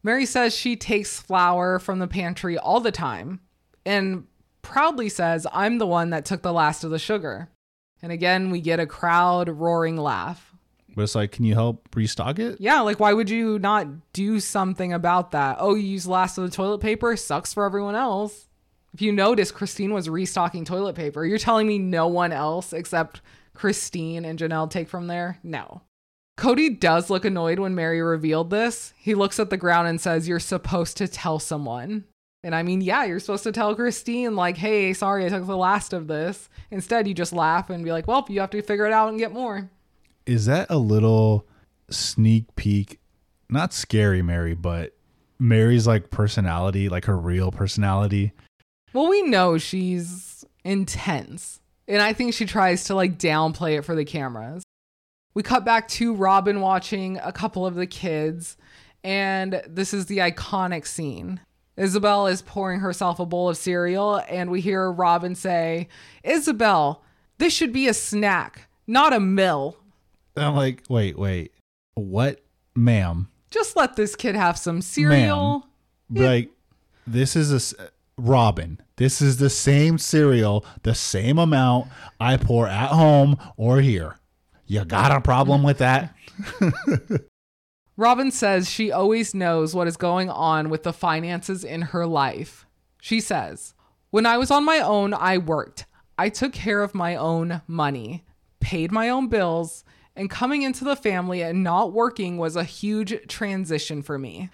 Meri 0.01 0.25
says 0.25 0.55
she 0.55 0.75
takes 0.75 1.19
flour 1.19 1.77
from 1.77 1.99
the 1.99 2.07
pantry 2.07 2.57
all 2.57 2.79
the 2.79 2.91
time 2.91 3.41
and 3.85 4.25
proudly 4.61 5.09
says, 5.09 5.45
I'm 5.51 5.77
the 5.77 5.85
one 5.87 6.11
that 6.11 6.23
took 6.25 6.41
the 6.41 6.53
last 6.53 6.83
of 6.85 6.91
the 6.91 6.99
sugar. 6.99 7.49
And 8.01 8.11
again, 8.11 8.49
we 8.49 8.61
get 8.61 8.79
a 8.79 8.85
crowd 8.85 9.49
roaring 9.49 9.97
laugh. 9.97 10.55
But 10.95 11.03
it's 11.03 11.15
like, 11.15 11.31
can 11.31 11.45
you 11.45 11.53
help 11.53 11.87
restock 11.95 12.39
it? 12.39 12.59
Yeah, 12.59 12.81
like 12.81 12.99
why 12.99 13.13
would 13.13 13.29
you 13.29 13.59
not 13.59 13.87
do 14.13 14.39
something 14.39 14.93
about 14.93 15.31
that? 15.31 15.57
Oh, 15.59 15.75
you 15.75 15.83
use 15.83 16.07
last 16.07 16.37
of 16.37 16.43
the 16.43 16.55
toilet 16.55 16.79
paper? 16.79 17.15
Sucks 17.15 17.53
for 17.53 17.65
everyone 17.65 17.95
else. 17.95 18.47
If 18.93 19.01
you 19.01 19.11
notice, 19.11 19.51
Christine 19.51 19.93
was 19.93 20.09
restocking 20.09 20.65
toilet 20.65 20.95
paper. 20.95 21.25
You're 21.25 21.37
telling 21.37 21.67
me 21.67 21.77
no 21.77 22.07
one 22.07 22.31
else 22.31 22.73
except 22.73 23.21
Christine 23.53 24.25
and 24.25 24.39
Janelle 24.39 24.69
take 24.69 24.89
from 24.89 25.07
there? 25.07 25.39
No. 25.43 25.81
Kody 26.37 26.79
does 26.79 27.09
look 27.09 27.25
annoyed 27.25 27.59
when 27.59 27.75
Meri 27.75 28.01
revealed 28.01 28.49
this. 28.49 28.93
He 28.97 29.13
looks 29.13 29.39
at 29.39 29.49
the 29.49 29.57
ground 29.57 29.89
and 29.89 29.99
says, 29.99 30.27
You're 30.27 30.39
supposed 30.39 30.97
to 30.97 31.07
tell 31.07 31.37
someone. 31.37 32.05
And 32.43 32.55
I 32.55 32.63
mean, 32.63 32.79
yeah, 32.79 33.03
you're 33.03 33.19
supposed 33.19 33.43
to 33.43 33.51
tell 33.51 33.75
Christine, 33.75 34.35
like, 34.35 34.55
hey, 34.55 34.93
sorry, 34.93 35.25
I 35.25 35.29
took 35.29 35.45
the 35.45 35.57
last 35.57 35.91
of 35.91 36.07
this. 36.07 36.47
Instead, 36.71 37.05
you 37.07 37.13
just 37.13 37.33
laugh 37.33 37.69
and 37.69 37.83
be 37.83 37.91
like, 37.91 38.07
well, 38.07 38.25
you 38.29 38.39
have 38.39 38.51
to 38.51 38.61
figure 38.61 38.85
it 38.85 38.93
out 38.93 39.09
and 39.09 39.19
get 39.19 39.33
more. 39.33 39.69
Is 40.29 40.45
that 40.45 40.67
a 40.69 40.77
little 40.77 41.47
sneak 41.89 42.55
peek? 42.55 42.99
Not 43.49 43.73
scary 43.73 44.21
Meri, 44.21 44.53
but 44.53 44.93
Meri's 45.39 45.87
like 45.87 46.11
personality, 46.11 46.87
like 46.87 47.05
her 47.05 47.17
real 47.17 47.51
personality. 47.51 48.33
Well, 48.93 49.09
we 49.09 49.23
know 49.23 49.57
she's 49.57 50.45
intense. 50.63 51.61
And 51.87 51.99
I 52.03 52.13
think 52.13 52.35
she 52.35 52.45
tries 52.45 52.83
to 52.83 52.93
like 52.93 53.17
downplay 53.17 53.79
it 53.79 53.81
for 53.81 53.95
the 53.95 54.05
cameras. 54.05 54.61
We 55.33 55.41
cut 55.41 55.65
back 55.65 55.87
to 55.87 56.13
Robyn 56.13 56.61
watching 56.61 57.17
a 57.23 57.31
couple 57.31 57.65
of 57.65 57.73
the 57.73 57.87
kids, 57.87 58.55
and 59.03 59.63
this 59.67 59.95
is 59.95 60.05
the 60.05 60.19
iconic 60.19 60.85
scene. 60.85 61.39
Ysabel 61.75 62.31
is 62.31 62.43
pouring 62.43 62.81
herself 62.81 63.19
a 63.19 63.25
bowl 63.25 63.49
of 63.49 63.57
cereal, 63.57 64.21
and 64.29 64.51
we 64.51 64.61
hear 64.61 64.91
Robyn 64.91 65.33
say, 65.33 65.87
Ysabel, 66.23 66.99
this 67.39 67.51
should 67.51 67.73
be 67.73 67.87
a 67.87 67.95
snack, 67.95 68.67
not 68.85 69.11
a 69.11 69.19
mill. 69.19 69.75
And 70.39 70.47
I'm 70.47 70.55
like, 70.55 70.83
wait, 70.87 71.19
wait, 71.19 71.51
what, 71.95 72.41
ma'am? 72.75 73.27
Just 73.51 73.75
let 73.75 73.97
this 73.97 74.15
kid 74.15 74.35
have 74.35 74.57
some 74.57 74.81
cereal. 74.81 75.67
Ma'am, 76.09 76.25
Like, 76.25 76.49
this 77.05 77.35
is 77.35 77.73
a 77.73 77.89
Robyn. 78.17 78.79
This 78.95 79.21
is 79.21 79.37
the 79.37 79.49
same 79.49 79.97
cereal, 79.97 80.65
the 80.83 80.95
same 80.95 81.37
amount 81.37 81.87
I 82.19 82.37
pour 82.37 82.67
at 82.67 82.91
home 82.91 83.37
or 83.57 83.81
here. 83.81 84.17
You 84.65 84.85
got 84.85 85.11
a 85.11 85.19
problem 85.19 85.61
with 85.63 85.79
that? 85.79 86.15
Robyn 87.97 88.31
says 88.31 88.69
she 88.69 88.91
always 88.91 89.33
knows 89.33 89.75
what 89.75 89.87
is 89.87 89.97
going 89.97 90.29
on 90.29 90.69
with 90.69 90.83
the 90.83 90.93
finances 90.93 91.65
in 91.65 91.81
her 91.81 92.05
life. 92.05 92.65
She 93.01 93.19
says, 93.19 93.73
When 94.09 94.25
I 94.25 94.37
was 94.37 94.51
on 94.51 94.63
my 94.63 94.79
own, 94.79 95.13
I 95.13 95.37
worked. 95.37 95.85
I 96.17 96.29
took 96.29 96.53
care 96.53 96.81
of 96.81 96.95
my 96.95 97.15
own 97.15 97.61
money, 97.67 98.23
paid 98.61 98.91
my 98.91 99.09
own 99.09 99.27
bills, 99.27 99.83
and 100.19 100.29
coming 100.29 100.61
into 100.63 100.83
the 100.83 100.95
family 100.95 101.41
and 101.41 101.63
not 101.63 101.93
working 101.93 102.37
was 102.37 102.55
a 102.55 102.63
huge 102.63 103.15
transition 103.27 104.01
for 104.03 104.19
me. 104.19 104.49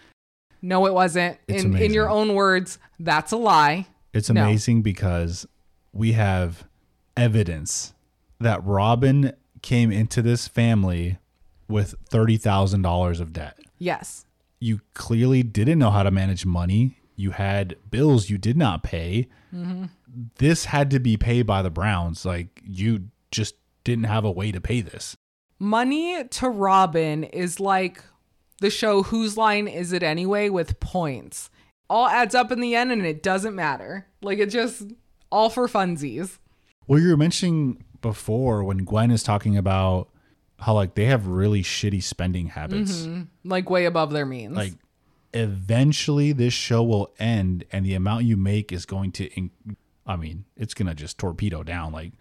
No, 0.62 0.86
it 0.86 0.94
wasn't. 0.94 1.38
It's 1.48 1.64
in, 1.64 1.76
in 1.76 1.94
your 1.94 2.10
own 2.10 2.34
words, 2.36 2.78
that's 3.00 3.32
a 3.32 3.38
lie. 3.38 3.88
It's 4.14 4.30
No. 4.30 4.44
amazing 4.44 4.82
because 4.84 5.46
we 5.92 6.14
have 6.14 6.64
evidence 7.18 7.94
that 8.40 8.64
Robyn 8.64 9.34
came 9.62 9.92
into 9.92 10.22
this 10.22 10.48
family 10.48 11.18
with 11.68 11.96
$30,000 12.10 13.20
of 13.20 13.34
debt. 13.34 13.58
Yes. 13.80 14.26
You 14.60 14.82
clearly 14.94 15.44
didn't 15.44 15.80
know 15.80 15.92
how 15.92 16.04
to 16.04 16.12
manage 16.12 16.46
money. 16.46 16.98
You 17.16 17.32
had 17.32 17.76
bills 17.90 18.30
you 18.30 18.38
did 18.38 18.58
not 18.58 18.84
pay. 18.84 19.28
Mm-hmm. 19.54 19.86
This 20.38 20.66
had 20.66 20.90
to 20.92 21.00
be 21.00 21.18
paid 21.18 21.48
by 21.48 21.62
the 21.62 21.70
Browns. 21.70 22.26
Like, 22.26 22.62
you 22.66 23.10
just 23.32 23.56
didn't 23.84 24.06
have 24.06 24.26
a 24.26 24.32
way 24.32 24.52
to 24.52 24.62
pay 24.62 24.82
this. 24.82 25.16
Money 25.60 26.24
to 26.24 26.50
Robyn 26.50 27.24
is 27.24 27.60
like 27.60 28.04
the 28.60 28.70
show 28.70 29.04
Whose 29.04 29.38
Line 29.38 29.68
Is 29.68 29.94
It 29.94 30.04
Anyway 30.04 30.50
with 30.50 30.80
points. 30.80 31.50
All 31.90 32.08
adds 32.08 32.36
up 32.36 32.52
in 32.52 32.60
the 32.60 32.76
end 32.76 32.92
and 32.92 33.06
it 33.06 33.22
doesn't 33.24 33.56
matter. 33.56 34.08
Like 34.22 34.40
it 34.40 34.50
just 34.50 34.92
all 35.32 35.50
for 35.50 35.68
funsies. 35.68 36.40
Well, 36.88 37.00
you 37.00 37.10
were 37.10 37.18
mentioning 37.18 37.84
before 38.02 38.64
when 38.64 38.80
Gwen 38.80 39.12
is 39.12 39.24
talking 39.24 39.58
about 39.58 40.10
how, 40.60 40.74
like, 40.74 40.96
they 40.96 41.06
have 41.06 41.28
really 41.28 41.62
shitty 41.64 42.02
spending 42.02 42.48
habits. 42.48 43.02
Mm-hmm. 43.02 43.24
Like 43.50 43.70
way 43.70 43.86
above 43.86 44.12
their 44.12 44.26
means. 44.26 44.56
like 44.56 44.74
eventually 45.34 46.32
this 46.32 46.54
show 46.54 46.82
will 46.82 47.14
end 47.20 47.66
and 47.72 47.86
the 47.86 47.94
amount 47.94 48.24
you 48.24 48.38
make 48.38 48.72
is 48.72 48.86
going 48.86 49.12
to 49.12 49.26
in- 49.34 49.52
i 50.06 50.16
mean 50.16 50.46
it's 50.56 50.74
going 50.74 50.88
to 50.88 50.96
just 50.96 51.18
torpedo 51.18 51.62
down 51.62 51.92
like 51.92 52.14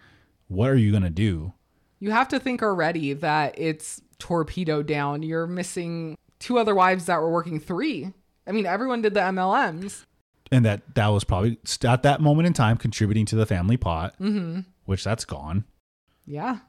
what 0.49 0.69
are 0.69 0.75
you 0.75 0.91
going 0.91 1.01
to 1.01 1.09
do 1.09 1.53
you 2.05 2.11
have 2.11 2.27
to 2.27 2.39
think 2.39 2.61
already 2.61 3.13
that 3.13 3.55
it's 3.57 3.99
torpedo 4.19 4.83
down. 4.83 5.23
You're 5.23 5.47
missing 5.47 6.15
two 6.37 6.59
other 6.59 6.75
wives 6.75 7.05
that 7.07 7.19
were 7.19 7.31
working 7.31 7.59
three. 7.59 8.13
I 8.45 8.51
mean, 8.51 8.67
everyone 8.67 9.01
did 9.01 9.15
the 9.15 9.21
MLMs. 9.21 10.05
and 10.51 10.63
that 10.65 10.93
that 10.93 11.07
was 11.07 11.23
probably 11.23 11.57
at 11.83 12.03
that 12.03 12.21
moment 12.21 12.45
in 12.45 12.53
time 12.53 12.77
contributing 12.77 13.25
to 13.25 13.35
the 13.35 13.47
family 13.47 13.75
pot 13.77 14.13
mm-hmm. 14.21 14.59
which 14.85 15.03
that's 15.03 15.25
gone 15.25 15.65
Yeah. 16.27 16.59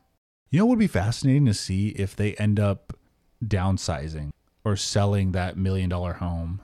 you 0.51 0.59
know 0.59 0.65
what 0.65 0.71
would 0.71 0.79
be 0.79 0.87
fascinating 0.87 1.45
to 1.45 1.53
see 1.53 1.89
if 1.91 2.17
they 2.17 2.33
end 2.37 2.59
up 2.59 2.95
downsizing 3.45 4.31
or 4.65 4.77
selling 4.77 5.33
that 5.33 5.59
million 5.59 5.91
dollar 5.91 6.15
home 6.15 6.63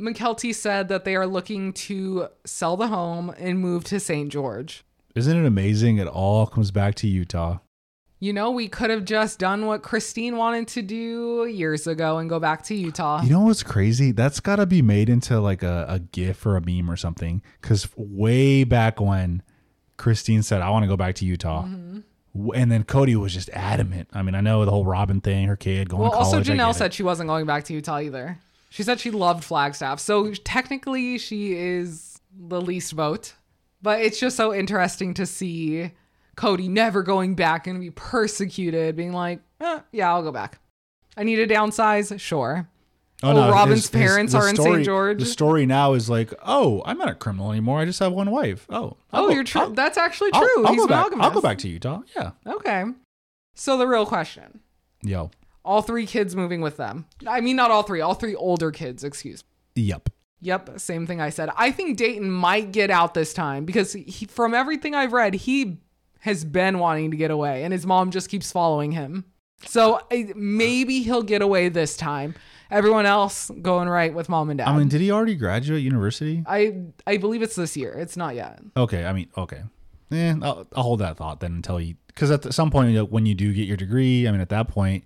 Mykelti 0.00 0.54
said 0.54 0.88
that 0.88 1.04
they 1.04 1.14
are 1.14 1.26
looking 1.26 1.72
to 1.74 2.28
sell 2.46 2.76
the 2.78 2.88
home 2.88 3.32
and 3.38 3.58
move 3.60 3.84
to 3.84 4.00
St. 4.00 4.32
George. 4.32 4.82
isn't 5.14 5.36
it 5.44 5.46
amazing 5.46 5.98
it 5.98 6.08
all 6.08 6.46
comes 6.46 6.70
back 6.70 6.94
to 6.96 7.06
utah 7.06 7.58
You 8.24 8.32
know, 8.32 8.52
we 8.52 8.68
could 8.68 8.88
have 8.88 9.04
just 9.04 9.38
done 9.38 9.66
what 9.66 9.82
Christine 9.82 10.38
wanted 10.38 10.66
to 10.68 10.80
do 10.80 11.44
years 11.44 11.86
ago 11.86 12.16
and 12.16 12.30
go 12.30 12.40
back 12.40 12.62
to 12.62 12.74
Utah. 12.74 13.20
You 13.22 13.28
know 13.28 13.40
what's 13.40 13.62
crazy? 13.62 14.12
That's 14.12 14.40
got 14.40 14.56
to 14.56 14.64
be 14.64 14.80
made 14.80 15.10
into 15.10 15.38
like 15.40 15.62
a, 15.62 15.84
a 15.90 15.98
GIF 15.98 16.46
or 16.46 16.56
a 16.56 16.62
meme 16.62 16.90
or 16.90 16.96
something. 16.96 17.42
Because 17.60 17.86
way 17.98 18.64
back 18.64 18.98
when 18.98 19.42
Christine 19.98 20.42
said, 20.42 20.62
I 20.62 20.70
want 20.70 20.84
to 20.84 20.86
go 20.86 20.96
back 20.96 21.16
to 21.16 21.26
Utah. 21.26 21.64
Mm-hmm. 21.64 22.50
And 22.54 22.72
then 22.72 22.84
Kody 22.84 23.14
was 23.14 23.34
just 23.34 23.50
adamant. 23.50 24.08
I 24.14 24.22
mean, 24.22 24.34
I 24.34 24.40
know 24.40 24.64
the 24.64 24.70
whole 24.70 24.86
Robyn 24.86 25.20
thing, 25.20 25.46
her 25.48 25.56
kid 25.56 25.90
going 25.90 26.00
well, 26.00 26.12
to 26.12 26.16
college. 26.16 26.48
also 26.48 26.50
Janelle 26.50 26.74
said 26.74 26.94
she 26.94 27.02
wasn't 27.02 27.28
going 27.28 27.44
back 27.44 27.64
to 27.64 27.74
Utah 27.74 27.98
either. 27.98 28.38
She 28.70 28.82
said 28.84 29.00
she 29.00 29.10
loved 29.10 29.44
Flagstaff. 29.44 30.00
So 30.00 30.32
technically 30.32 31.18
she 31.18 31.52
is 31.52 32.22
the 32.34 32.62
least 32.62 32.92
vote. 32.92 33.34
But 33.82 34.00
it's 34.00 34.18
just 34.18 34.34
so 34.34 34.54
interesting 34.54 35.12
to 35.12 35.26
see 35.26 35.92
Kody 36.36 36.68
never 36.68 37.02
going 37.02 37.34
back 37.34 37.66
and 37.66 37.80
be 37.80 37.90
persecuted, 37.90 38.96
being 38.96 39.12
like, 39.12 39.40
eh, 39.60 39.80
yeah, 39.92 40.12
I'll 40.12 40.22
go 40.22 40.32
back. 40.32 40.58
I 41.16 41.22
need 41.24 41.36
to 41.36 41.46
downsize, 41.46 42.18
sure. 42.20 42.68
Oh, 43.22 43.50
Robyn's 43.50 43.88
parents 43.88 44.32
the 44.32 44.38
are 44.40 44.48
in 44.48 44.56
St. 44.56 44.66
story- 44.66 44.82
George? 44.84 45.18
The 45.20 45.24
story 45.26 45.64
now 45.66 45.94
is 45.94 46.10
like, 46.10 46.34
oh, 46.44 46.82
I'm 46.84 46.98
not 46.98 47.08
a 47.08 47.14
criminal 47.14 47.52
anymore. 47.52 47.78
I 47.80 47.84
just 47.84 48.00
have 48.00 48.12
one 48.12 48.30
wife. 48.30 48.66
Oh, 48.68 48.96
I'll 49.12 49.24
Oh, 49.24 49.28
go- 49.28 49.34
you're 49.34 49.44
true. 49.44 49.72
That's 49.74 49.96
actually 49.96 50.30
I'll- 50.34 50.42
true. 50.42 50.66
I'll, 50.66 50.72
He's 50.72 50.82
go 50.82 50.88
back. 50.88 51.04
I'll 51.04 51.10
monogamous. 51.10 51.34
go 51.34 51.40
back 51.40 51.58
to 51.58 51.68
Utah. 51.68 52.02
Yeah. 52.16 52.32
Okay. 52.46 52.84
So 53.54 53.78
the 53.78 53.86
real 53.86 54.04
question 54.04 54.60
Yo. 55.02 55.30
all 55.64 55.80
three 55.80 56.06
kids 56.06 56.34
moving 56.36 56.60
with 56.60 56.76
them. 56.76 57.06
I 57.26 57.40
mean, 57.40 57.56
not 57.56 57.70
all 57.70 57.84
three, 57.84 58.00
all 58.00 58.14
three 58.14 58.34
older 58.34 58.70
kids, 58.72 59.04
excuse 59.04 59.44
me. 59.76 59.84
Yep. 59.84 60.10
Yep, 60.40 60.78
same 60.80 61.06
thing 61.06 61.22
I 61.22 61.30
said. 61.30 61.48
I 61.56 61.70
think 61.70 61.96
Dayton 61.96 62.30
might 62.30 62.70
get 62.72 62.90
out 62.90 63.14
this 63.14 63.32
time 63.32 63.64
because 63.64 63.94
he, 63.94 64.26
from 64.26 64.52
everything 64.52 64.94
I've 64.94 65.14
read, 65.14 65.32
he 65.34 65.78
has 66.24 66.42
been 66.42 66.78
wanting 66.78 67.10
to 67.10 67.18
get 67.18 67.30
away 67.30 67.64
and 67.64 67.72
his 67.72 67.84
mom 67.84 68.10
just 68.10 68.30
keeps 68.30 68.50
following 68.50 68.92
him. 68.92 69.26
So 69.66 70.00
maybe 70.34 71.02
he'll 71.02 71.22
get 71.22 71.42
away 71.42 71.68
this 71.68 71.98
time. 71.98 72.34
Everyone 72.70 73.04
else 73.04 73.50
going 73.60 73.90
right 73.90 74.12
with 74.12 74.30
mom 74.30 74.48
and 74.48 74.56
dad. 74.56 74.68
I 74.68 74.76
mean, 74.76 74.88
did 74.88 75.02
he 75.02 75.10
already 75.10 75.34
graduate 75.34 75.82
university? 75.82 76.42
I 76.46 76.86
I 77.06 77.18
believe 77.18 77.42
it's 77.42 77.56
this 77.56 77.76
year. 77.76 77.92
It's 77.92 78.16
not 78.16 78.34
yet. 78.34 78.60
Okay, 78.74 79.04
I 79.04 79.12
mean, 79.12 79.28
okay. 79.36 79.64
Eh, 80.10 80.34
I'll, 80.42 80.66
I'll 80.74 80.82
hold 80.82 81.00
that 81.00 81.18
thought 81.18 81.40
then 81.40 81.52
until 81.52 81.78
you, 81.78 81.96
because 82.06 82.30
at 82.30 82.40
the, 82.40 82.54
some 82.54 82.70
point 82.70 83.10
when 83.10 83.26
you 83.26 83.34
do 83.34 83.52
get 83.52 83.68
your 83.68 83.76
degree, 83.76 84.26
I 84.26 84.32
mean, 84.32 84.40
at 84.40 84.48
that 84.48 84.68
point, 84.68 85.04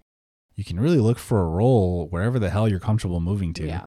you 0.55 0.63
can 0.63 0.79
really 0.79 0.99
look 0.99 1.19
for 1.19 1.41
a 1.41 1.47
role 1.47 2.07
wherever 2.09 2.39
the 2.39 2.51
hell 2.51 2.69
you're 2.69 2.81
comfortable 2.81 3.19
moving 3.19 3.53
to. 3.55 3.67
Yeah. 3.67 3.85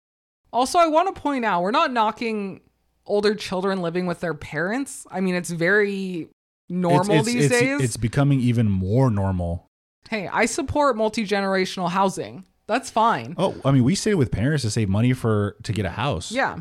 Also, 0.53 0.79
I 0.79 0.87
want 0.87 1.13
to 1.13 1.21
point 1.21 1.43
out 1.43 1.61
we're 1.61 1.71
not 1.71 1.91
knocking 1.91 2.61
older 3.05 3.35
children 3.35 3.81
living 3.81 4.05
with 4.05 4.21
their 4.21 4.33
parents. 4.33 5.05
I 5.11 5.19
mean, 5.19 5.35
it's 5.35 5.49
very 5.49 6.29
normal 6.69 7.17
it's, 7.17 7.25
these 7.27 7.45
it's, 7.45 7.59
days. 7.59 7.81
It's 7.81 7.97
becoming 7.97 8.39
even 8.39 8.69
more 8.69 9.09
normal. 9.09 9.67
hey, 10.09 10.27
I 10.27 10.45
support 10.45 10.97
multi 10.97 11.25
generational 11.25 11.89
housing. 11.89 12.45
That's 12.67 12.89
fine. 12.89 13.35
Oh, 13.37 13.55
I 13.63 13.71
mean, 13.71 13.83
we 13.83 13.95
stayed 13.95 14.15
with 14.15 14.31
parents 14.31 14.63
to 14.63 14.69
save 14.69 14.89
money 14.89 15.13
for 15.13 15.55
to 15.63 15.71
get 15.71 15.85
a 15.85 15.89
house. 15.89 16.31
Yeah. 16.31 16.59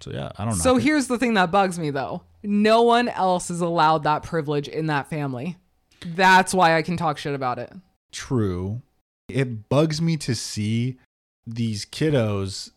So 0.00 0.10
yeah, 0.10 0.32
I 0.36 0.44
don't 0.44 0.54
know. 0.54 0.62
So 0.62 0.76
here's 0.76 1.06
the 1.06 1.18
thing 1.18 1.34
that 1.34 1.50
bugs 1.50 1.78
me 1.78 1.90
though. 1.90 2.22
No 2.42 2.82
one 2.82 3.08
else 3.08 3.50
is 3.50 3.60
allowed 3.60 4.02
that 4.04 4.22
privilege 4.22 4.66
in 4.66 4.86
that 4.86 5.08
family. 5.08 5.56
That's 6.04 6.52
why 6.52 6.76
I 6.76 6.82
can 6.82 6.96
talk 6.96 7.18
shit 7.18 7.34
about 7.34 7.58
it. 7.58 7.72
True. 8.10 8.82
It 9.28 9.68
bugs 9.68 10.02
me 10.02 10.16
to 10.18 10.34
see 10.34 10.98
these 11.46 11.84
kiddos 11.84 12.70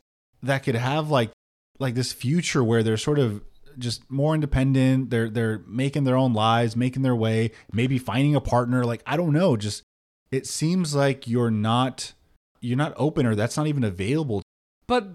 that 0.43 0.59
could 0.59 0.75
have 0.75 1.09
like 1.09 1.31
like 1.79 1.95
this 1.95 2.13
future 2.13 2.63
where 2.63 2.83
they're 2.83 2.97
sort 2.97 3.19
of 3.19 3.41
just 3.77 4.09
more 4.09 4.33
independent. 4.33 5.09
They're 5.09 5.29
they're 5.29 5.59
making 5.67 6.03
their 6.03 6.17
own 6.17 6.33
lives, 6.33 6.75
making 6.75 7.01
their 7.01 7.15
way, 7.15 7.51
maybe 7.71 7.97
finding 7.97 8.35
a 8.35 8.41
partner. 8.41 8.83
Like 8.83 9.03
I 9.05 9.17
don't 9.17 9.33
know, 9.33 9.57
just 9.57 9.83
it 10.31 10.47
seems 10.47 10.95
like 10.95 11.27
you're 11.27 11.51
not 11.51 12.13
you're 12.61 12.77
not 12.77 12.93
open 12.97 13.25
or 13.25 13.35
that's 13.35 13.57
not 13.57 13.67
even 13.67 13.83
available. 13.83 14.41
But 14.87 15.07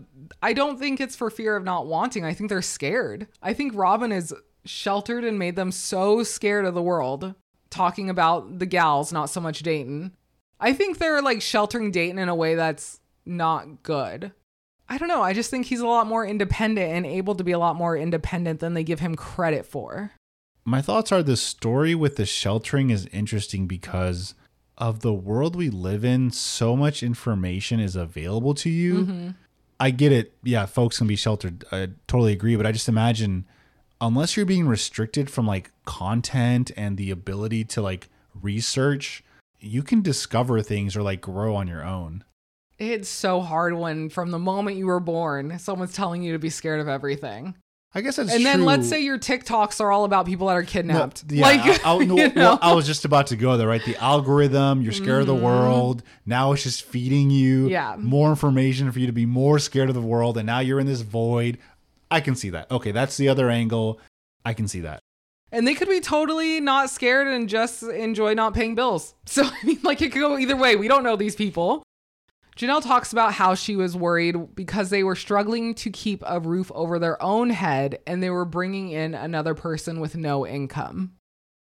I 0.43 0.53
don't 0.53 0.79
think 0.79 1.01
it's 1.01 1.17
for 1.17 1.31
fear 1.31 1.57
of 1.57 1.65
not 1.65 1.87
wanting. 1.87 2.25
I 2.25 2.35
think 2.35 2.49
they're 2.49 2.63
scared. 2.63 3.29
I 3.43 3.53
think 3.53 3.75
Robyn 3.75 4.13
is 4.13 4.35
sheltered 4.65 5.25
and 5.25 5.39
made 5.39 5.57
them 5.57 5.73
so 5.73 6.23
scared 6.23 6.65
of 6.65 6.75
the 6.75 6.83
world, 6.83 7.35
talking 7.71 8.11
about 8.11 8.59
the 8.59 8.67
gals, 8.67 9.13
not 9.13 9.31
so 9.31 9.41
much 9.41 9.61
Dayton. 9.61 10.13
I 10.59 10.73
think 10.73 10.99
they're 10.99 11.23
like 11.23 11.41
sheltering 11.41 11.91
Dayton 11.91 12.19
in 12.19 12.29
a 12.29 12.35
way 12.35 12.55
that's 12.55 13.01
not 13.25 13.83
good. 13.83 14.33
I 14.91 14.99
don't 14.99 15.09
know. 15.09 15.22
I 15.22 15.32
just 15.32 15.51
think 15.51 15.66
he's 15.66 15.80
a 15.80 15.86
lot 15.86 16.09
more 16.09 16.26
independent 16.26 16.93
and 16.93 17.07
able 17.07 17.36
to 17.36 17.45
be 17.45 17.53
a 17.53 17.59
lot 17.59 17.76
more 17.76 17.97
independent 17.97 18.59
than 18.59 18.74
they 18.74 18.82
give 18.82 18.99
him 18.99 19.14
credit 19.14 19.64
for. 19.64 20.11
My 20.64 20.82
thoughts 20.82 21.12
are 21.12 21.22
the 21.22 21.36
story 21.36 21.95
with 21.95 22.16
the 22.16 22.26
sheltering 22.26 22.91
is 22.91 23.07
interesting 23.07 23.68
because 23.68 24.34
of 24.76 25.01
the 25.01 25.14
world 25.14 25.55
we 25.55 25.70
live 25.70 26.05
in, 26.05 26.32
so 26.32 26.76
much 26.76 27.05
information 27.05 27.78
is 27.78 27.95
available 27.95 28.53
to 28.55 28.68
you. 28.68 28.95
Mm-hmm. 28.95 29.28
I 29.78 29.91
get 29.91 30.11
it. 30.11 30.34
Yeah, 30.43 30.66
folks 30.66 30.99
can 30.99 31.07
be 31.07 31.16
sheltered. 31.16 31.64
I 31.70 31.91
totally 32.09 32.32
agree. 32.32 32.57
But 32.57 32.66
I 32.66 32.72
just 32.72 32.88
imagine, 32.88 33.47
unless 34.01 34.36
you're 34.36 34.45
being 34.45 34.66
restricted 34.66 35.30
from 35.30 35.47
like 35.47 35.70
content 35.84 36.72
and 36.76 36.97
the 36.97 37.11
ability 37.11 37.64
to 37.64 37.80
like 37.80 38.09
research, 38.43 39.22
you 39.61 39.82
can 39.82 40.03
discover 40.03 40.62
things 40.62 40.97
or 40.97 41.03
like 41.03 41.20
grow 41.20 41.55
on 41.55 41.68
your 41.68 41.84
own. 41.84 42.24
It's 42.81 43.09
so 43.09 43.41
hard 43.43 43.74
when, 43.74 44.09
from 44.09 44.31
the 44.31 44.39
moment 44.39 44.76
you 44.78 44.87
were 44.87 45.01
born, 45.01 45.59
someone's 45.59 45.93
telling 45.93 46.22
you 46.22 46.33
to 46.33 46.39
be 46.39 46.51
scared 46.51 46.81
of 46.81 46.89
everything. 46.89 47.55
I 47.95 48.01
guess 48.03 48.16
that's 48.16 48.33
and 48.33 48.47
then 48.47 48.64
let's 48.64 48.89
say 48.89 49.01
your 49.01 49.18
TikToks 49.18 49.81
are 49.81 49.91
all 49.93 50.05
about 50.05 50.24
people 50.24 50.47
that 50.47 50.57
are 50.57 50.62
kidnapped. 50.62 51.24
yeah, 51.28 51.43
like, 51.45 51.85
I, 51.85 51.93
I- 51.97 51.99
no, 52.05 52.16
you 52.16 52.33
well. 52.37 52.59
I 52.62 52.72
was 52.72 52.87
just 52.87 53.05
about 53.05 53.26
to 53.28 53.37
go 53.37 53.57
there, 53.57 53.66
right? 53.68 53.85
The 53.85 53.97
algorithm, 53.97 54.81
you're 54.81 54.93
scared 54.93 55.20
of 55.22 55.26
the 55.26 55.35
world. 55.35 56.03
Now 56.24 56.53
it's 56.53 56.62
just 56.62 56.85
feeding 56.85 57.31
you 57.31 57.64
Mm-hmm. 57.64 57.68
Yeah. 57.72 57.97
more 57.99 58.31
information 58.31 58.91
for 58.93 58.99
you 59.01 59.07
to 59.09 59.12
be 59.12 59.26
more 59.26 59.59
scared 59.59 59.89
of 59.89 59.95
the 59.97 60.01
world. 60.01 60.39
And 60.39 60.47
now 60.47 60.61
you're 60.61 60.78
in 60.81 60.87
this 60.87 61.01
void. 61.03 61.59
I 62.12 62.20
can 62.20 62.35
see 62.37 62.51
that. 62.51 62.70
Okay, 62.70 62.93
that's 62.93 63.16
the 63.16 63.28
other 63.28 63.51
angle. 63.51 63.99
I 64.45 64.55
can 64.55 64.68
see 64.68 64.81
that. 64.81 65.01
And 65.53 65.66
they 65.66 65.74
could 65.74 65.89
be 65.89 65.99
totally 66.01 66.61
not 66.61 66.91
scared 66.91 67.26
and 67.26 67.49
just 67.49 67.83
enjoy 67.83 68.35
not 68.35 68.55
paying 68.55 68.74
bills. 68.76 69.14
So, 69.26 69.45
I 69.45 69.66
mean, 69.66 69.81
like, 69.83 70.01
it 70.01 70.12
could 70.12 70.20
go 70.20 70.39
either 70.39 70.57
way. 70.57 70.76
We 70.76 70.87
don't 70.89 71.03
know 71.03 71.16
these 71.16 71.35
people. 71.37 71.83
Janelle 72.61 72.83
talks 72.83 73.11
about 73.11 73.33
how 73.33 73.55
she 73.55 73.75
was 73.75 73.97
worried 73.97 74.55
because 74.55 74.91
they 74.91 75.03
were 75.03 75.17
struggling 75.17 75.73
to 75.77 75.89
keep 75.89 76.23
a 76.27 76.39
roof 76.39 76.71
over 76.75 76.99
their 76.99 77.21
own 77.23 77.49
head 77.49 78.01
and 78.07 78.23
they 78.23 78.29
were 78.29 78.45
bringing 78.45 78.91
in 78.91 79.15
another 79.15 79.55
person 79.55 79.99
with 79.99 80.15
no 80.15 80.47
income. 80.47 81.13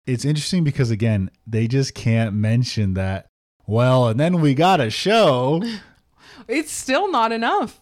It's 0.08 0.26
interesting 0.26 0.64
because, 0.64 0.90
again, 0.90 1.30
they 1.46 1.68
just 1.68 1.94
can't 1.94 2.34
mention 2.34 2.96
that. 2.96 3.28
Well, 3.68 4.08
and 4.08 4.20
then 4.20 4.42
we 4.42 4.56
got 4.56 4.82
a 4.82 4.90
show. 4.90 5.62
It's 6.48 6.72
still 6.72 7.12
not 7.12 7.32
enough. 7.32 7.82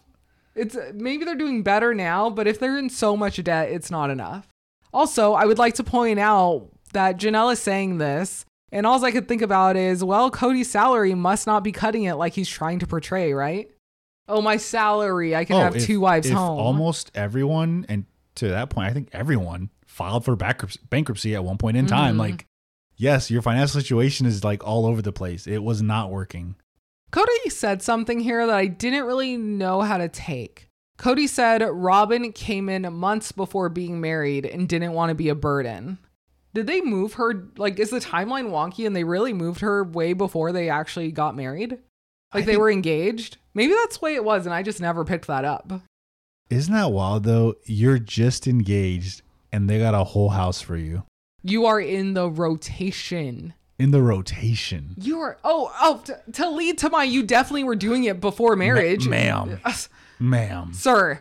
It's 0.55 0.77
maybe 0.93 1.25
they're 1.25 1.35
doing 1.35 1.61
better 1.61 1.93
now, 1.93 2.29
but 2.29 2.47
if 2.47 2.57
they're 2.57 2.77
in 2.77 2.89
so 2.89 3.17
much 3.17 3.43
debt, 3.43 3.69
it's 3.69 3.91
not 3.91 4.09
enough. 4.09 4.47
Also, 4.93 5.33
I 5.33 5.45
would 5.45 5.59
like 5.59 5.75
to 5.75 5.83
point 5.83 6.19
out 6.19 6.69
that 6.93 7.17
Janelle 7.17 7.51
is 7.51 7.59
saying 7.59 7.97
this, 7.97 8.45
and 8.71 8.85
all 8.85 9.03
I 9.03 9.11
could 9.11 9.27
think 9.27 9.41
about 9.41 9.75
is, 9.77 10.03
well, 10.03 10.29
Kody's 10.31 10.69
salary 10.69 11.13
must 11.13 11.47
not 11.47 11.63
be 11.63 11.71
cutting 11.71 12.03
it 12.03 12.15
like 12.15 12.33
he's 12.33 12.49
trying 12.49 12.79
to 12.79 12.87
portray, 12.87 13.33
right? 13.33 13.69
Oh, 14.27 14.41
my 14.41 14.57
salary! 14.57 15.35
I 15.35 15.45
can 15.45 15.55
have 15.57 15.75
if- 15.75 15.85
two 15.85 15.99
wives 15.99 16.29
home. 16.29 16.59
Almost 16.59 17.11
everyone, 17.13 17.85
and 17.89 18.05
to 18.35 18.47
that 18.49 18.69
point, 18.69 18.89
I 18.89 18.93
think 18.93 19.09
everyone 19.13 19.69
filed 19.85 20.25
for 20.25 20.35
bankruptcy, 20.35 21.35
at 21.35 21.43
one 21.43 21.57
point 21.57 21.77
in 21.77 21.85
time. 21.85 22.15
Mhm. 22.15 22.19
Like, 22.19 22.47
yes, 22.97 23.29
your 23.31 23.41
financial 23.41 23.79
situation 23.79 24.25
is 24.25 24.43
like 24.43 24.65
all 24.65 24.85
over 24.85 25.01
the 25.01 25.13
place. 25.13 25.47
It 25.47 25.63
was 25.63 25.81
not 25.81 26.09
working. 26.11 26.55
Kody 27.11 27.49
said 27.51 27.81
something 27.81 28.19
here 28.19 28.45
that 28.45 28.55
I 28.55 28.65
didn't 28.65 29.05
really 29.05 29.37
know 29.37 29.81
how 29.81 29.97
to 29.97 30.09
take. 30.09 30.69
Kody 30.97 31.29
said 31.29 31.61
Robyn 31.61 32.31
came 32.33 32.67
in 32.67 32.91
months 32.93 33.31
before 33.31 33.69
being 33.69 34.01
married 34.01 34.45
and 34.45 34.67
didn't 34.67 34.93
want 34.93 35.09
to 35.11 35.15
be 35.15 35.29
a 35.29 35.35
burden. 35.35 35.97
Did 36.55 36.65
they 36.67 36.81
move 36.81 37.13
her? 37.13 37.49
Like, 37.57 37.77
is 37.79 37.91
the 37.91 37.99
timeline 37.99 38.49
wonky 38.49 38.87
and 38.87 38.95
they 38.95 39.03
really 39.03 39.33
moved 39.33 39.59
her 39.61 39.83
way 39.83 40.13
before 40.13 40.51
they 40.51 40.69
actually 40.69 41.11
got 41.11 41.35
married? 41.35 41.77
Like, 42.33 42.43
I 42.43 42.47
they 42.47 42.57
were 42.57 42.71
engaged? 42.71 43.37
Maybe 43.53 43.73
that's 43.73 43.97
the 43.99 44.05
way 44.05 44.15
it 44.15 44.23
was, 44.25 44.45
and 44.45 44.55
I 44.55 44.63
just 44.63 44.81
never 44.81 45.05
picked 45.05 45.27
that 45.27 45.45
up. 45.45 45.71
Isn't 46.49 46.73
that 46.73 46.91
wild 46.91 47.23
though? 47.25 47.55
You're 47.65 47.99
just 47.99 48.47
engaged 48.47 49.21
and 49.51 49.69
they 49.69 49.79
got 49.79 49.93
a 49.93 50.03
whole 50.03 50.29
house 50.29 50.61
for 50.61 50.75
you 50.75 51.03
You 51.43 51.65
are 51.65 51.79
in 51.79 52.13
the 52.13 52.29
rotation. 52.29 53.53
in 53.79 53.91
the 53.91 54.01
rotation. 54.01 54.95
You 54.97 55.19
are, 55.19 55.37
oh, 55.43 55.71
oh, 55.81 56.01
t- 56.05 56.13
to 56.33 56.49
lead 56.49 56.77
to 56.79 56.89
my, 56.89 57.03
you 57.03 57.23
definitely 57.23 57.63
were 57.65 57.75
doing 57.75 58.03
it 58.05 58.19
before 58.21 58.55
marriage. 58.55 59.07
ma'am. 59.07 59.59
Uh, 59.65 59.73
Ma'am, 60.19 60.71
Sir, 60.73 61.19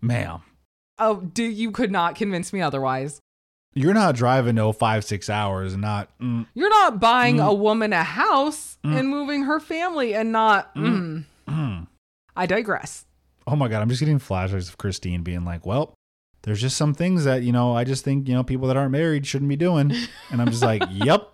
ma'am. 0.00 0.40
oh, 1.00 1.16
do 1.20 1.42
you 1.42 1.72
could 1.72 1.90
not 1.90 2.14
convince 2.14 2.52
me 2.52 2.60
otherwise. 2.62 3.18
You're 3.76 3.94
not 3.94 4.16
driving 4.16 4.54
no 4.54 4.72
five, 4.72 5.04
six 5.04 5.28
hours 5.28 5.74
and 5.74 5.82
not, 5.82 6.08
mm, 6.18 6.46
You're 6.54 6.70
not 6.70 6.98
buying 6.98 7.36
Mm. 7.36 7.46
a 7.46 7.52
woman 7.54 7.92
a 7.92 8.02
house 8.02 8.78
and 8.82 9.08
moving 9.08 9.42
her 9.42 9.60
family 9.60 10.14
and 10.14 10.32
not. 10.32 10.74
Mm. 10.74 11.24
mm. 11.46 11.86
I 12.34 12.46
digress. 12.46 13.04
Oh 13.46 13.54
my 13.54 13.68
God, 13.68 13.82
I'm 13.82 13.88
just 13.88 14.00
getting 14.00 14.18
flashbacks 14.18 14.68
of 14.70 14.78
Christine 14.78 15.22
being 15.22 15.44
like, 15.44 15.66
well, 15.66 15.92
there's 16.42 16.60
just 16.60 16.76
some 16.76 16.94
things 16.94 17.24
that, 17.24 17.42
you 17.42 17.52
know, 17.52 17.76
I 17.76 17.84
just 17.84 18.02
think, 18.04 18.26
you 18.28 18.34
know, 18.34 18.42
people 18.42 18.66
that 18.68 18.76
aren't 18.76 18.92
married 18.92 19.26
shouldn't 19.26 19.48
be 19.48 19.56
doing. 19.56 19.92
And 20.30 20.40
I'm 20.40 20.50
just 20.50 20.62
like, 20.62 20.82
yep. 20.90 21.28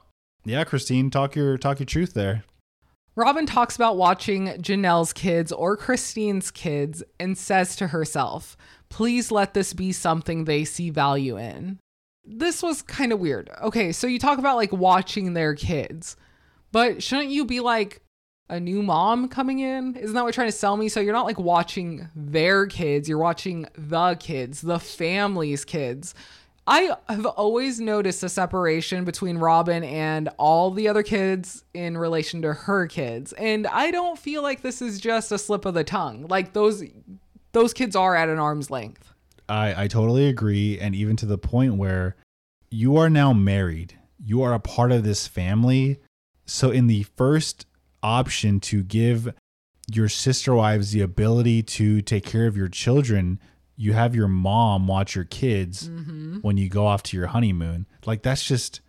Yeah, 0.45 0.64
Christine, 0.64 1.11
talk 1.11 1.36
your 1.36 1.57
talk 1.57 1.78
your 1.78 1.86
truth 1.86 2.12
there. 2.14 2.43
Robyn 3.14 3.47
talks 3.47 3.76
about 3.76 3.97
watching 3.97 4.49
Janelle's 4.49 5.12
kids 5.12 5.53
or 5.53 5.76
Christine's 5.76 6.51
kids 6.51 7.03
and 7.20 7.36
says 7.38 7.76
to 7.76 7.88
herself, 7.88 8.57
please 8.88 9.30
let 9.30 9.53
this 9.55 9.74
be 9.74 9.93
something 9.93 10.45
they 10.45 10.64
see 10.64 10.88
value 10.90 11.36
in. 11.38 11.78
This 12.25 12.62
was 12.62 12.83
kind 12.83 13.12
of 13.12 13.18
weird. 13.18 13.51
Okay, 13.62 13.93
so 13.93 14.07
you 14.07 14.18
talk 14.18 14.39
about 14.39 14.57
like 14.57 14.73
watching 14.73 15.35
their 15.35 15.55
kids, 15.55 16.16
but 16.70 17.03
shouldn't 17.03 17.31
you 17.31 17.45
be 17.45 17.61
like 17.61 18.03
a 18.49 18.61
new 18.61 18.83
mom 18.83 19.29
coming 19.29 19.61
in? 19.61 19.97
Isn't 19.97 20.14
that 20.14 20.23
what 20.23 20.29
you're 20.29 20.33
trying 20.33 20.49
to 20.49 20.57
sell 20.57 20.77
me? 20.77 20.89
So 20.89 21.01
you're 21.01 21.12
not 21.12 21.27
like 21.27 21.39
watching 21.39 22.09
their 22.14 22.66
kids, 22.66 23.09
you're 23.09 23.18
watching 23.18 23.66
the 23.77 24.14
kids, 24.20 24.61
the 24.61 24.79
family's 24.79 25.64
kids. 25.64 26.14
I 26.66 26.97
have 27.09 27.27
always 27.27 27.81
noticed 27.81 28.23
a 28.23 28.29
separation 28.29 29.05
between 29.05 29.39
Robyn 29.39 29.83
and 29.83 30.29
all 30.39 30.70
the 30.70 30.87
other 30.87 31.03
kids 31.03 31.64
in 31.75 31.99
relation 31.99 32.43
to 32.43 32.53
her 32.53 32.87
kids. 32.87 33.33
And 33.33 33.66
I 33.66 33.91
don't 33.91 34.16
feel 34.18 34.43
like 34.43 34.62
this 34.62 34.81
is 34.81 35.01
just 35.01 35.33
a 35.33 35.39
slip 35.39 35.64
of 35.64 35.75
the 35.75 35.83
tongue. 35.83 36.27
Like 36.29 36.53
those 36.53 36.85
those 37.51 37.75
kids 37.75 37.97
are 37.97 38.14
at 38.14 38.29
an 38.29 38.39
arm's 38.39 38.70
length. 38.70 39.12
I, 39.53 39.84
I 39.84 39.88
totally 39.88 40.28
agree. 40.28 40.78
And 40.78 40.94
even 40.94 41.16
to 41.16 41.26
the 41.26 41.38
point 41.38 41.76
where 41.76 42.16
you 42.70 42.96
are 42.96 43.11
now 43.11 43.32
married, 43.32 43.98
you 44.18 44.42
are 44.42 44.55
a 44.55 44.61
part 44.61 44.92
of 44.92 45.05
this 45.05 45.26
family. 45.26 46.00
So, 46.46 46.70
in 46.70 46.86
the 46.86 47.03
first 47.03 47.66
option 48.03 48.61
to 48.61 48.82
give 48.82 49.32
your 49.92 50.09
sister 50.09 50.55
wives 50.55 50.92
the 50.92 51.03
ability 51.03 51.62
to 51.62 52.00
take 52.00 52.24
care 52.24 52.46
of 52.46 52.57
your 52.57 52.68
children, 52.68 53.38
you 53.76 53.92
have 53.92 54.14
your 54.14 54.28
mom 54.28 54.86
watch 54.86 55.14
your 55.14 55.24
kids 55.24 55.88
mm-hmm. 55.88 56.38
when 56.38 56.57
you 56.57 56.68
go 56.68 56.86
off 56.86 57.03
to 57.05 57.16
your 57.16 57.28
honeymoon. 57.28 57.86
Like, 58.07 58.22
that's 58.22 58.44
just. 58.44 58.80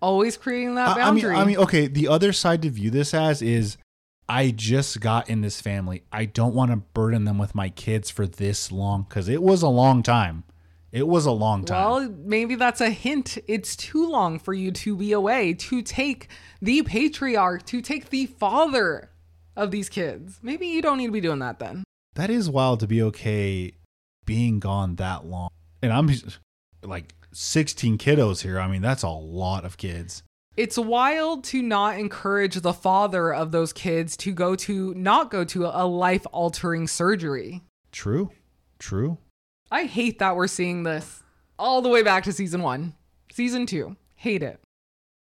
Always 0.00 0.36
creating 0.36 0.76
that 0.76 0.96
I- 0.96 1.00
I 1.02 1.10
mean, 1.10 1.24
boundary. 1.24 1.36
I 1.36 1.44
mean, 1.44 1.56
okay. 1.58 1.88
The 1.88 2.06
other 2.08 2.32
side 2.32 2.62
to 2.62 2.70
view 2.70 2.90
this 2.90 3.12
as 3.12 3.42
is, 3.42 3.76
I 4.28 4.50
just 4.50 5.00
got 5.00 5.30
in 5.30 5.40
this 5.40 5.60
family. 5.60 6.02
I 6.10 6.24
don't 6.24 6.54
want 6.54 6.72
to 6.72 6.78
burden 6.78 7.24
them 7.24 7.38
with 7.38 7.54
my 7.54 7.68
kids 7.68 8.10
for 8.10 8.26
this 8.26 8.72
long 8.72 9.06
because 9.08 9.28
it 9.28 9.42
was 9.42 9.62
a 9.62 9.68
long 9.68 10.02
time. 10.02 10.44
It 10.92 11.06
was 11.06 11.26
a 11.26 11.32
long 11.32 11.64
time. 11.64 11.90
Well, 11.90 12.14
maybe 12.24 12.54
that's 12.54 12.80
a 12.80 12.90
hint. 12.90 13.38
It's 13.46 13.76
too 13.76 14.08
long 14.08 14.38
for 14.38 14.54
you 14.54 14.72
to 14.72 14.96
be 14.96 15.12
away, 15.12 15.52
to 15.54 15.82
take 15.82 16.28
the 16.62 16.82
patriarch, 16.82 17.66
to 17.66 17.80
take 17.80 18.10
the 18.10 18.26
father 18.26 19.10
of 19.54 19.70
these 19.70 19.88
kids. 19.88 20.38
Maybe 20.42 20.66
you 20.66 20.80
don't 20.82 20.98
need 20.98 21.06
to 21.06 21.12
be 21.12 21.20
doing 21.20 21.40
that 21.40 21.58
then. 21.58 21.84
that 22.14 22.30
is 22.30 22.48
wild 22.48 22.80
to 22.80 22.86
be 22.86 23.02
okay 23.02 23.74
being 24.24 24.58
gone 24.58 24.96
that 24.96 25.26
long. 25.26 25.50
And 25.82 25.92
I'm 25.92 26.10
like 26.82 27.14
16 27.32 27.98
kiddos 27.98 28.42
here. 28.42 28.58
I 28.58 28.66
mean, 28.66 28.82
that's 28.82 29.02
a 29.02 29.08
lot 29.08 29.64
of 29.64 29.76
kids. 29.76 30.22
It's 30.56 30.78
wild 30.78 31.44
to 31.44 31.60
not 31.60 31.98
encourage 31.98 32.54
the 32.56 32.72
father 32.72 33.34
of 33.34 33.52
those 33.52 33.74
kids 33.74 34.16
to 34.18 34.32
go 34.32 34.56
to 34.56 34.94
not 34.94 35.30
go 35.30 35.44
to 35.44 35.66
a 35.66 35.84
life 35.86 36.26
altering 36.32 36.88
surgery. 36.88 37.62
True. 37.92 38.30
True. 38.78 39.18
I 39.70 39.84
hate 39.84 40.18
that 40.18 40.34
we're 40.34 40.46
seeing 40.46 40.84
this 40.84 41.22
all 41.58 41.82
the 41.82 41.88
way 41.88 42.02
back 42.02 42.24
to 42.24 42.32
season 42.32 42.62
one. 42.62 42.94
Season 43.30 43.66
two, 43.66 43.96
hate 44.14 44.42
it. 44.42 44.60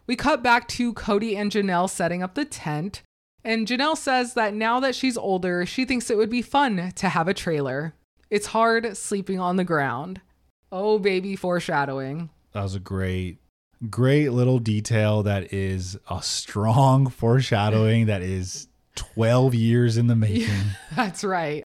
We 0.07 0.15
cut 0.15 0.43
back 0.43 0.67
to 0.69 0.93
Kody 0.93 1.35
and 1.35 1.51
Janelle 1.51 1.89
setting 1.89 2.21
up 2.23 2.35
the 2.35 2.45
tent, 2.45 3.01
and 3.43 3.67
Janelle 3.67 3.97
says 3.97 4.35
that 4.35 4.53
now 4.53 4.79
that 4.79 4.95
she's 4.95 5.17
older, 5.17 5.65
she 5.65 5.83
thinks 5.83 6.09
it 6.09 6.17
would 6.17 6.29
be 6.29 6.41
fun 6.41 6.91
to 6.95 7.09
have 7.09 7.27
a 7.27 7.33
trailer. 7.33 7.95
It's 8.29 8.47
hard 8.47 8.95
sleeping 8.95 9.39
on 9.39 9.55
the 9.55 9.63
ground. 9.63 10.21
Oh, 10.71 10.99
baby, 10.99 11.35
foreshadowing. 11.35 12.29
That 12.53 12.63
was 12.63 12.75
a 12.75 12.79
great, 12.79 13.39
great 13.89 14.29
little 14.29 14.59
detail 14.59 15.23
that 15.23 15.53
is 15.53 15.97
a 16.09 16.21
strong 16.21 17.07
foreshadowing 17.09 18.05
that 18.07 18.21
is 18.21 18.67
12 18.95 19.55
years 19.55 19.97
in 19.97 20.07
the 20.07 20.15
making. 20.15 20.49
That's 20.95 21.23
right. 21.23 21.63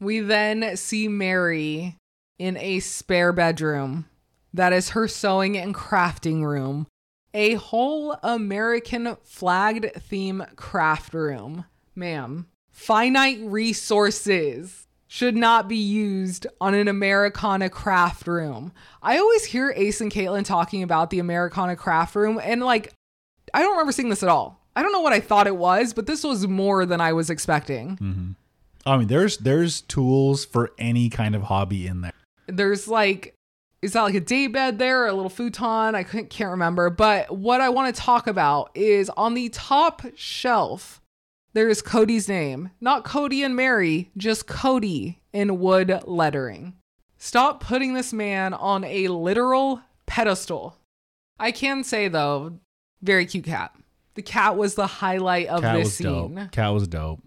We 0.00 0.20
then 0.20 0.76
see 0.76 1.08
Meri 1.08 1.96
in 2.38 2.56
a 2.56 2.80
spare 2.80 3.32
bedroom. 3.32 4.06
That 4.54 4.72
is 4.72 4.90
her 4.90 5.08
sewing 5.08 5.56
and 5.56 5.74
crafting 5.74 6.44
room. 6.44 6.86
A 7.34 7.54
whole 7.54 8.18
American 8.22 9.16
flagged 9.22 9.86
theme 9.94 10.44
craft 10.56 11.14
room. 11.14 11.64
Ma'am, 11.94 12.46
finite 12.70 13.40
resources 13.42 14.81
should 15.12 15.36
not 15.36 15.68
be 15.68 15.76
used 15.76 16.46
on 16.58 16.72
an 16.72 16.88
Americana 16.88 17.68
craft 17.68 18.26
room. 18.26 18.72
I 19.02 19.18
always 19.18 19.44
hear 19.44 19.70
Ace 19.76 20.00
and 20.00 20.10
Caitlin 20.10 20.42
talking 20.42 20.82
about 20.82 21.10
the 21.10 21.18
Americana 21.18 21.76
craft 21.76 22.16
room, 22.16 22.40
and 22.42 22.62
like, 22.62 22.94
I 23.52 23.60
don't 23.60 23.72
remember 23.72 23.92
seeing 23.92 24.08
this 24.08 24.22
at 24.22 24.30
all. 24.30 24.64
I 24.74 24.82
don't 24.82 24.90
know 24.90 25.02
what 25.02 25.12
I 25.12 25.20
thought 25.20 25.46
it 25.46 25.58
was, 25.58 25.92
but 25.92 26.06
this 26.06 26.24
was 26.24 26.48
more 26.48 26.86
than 26.86 27.02
I 27.02 27.12
was 27.12 27.28
expecting. 27.28 27.98
Mm-hmm. 27.98 28.30
I 28.86 28.96
mean, 28.96 29.08
there's 29.08 29.36
there's 29.36 29.82
tools 29.82 30.46
for 30.46 30.70
any 30.78 31.10
kind 31.10 31.34
of 31.34 31.42
hobby 31.42 31.86
in 31.86 32.00
there. 32.00 32.12
there's 32.46 32.88
like 32.88 33.34
is 33.82 33.92
that 33.92 34.04
like 34.04 34.14
a 34.14 34.20
day 34.20 34.46
bed 34.46 34.78
there 34.78 35.02
or 35.02 35.08
a 35.08 35.12
little 35.12 35.28
futon 35.28 35.94
i 35.94 36.04
couldn't, 36.04 36.30
can't 36.30 36.52
remember 36.52 36.88
but 36.88 37.30
what 37.36 37.60
i 37.60 37.68
want 37.68 37.94
to 37.94 38.00
talk 38.00 38.26
about 38.26 38.70
is 38.74 39.10
on 39.10 39.34
the 39.34 39.50
top 39.50 40.02
shelf 40.14 41.01
there 41.52 41.68
is 41.68 41.82
kody's 41.82 42.28
name 42.28 42.70
not 42.80 43.04
kody 43.04 43.44
and 43.44 43.56
meri 43.56 44.10
just 44.16 44.46
kody 44.46 45.16
in 45.32 45.58
wood 45.58 46.00
lettering 46.06 46.74
stop 47.18 47.60
putting 47.62 47.94
this 47.94 48.12
man 48.12 48.52
on 48.54 48.84
a 48.84 49.08
literal 49.08 49.80
pedestal 50.06 50.76
i 51.38 51.50
can 51.50 51.84
say 51.84 52.08
though 52.08 52.58
very 53.02 53.26
cute 53.26 53.44
cat 53.44 53.74
the 54.14 54.22
cat 54.22 54.56
was 54.56 54.74
the 54.74 54.86
highlight 54.86 55.46
of 55.48 55.62
Cat 55.62 55.76
this 55.76 55.96
scene 55.96 56.34
dope. 56.34 56.52
Cat 56.52 56.72
was 56.74 56.86
dope. 56.86 57.22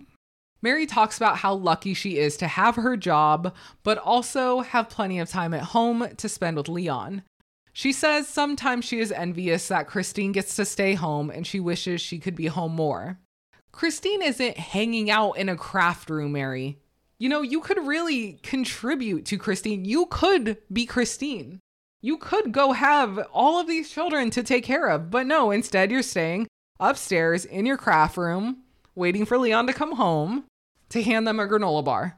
Meri 0.62 0.86
talks 0.86 1.18
about 1.18 1.38
how 1.38 1.54
lucky 1.54 1.94
she 1.94 2.18
is 2.18 2.38
to 2.38 2.48
have 2.48 2.76
her 2.76 2.98
job, 2.98 3.54
but 3.84 3.98
also 3.98 4.62
have 4.62 4.90
plenty 4.90 5.20
of 5.20 5.30
time 5.30 5.54
at 5.54 5.62
home 5.62 6.08
to 6.18 6.30
spend 6.30 6.58
with 6.58 6.70
Leon. 6.70 7.24
She 7.74 7.92
says 7.92 8.28
sometimes 8.28 8.86
she 8.86 9.00
is 9.00 9.12
envious 9.12 9.68
that 9.68 9.88
Christine 9.88 10.32
gets 10.32 10.56
to 10.56 10.66
stay 10.66 10.94
home 10.94 11.30
and 11.30 11.46
she 11.46 11.60
wishes 11.60 12.02
she 12.02 12.20
could 12.20 12.36
be 12.36 12.48
home 12.48 12.76
more. 12.76 13.20
Christine 13.76 14.22
isn't 14.22 14.58
hanging 14.58 15.12
out 15.12 15.34
in 15.34 15.50
a 15.50 15.58
craft 15.58 16.10
room, 16.10 16.32
Meri. 16.32 16.80
You 17.18 17.28
know, 17.28 17.42
you 17.42 17.60
could 17.60 17.86
really 17.86 18.40
contribute 18.42 19.26
to 19.26 19.38
Christine. 19.38 19.84
You 19.84 20.06
could 20.06 20.60
be 20.72 20.86
Christine. 20.86 21.60
You 22.02 22.18
could 22.18 22.54
go 22.54 22.72
have 22.72 23.20
all 23.34 23.60
of 23.60 23.68
these 23.68 23.90
children 23.90 24.30
to 24.30 24.44
take 24.44 24.64
care 24.64 24.88
of, 24.88 25.12
but 25.12 25.28
no, 25.28 25.52
instead 25.52 25.92
you're 25.92 26.04
staying 26.04 26.48
upstairs 26.80 27.44
in 27.44 27.66
your 27.66 27.76
craft 27.76 28.16
room, 28.16 28.64
waiting 28.96 29.26
for 29.26 29.38
Leon 29.38 29.68
to 29.68 29.74
come 29.74 29.98
home 29.98 30.46
to 30.88 31.04
hand 31.04 31.28
them 31.28 31.42
a 31.42 31.46
granola 31.46 31.84
bar. 31.84 32.18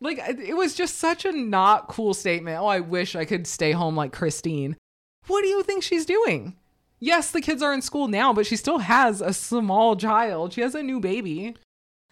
Like, 0.00 0.18
it 0.26 0.56
was 0.56 0.74
just 0.74 0.96
such 0.96 1.26
a 1.26 1.32
not 1.32 1.88
cool 1.88 2.14
statement. 2.14 2.62
Oh, 2.62 2.66
I 2.66 2.80
wish 2.80 3.14
I 3.14 3.26
could 3.26 3.46
stay 3.46 3.72
home 3.72 3.94
like 3.94 4.14
Christine. 4.14 4.74
What 5.26 5.42
do 5.42 5.48
you 5.48 5.62
think 5.62 5.82
she's 5.82 6.06
doing? 6.06 6.56
Yes, 7.00 7.30
the 7.30 7.40
kids 7.40 7.62
are 7.62 7.72
in 7.74 7.82
school 7.82 8.08
now, 8.08 8.32
but 8.32 8.46
she 8.46 8.56
still 8.56 8.78
has 8.78 9.20
a 9.20 9.32
small 9.32 9.96
child. 9.96 10.52
She 10.52 10.60
has 10.62 10.74
a 10.74 10.82
new 10.82 11.00
baby. 11.00 11.54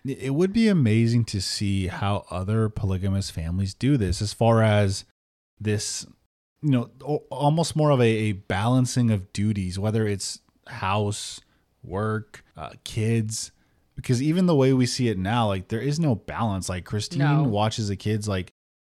It 0.05 0.35
would 0.35 0.53
be 0.53 0.69
amazing 0.69 1.25
to 1.27 1.41
see 1.41 1.87
how 1.87 2.27
other 2.31 2.69
polygamous 2.69 3.31
families 3.31 3.73
do 3.73 3.97
this 3.97 4.21
as 4.21 4.33
far 4.33 4.63
as 4.63 5.05
this, 5.61 6.05
you 6.61 6.71
know, 6.71 6.91
almost 7.31 7.77
more 7.77 7.91
of 7.91 8.01
a, 8.01 8.05
a 8.05 8.33
balancing 8.33 9.11
of 9.11 9.33
duties, 9.33 9.79
whether 9.79 10.07
it's 10.07 10.41
house, 10.67 11.41
work, 11.85 12.45
uh, 12.57 12.71
kids. 12.85 13.53
Because 13.95 14.21
even 14.21 14.47
the 14.47 14.57
way 14.57 14.73
we 14.73 14.87
see 14.87 15.09
it 15.09 15.19
now, 15.19 15.47
like 15.47 15.69
there 15.69 15.81
is 15.81 16.01
no 16.01 16.17
balance. 16.17 16.69
Like 16.69 16.85
Christine 16.85 17.21
No. 17.21 17.45
watches 17.45 17.89
the 17.89 17.97
kids 17.97 18.27
like 18.27 18.51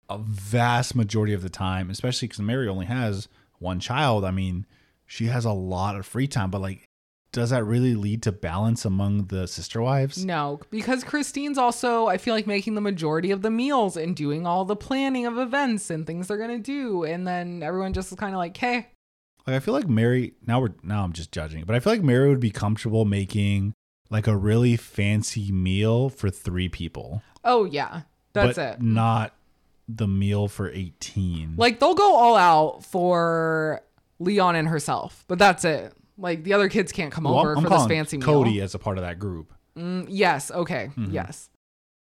a 0.10 0.18
vast 0.18 0.96
majority 0.96 1.34
of 1.34 1.42
the 1.42 1.50
time, 1.50 1.90
especially 1.90 2.30
because 2.30 2.40
Meri 2.42 2.70
only 2.70 2.86
has 2.86 3.28
one 3.60 3.82
child. 3.82 4.24
I 4.24 4.32
mean, 4.32 4.66
she 5.14 5.28
has 5.28 5.46
a 5.46 5.52
lot 5.52 5.96
of 5.96 6.08
free 6.08 6.28
time, 6.28 6.50
but 6.50 6.60
like, 6.60 6.90
does 7.32 7.52
that 7.52 7.64
really 7.66 7.94
lead 7.94 8.24
to 8.24 8.32
balance 8.32 8.84
among 8.84 9.26
the 9.26 9.48
sister 9.48 9.80
wives? 9.80 10.26
No, 10.26 10.60
because 10.72 11.04
Christine's 11.04 11.60
also, 11.60 12.08
I 12.08 12.18
feel 12.18 12.34
like, 12.34 12.48
making 12.48 12.74
the 12.74 12.82
majority 12.82 13.30
of 13.30 13.44
the 13.44 13.52
meals 13.52 13.96
and 13.96 14.16
doing 14.16 14.48
all 14.48 14.66
the 14.66 14.76
planning 14.76 15.28
of 15.28 15.38
events 15.38 15.92
and 15.92 16.08
things 16.08 16.28
they're 16.28 16.38
going 16.40 16.50
to 16.50 16.58
do. 16.58 17.04
And 17.04 17.28
then 17.28 17.62
everyone 17.62 17.94
just 17.94 18.12
is 18.12 18.18
kind 18.18 18.34
of 18.34 18.40
like, 18.40 18.58
hey, 18.58 18.88
Like 19.46 19.56
I 19.56 19.60
feel 19.60 19.76
like 19.76 19.88
Meri 19.88 20.34
now 20.48 20.60
we're 20.60 20.74
now 20.82 21.04
I'm 21.04 21.14
just 21.14 21.32
judging, 21.32 21.64
but 21.66 21.76
I 21.76 21.80
feel 21.80 21.94
like 21.94 22.02
Meri 22.02 22.30
would 22.30 22.40
be 22.40 22.50
comfortable 22.52 23.06
making 23.06 23.74
like 24.10 24.26
a 24.26 24.36
really 24.36 24.78
fancy 24.78 25.52
meal 25.52 26.10
for 26.10 26.32
three 26.32 26.70
people. 26.70 27.22
oh, 27.44 27.66
yeah, 27.66 28.02
that's 28.34 28.56
but 28.58 28.74
it. 28.74 28.82
Not 28.82 29.36
the 29.88 30.08
meal 30.08 30.48
for 30.48 30.72
18. 30.72 31.54
Like 31.58 31.80
they'll 31.80 31.94
go 31.94 32.16
all 32.16 32.36
out 32.36 32.84
for 32.84 33.82
Leon 34.20 34.56
and 34.56 34.68
herself, 34.68 35.24
but 35.28 35.40
that's 35.40 35.66
it. 35.66 35.94
Like 36.18 36.44
the 36.44 36.54
other 36.54 36.70
kids 36.70 36.92
can't 36.92 37.12
come 37.12 37.24
Well, 37.26 37.40
over 37.40 37.56
I'm 37.58 37.64
for 37.64 37.70
this 37.70 37.88
fancy 37.88 38.18
meal. 38.18 38.28
Kody 38.28 38.62
as 38.62 38.76
a 38.76 38.80
part 38.80 38.98
of 38.98 39.04
that 39.04 39.20
group. 39.20 39.54
Mm, 39.78 40.06
yes, 40.10 40.52
okay, 40.52 40.92
Mhm. 40.98 41.12
yes. 41.12 41.50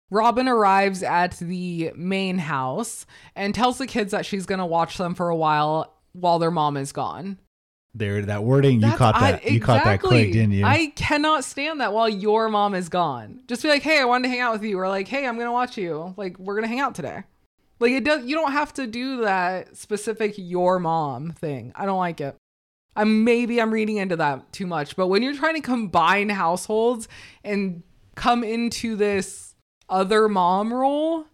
Robyn 0.10 0.48
arrives 0.48 1.04
at 1.04 1.32
the 1.40 1.92
main 1.96 2.38
house 2.38 3.06
and 3.36 3.54
tells 3.54 3.78
the 3.78 3.86
kids 3.88 4.12
that 4.12 4.26
she's 4.26 4.46
going 4.46 4.60
to 4.60 4.66
watch 4.66 4.98
them 4.98 5.14
for 5.14 5.28
a 5.28 5.36
while 5.36 5.94
while 6.14 6.40
their 6.40 6.50
mom 6.52 6.78
is 6.78 6.94
gone. 6.94 7.38
There 7.94 8.22
that 8.22 8.44
wording 8.44 8.80
you 8.82 8.92
caught 8.94 9.16
I- 9.16 9.32
that 9.34 9.52
you 9.52 9.60
caught 9.60 9.84
that 9.84 10.00
click, 10.00 10.32
didn't 10.32 10.52
you? 10.52 10.64
I 10.66 10.94
cannot 10.96 11.44
stand 11.44 11.82
that 11.82 11.94
while 11.94 12.08
your 12.08 12.48
mom 12.48 12.74
is 12.76 12.88
gone. 12.90 13.42
Just 13.48 13.64
be 13.64 13.70
like, 13.70 13.82
"Hey, 13.82 14.00
I 14.00 14.06
wanted 14.06 14.24
to 14.28 14.30
hang 14.30 14.40
out 14.40 14.54
with 14.54 14.64
you," 14.64 14.80
or 14.80 14.88
like, 14.88 15.08
"Hey, 15.08 15.26
I'm 15.28 15.38
gonna 15.38 15.52
watch 15.52 15.78
you." 15.78 16.14
Like, 16.16 16.38
we're 16.40 16.56
gonna 16.56 16.68
hang 16.68 16.80
out 16.80 16.94
today. 16.96 17.24
Like, 17.80 17.92
it 17.92 18.04
does. 18.04 18.26
You 18.26 18.36
don't 18.36 18.52
have 18.52 18.74
to 18.74 18.88
do 18.88 19.22
that 19.22 19.78
specific 19.78 20.34
your 20.38 20.80
mom 20.80 21.32
thing. 21.32 21.72
I 21.76 21.86
don't 21.86 22.00
like 22.00 22.22
it. 22.22 22.36
I'm 22.96 23.24
maybe 23.24 23.62
I'm 23.62 23.72
reading 23.72 23.98
into 23.98 24.16
that 24.16 24.52
too 24.52 24.66
much, 24.66 24.96
but 24.96 25.08
when 25.08 25.22
you're 25.22 25.36
trying 25.36 25.54
to 25.54 25.62
combine 25.62 26.30
households 26.30 27.08
and 27.44 27.84
come 28.16 28.44
into 28.44 28.96
this 28.96 29.54
other 29.88 30.28
mom 30.28 30.74
role, 30.74 31.28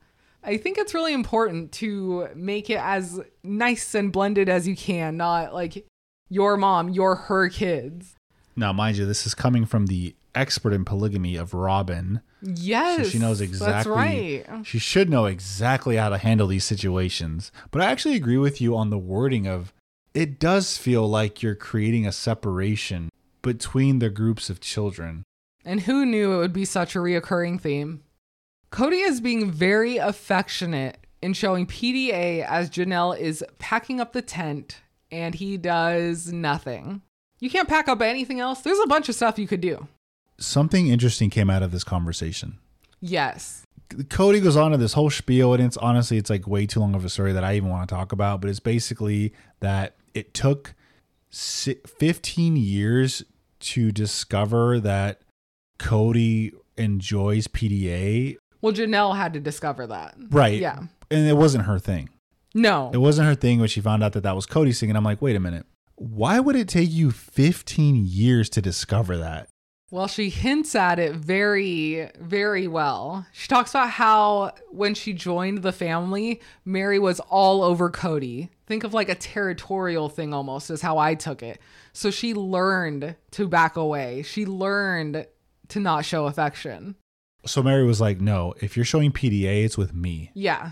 I 0.43 0.57
think 0.57 0.77
it's 0.77 0.93
really 0.93 1.13
important 1.13 1.71
to 1.73 2.27
make 2.35 2.69
it 2.69 2.79
as 2.81 3.21
nice 3.43 3.95
and 3.95 4.11
blended 4.11 4.49
as 4.49 4.67
you 4.67 4.75
can, 4.75 5.15
not 5.15 5.53
like 5.53 5.85
your 6.29 6.57
mom, 6.57 6.89
you're 6.89 7.15
her 7.15 7.47
kids. 7.47 8.15
now, 8.57 8.73
mind 8.73 8.97
you, 8.97 9.05
this 9.05 9.25
is 9.25 9.33
coming 9.33 9.65
from 9.65 9.85
the 9.85 10.15
expert 10.36 10.73
in 10.73 10.86
polygamy 10.86 11.36
of 11.36 11.53
Robyn. 11.53 12.21
Yes. 12.41 13.09
she 13.09 13.19
knows 13.19 13.39
That's 13.39 13.51
exactly- 13.51 13.93
right. 14.47 14.65
She 14.65 14.79
should 14.79 15.09
know 15.09 15.25
exactly 15.25 15.95
how 15.95 16.09
to 16.09 16.17
handle 16.17 16.47
these 16.47 16.65
situations. 16.65 17.51
But 17.71 17.81
I 17.81 17.86
actually 17.91 18.15
agree 18.15 18.38
with 18.38 18.59
you 18.59 18.75
on 18.75 18.89
the 18.89 18.97
wording 18.97 19.47
of 19.47 19.73
it 20.13 20.39
does 20.39 20.77
feel 20.77 21.07
like 21.09 21.41
you're 21.41 21.55
creating 21.55 22.05
a 22.05 22.11
separation 22.11 23.09
between 23.41 23.99
the 23.99 24.09
groups 24.09 24.49
of 24.49 24.59
children. 24.59 25.23
And 25.65 25.81
who 25.81 26.05
knew 26.05 26.34
it 26.34 26.38
would 26.38 26.53
be 26.53 26.65
such 26.65 26.95
a 26.95 26.99
reoccurring 26.99 27.59
theme? 27.61 28.03
Kody 28.71 29.07
is 29.07 29.21
being 29.21 29.51
very 29.51 29.97
affectionate 29.97 30.97
in 31.21 31.34
showing 31.34 31.65
PDA 31.65 32.45
as 32.45 32.69
Janelle 32.69 33.17
is 33.17 33.43
packing 33.59 34.01
up 34.01 34.13
the 34.13 34.21
tent 34.21 34.81
and 35.11 35.36
he 35.36 35.57
does 35.57 36.34
nothing. 36.34 37.01
You 37.39 37.49
can't 37.49 37.69
pack 37.69 37.88
up 37.88 38.01
anything 38.01 38.39
else. 38.39 38.61
There's 38.61 38.79
a 38.79 38.88
bunch 38.88 39.09
of 39.09 39.15
stuff 39.15 39.38
you 39.39 39.47
could 39.47 39.61
do. 39.61 39.88
Something 40.39 40.88
interesting 40.88 41.29
came 41.29 41.49
out 41.49 41.63
of 41.63 41.71
this 41.71 41.84
conversation. 41.84 42.57
Yes. 42.99 43.63
Kody 43.89 44.41
goes 44.41 44.57
on 44.57 44.71
to 44.71 44.77
this 44.77 44.93
whole 44.93 45.09
spiel, 45.09 45.53
and 45.53 45.63
it's 45.63 45.77
honestly, 45.77 46.17
it's 46.17 46.29
like 46.29 46.47
way 46.47 46.65
too 46.65 46.79
long 46.79 46.95
of 46.95 47.05
a 47.05 47.09
story 47.09 47.34
that 47.34 47.43
I 47.43 47.55
even 47.55 47.69
want 47.69 47.88
to 47.88 47.95
talk 47.95 48.11
about. 48.11 48.41
But 48.41 48.49
it's 48.49 48.59
basically 48.59 49.34
that 49.59 49.95
it 50.13 50.34
took 50.34 50.73
15 51.31 52.55
years 52.55 53.23
to 53.59 53.91
discover 53.91 54.79
that 54.79 55.21
Kody 55.79 56.53
enjoys 56.77 57.47
PDA. 57.47 58.38
Well, 58.61 58.73
Janelle 58.73 59.15
had 59.15 59.34
to 59.34 59.39
discover 59.39 59.88
that. 59.88 60.15
Right. 60.29 60.59
Yeah. 60.59 60.84
And 61.11 61.27
it 61.27 61.38
wasn't 61.38 61.65
her 61.65 61.79
thing. 61.79 62.09
No. 62.55 62.91
It 62.93 62.97
wasn't 62.97 63.27
her 63.27 63.36
thing 63.36 63.59
when 63.59 63.69
she 63.69 63.81
found 63.81 64.03
out 64.03 64.13
that 64.13 64.23
that 64.23 64.36
was 64.36 64.45
Kody's 64.45 64.79
thing. 64.79 64.89
And 64.89 64.97
I'm 64.97 65.03
like, 65.03 65.21
wait 65.21 65.36
a 65.36 65.39
minute. 65.39 65.65
Why 65.95 66.39
would 66.39 66.55
it 66.55 66.67
take 66.67 66.91
you 66.91 67.11
15 67.11 68.05
years 68.05 68.49
to 68.49 68.61
discover 68.61 69.17
that? 69.17 69.49
Well, 69.93 70.07
she 70.07 70.31
hints 70.31 70.73
at 70.73 70.97
it 70.97 71.13
very, 71.13 72.09
very 72.19 72.67
well. 72.67 73.27
She 73.31 73.47
talks 73.47 73.69
about 73.69 73.91
how 73.91 74.53
when 74.71 74.95
she 74.95 75.13
joined 75.13 75.59
the 75.59 75.71
family, 75.71 76.41
Meri 76.65 76.97
was 76.97 77.19
all 77.19 77.61
over 77.61 77.91
Kody. 77.91 78.49
Think 78.65 78.83
of 78.83 78.95
like 78.95 79.07
a 79.07 79.13
territorial 79.13 80.09
thing 80.09 80.33
almost, 80.33 80.71
is 80.71 80.81
how 80.81 80.97
I 80.97 81.13
took 81.13 81.43
it. 81.43 81.59
So 81.91 82.09
she 82.09 82.33
learned 82.33 83.15
to 83.33 83.47
back 83.47 83.75
away. 83.75 84.23
She 84.23 84.47
learned 84.47 85.27
to 85.67 85.79
not 85.79 86.05
show 86.05 86.25
affection. 86.25 86.95
So 87.45 87.61
Meri 87.61 87.85
was 87.85 88.01
like, 88.01 88.19
"No, 88.19 88.55
if 88.61 88.75
you're 88.75 88.85
showing 88.85 89.11
PDA, 89.11 89.63
it's 89.63 89.77
with 89.77 89.93
me." 89.93 90.31
Yeah. 90.33 90.71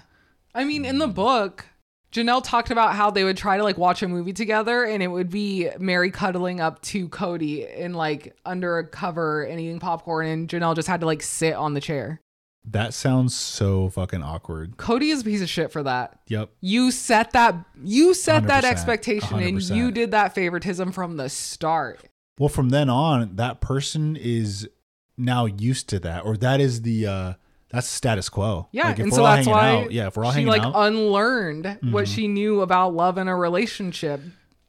I 0.55 0.63
mean, 0.63 0.83
in 0.83 0.97
the 0.97 1.07
book, 1.07 1.67
Janelle 2.11 2.43
talked 2.43 2.71
about 2.71 2.93
how 2.93 3.09
they 3.09 3.23
would 3.23 3.37
try 3.37 3.57
to 3.57 3.63
like 3.63 3.77
watch 3.77 4.03
a 4.03 4.07
movie 4.07 4.33
together 4.33 4.83
and 4.83 5.01
it 5.01 5.07
would 5.07 5.29
be 5.29 5.69
Meri 5.79 6.11
cuddling 6.11 6.59
up 6.59 6.81
to 6.83 7.07
Kody 7.07 7.73
in 7.73 7.93
like 7.93 8.35
under 8.45 8.77
a 8.77 8.85
cover 8.85 9.43
and 9.43 9.59
eating 9.59 9.79
popcorn 9.79 10.27
and 10.27 10.49
Janelle 10.49 10.75
just 10.75 10.87
had 10.87 10.99
to 10.99 11.05
like 11.05 11.23
sit 11.23 11.53
on 11.53 11.73
the 11.73 11.81
chair. 11.81 12.19
That 12.65 12.93
sounds 12.93 13.33
so 13.33 13.89
fucking 13.89 14.21
awkward. 14.21 14.77
Kody 14.77 15.11
is 15.11 15.21
a 15.21 15.23
piece 15.23 15.41
of 15.41 15.49
shit 15.49 15.71
for 15.71 15.81
that. 15.83 16.19
Yep. 16.27 16.51
You 16.59 16.91
set 16.91 17.31
that 17.31 17.55
you 17.81 18.13
set 18.13 18.47
that 18.47 18.63
100%, 18.65 18.69
expectation 18.69 19.39
and 19.39 19.61
you 19.61 19.91
did 19.91 20.11
that 20.11 20.35
favoritism 20.35 20.91
from 20.91 21.17
the 21.17 21.29
start. 21.29 22.03
Well, 22.37 22.49
from 22.49 22.69
then 22.69 22.89
on, 22.89 23.37
that 23.37 23.61
person 23.61 24.15
is 24.15 24.69
now 25.17 25.45
used 25.45 25.87
to 25.89 25.99
that, 25.99 26.25
or 26.25 26.37
that 26.37 26.59
is 26.59 26.81
the 26.81 27.07
uh 27.07 27.33
that's 27.71 27.87
status 27.87 28.29
quo. 28.29 28.67
Yeah, 28.71 28.87
Like, 28.87 28.99
and 28.99 29.11
we're 29.11 29.15
so 29.15 29.25
all 29.25 29.35
that's 29.35 29.47
why 29.47 29.69
out- 29.83 29.91
yeah, 29.91 30.07
if 30.07 30.17
we're 30.17 30.25
all 30.25 30.31
she 30.31 30.35
hanging 30.35 30.47
like 30.49 30.61
out, 30.61 30.73
Mm-hmm. 30.73 30.95
unlearned 30.95 31.77
what 31.91 32.07
she 32.07 32.27
knew 32.27 32.61
about 32.61 32.93
love 32.93 33.17
in 33.17 33.27
a 33.27 33.35
relationship 33.35 34.21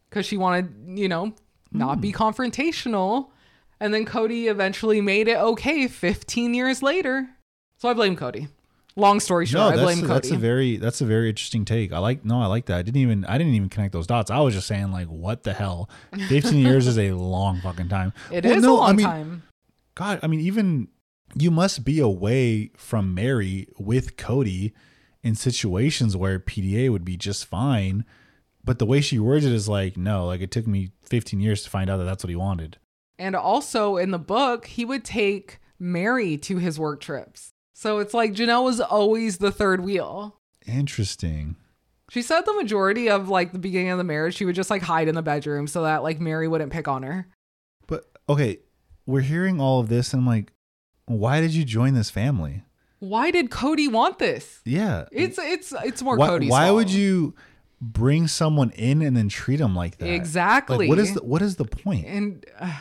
because 0.09 0.26
she 0.26 0.36
wanted, 0.36 0.72
you 0.98 1.09
know, 1.09 1.34
not 1.72 1.96
Hmm. 1.96 2.00
be 2.00 2.12
confrontational. 2.12 3.28
And 3.80 3.92
then 3.92 4.05
Kody 4.07 4.46
eventually 4.48 5.00
made 5.00 5.26
it 5.28 5.36
okay 5.36 5.88
15 5.88 6.55
years 6.55 6.82
later. 6.82 7.28
So 7.78 7.88
I 7.88 7.94
blame 7.94 8.16
Kody. 8.16 8.48
Long 8.94 9.20
story 9.20 9.46
short, 9.46 9.74
no, 9.74 9.80
I 9.80 9.82
blame 9.82 9.98
a, 10.00 10.03
Kody. 10.03 10.09
that's 10.09 10.30
a 10.30 10.36
very 10.36 10.76
that's 10.76 11.00
a 11.00 11.07
very 11.07 11.30
interesting 11.30 11.64
take. 11.64 11.92
I 11.94 11.98
like 11.98 12.24
no, 12.26 12.40
I 12.42 12.46
like 12.46 12.66
that. 12.66 12.76
I 12.76 12.82
didn't 12.82 13.00
even 13.00 13.24
I 13.24 13.38
didn't 13.38 13.55
even 13.55 13.70
connect 13.70 13.92
those 13.94 14.07
dots. 14.07 14.30
I 14.30 14.38
was 14.40 14.53
just 14.55 14.66
saying 14.66 14.92
like, 14.92 15.07
what 15.09 15.44
the 15.44 15.55
hell? 15.55 15.88
Fifteen 16.28 16.59
years 16.59 16.86
is 16.86 16.98
a 16.98 17.12
long 17.12 17.61
fucking 17.62 17.88
time. 17.88 18.12
It 18.30 18.44
is 18.44 18.62
Well, 18.62 18.74
a 18.74 18.76
long 18.76 18.90
I 18.90 18.92
mean, 18.92 19.07
time. 19.07 19.42
God, 19.94 20.20
I 20.22 20.26
mean, 20.26 20.40
even 20.40 20.88
you 21.35 21.51
must 21.51 21.85
be 21.85 22.01
away 22.01 22.70
from 22.76 23.14
Meri 23.14 23.68
with 23.78 24.16
Kody 24.16 24.72
in 25.22 25.35
situations 25.35 26.16
where 26.16 26.39
PDA 26.39 26.91
would 26.91 27.05
be 27.05 27.16
just 27.16 27.47
fine. 27.47 28.05
But 28.64 28.78
the 28.78 28.87
way 28.87 29.01
she 29.01 29.18
words 29.18 29.45
it 29.45 29.53
is 29.53 29.68
like, 29.68 29.97
no, 29.97 30.26
like 30.26 30.41
it 30.41 30.51
took 30.51 30.66
me 30.66 30.91
15 31.03 31.41
years 31.41 31.62
to 31.62 31.70
find 31.70 31.91
out 31.91 31.97
that 31.99 32.05
that's 32.05 32.22
what 32.22 32.30
he 32.30 32.37
wanted. 32.37 32.78
And 33.18 33.35
also 33.35 33.97
in 33.97 34.11
the 34.11 34.18
book, 34.18 34.66
he 34.66 34.85
would 34.85 35.05
take 35.05 35.59
Meri 35.78 36.37
to 36.39 36.59
his 36.59 36.78
work 36.78 37.01
trips. 37.01 37.51
So 37.74 37.99
it's 37.99 38.14
like 38.14 38.33
Janelle 38.33 38.64
was 38.64 38.80
always 38.80 39.39
the 39.39 39.51
third 39.51 39.85
wheel. 39.85 40.37
Interesting. 40.66 41.57
She 42.11 42.22
said 42.22 42.43
the 42.43 42.53
majority 42.53 43.09
of 43.09 43.28
like 43.28 43.53
the 43.53 43.59
beginning 43.59 43.91
of 43.91 43.99
the 43.99 44.05
marriage, 44.05 44.37
she 44.37 44.45
would 44.45 44.55
just 44.55 44.70
like 44.70 44.83
hide 44.83 45.09
in 45.09 45.14
the 45.14 45.22
bedroom 45.22 45.66
so 45.66 45.83
that 45.83 46.03
like 46.03 46.20
Meri 46.20 46.47
wouldn't 46.47 46.72
pick 46.72 46.87
on 46.87 47.03
her. 47.03 47.26
But 47.87 48.05
okay, 48.28 48.59
we're 49.07 49.22
hearing 49.22 49.61
all 49.61 49.80
of 49.80 49.89
this, 49.89 50.12
and 50.12 50.20
I'm 50.20 50.26
like, 50.26 50.53
why 51.18 51.40
did 51.40 51.52
you 51.52 51.64
join 51.64 51.94
this 51.94 52.10
family? 52.10 52.62
Why 52.98 53.30
did 53.30 53.50
Kody 53.50 53.90
want 53.90 54.18
this? 54.18 54.60
Yeah. 54.64 55.06
It's 55.10 55.38
it's 55.38 55.72
it's 55.84 56.02
more 56.02 56.16
why, 56.16 56.28
Kody's 56.28 56.50
why 56.50 56.66
fault. 56.66 56.76
would 56.76 56.90
you 56.90 57.34
bring 57.80 58.28
someone 58.28 58.70
in 58.70 59.02
and 59.02 59.16
then 59.16 59.28
treat 59.28 59.56
them 59.56 59.74
like 59.74 59.98
that? 59.98 60.06
exactly? 60.08 60.78
Like, 60.78 60.88
what 60.88 60.98
is 60.98 61.14
the 61.14 61.22
what 61.24 61.42
is 61.42 61.56
the 61.56 61.64
point? 61.64 62.06
and 62.06 62.46
uh, 62.60 62.72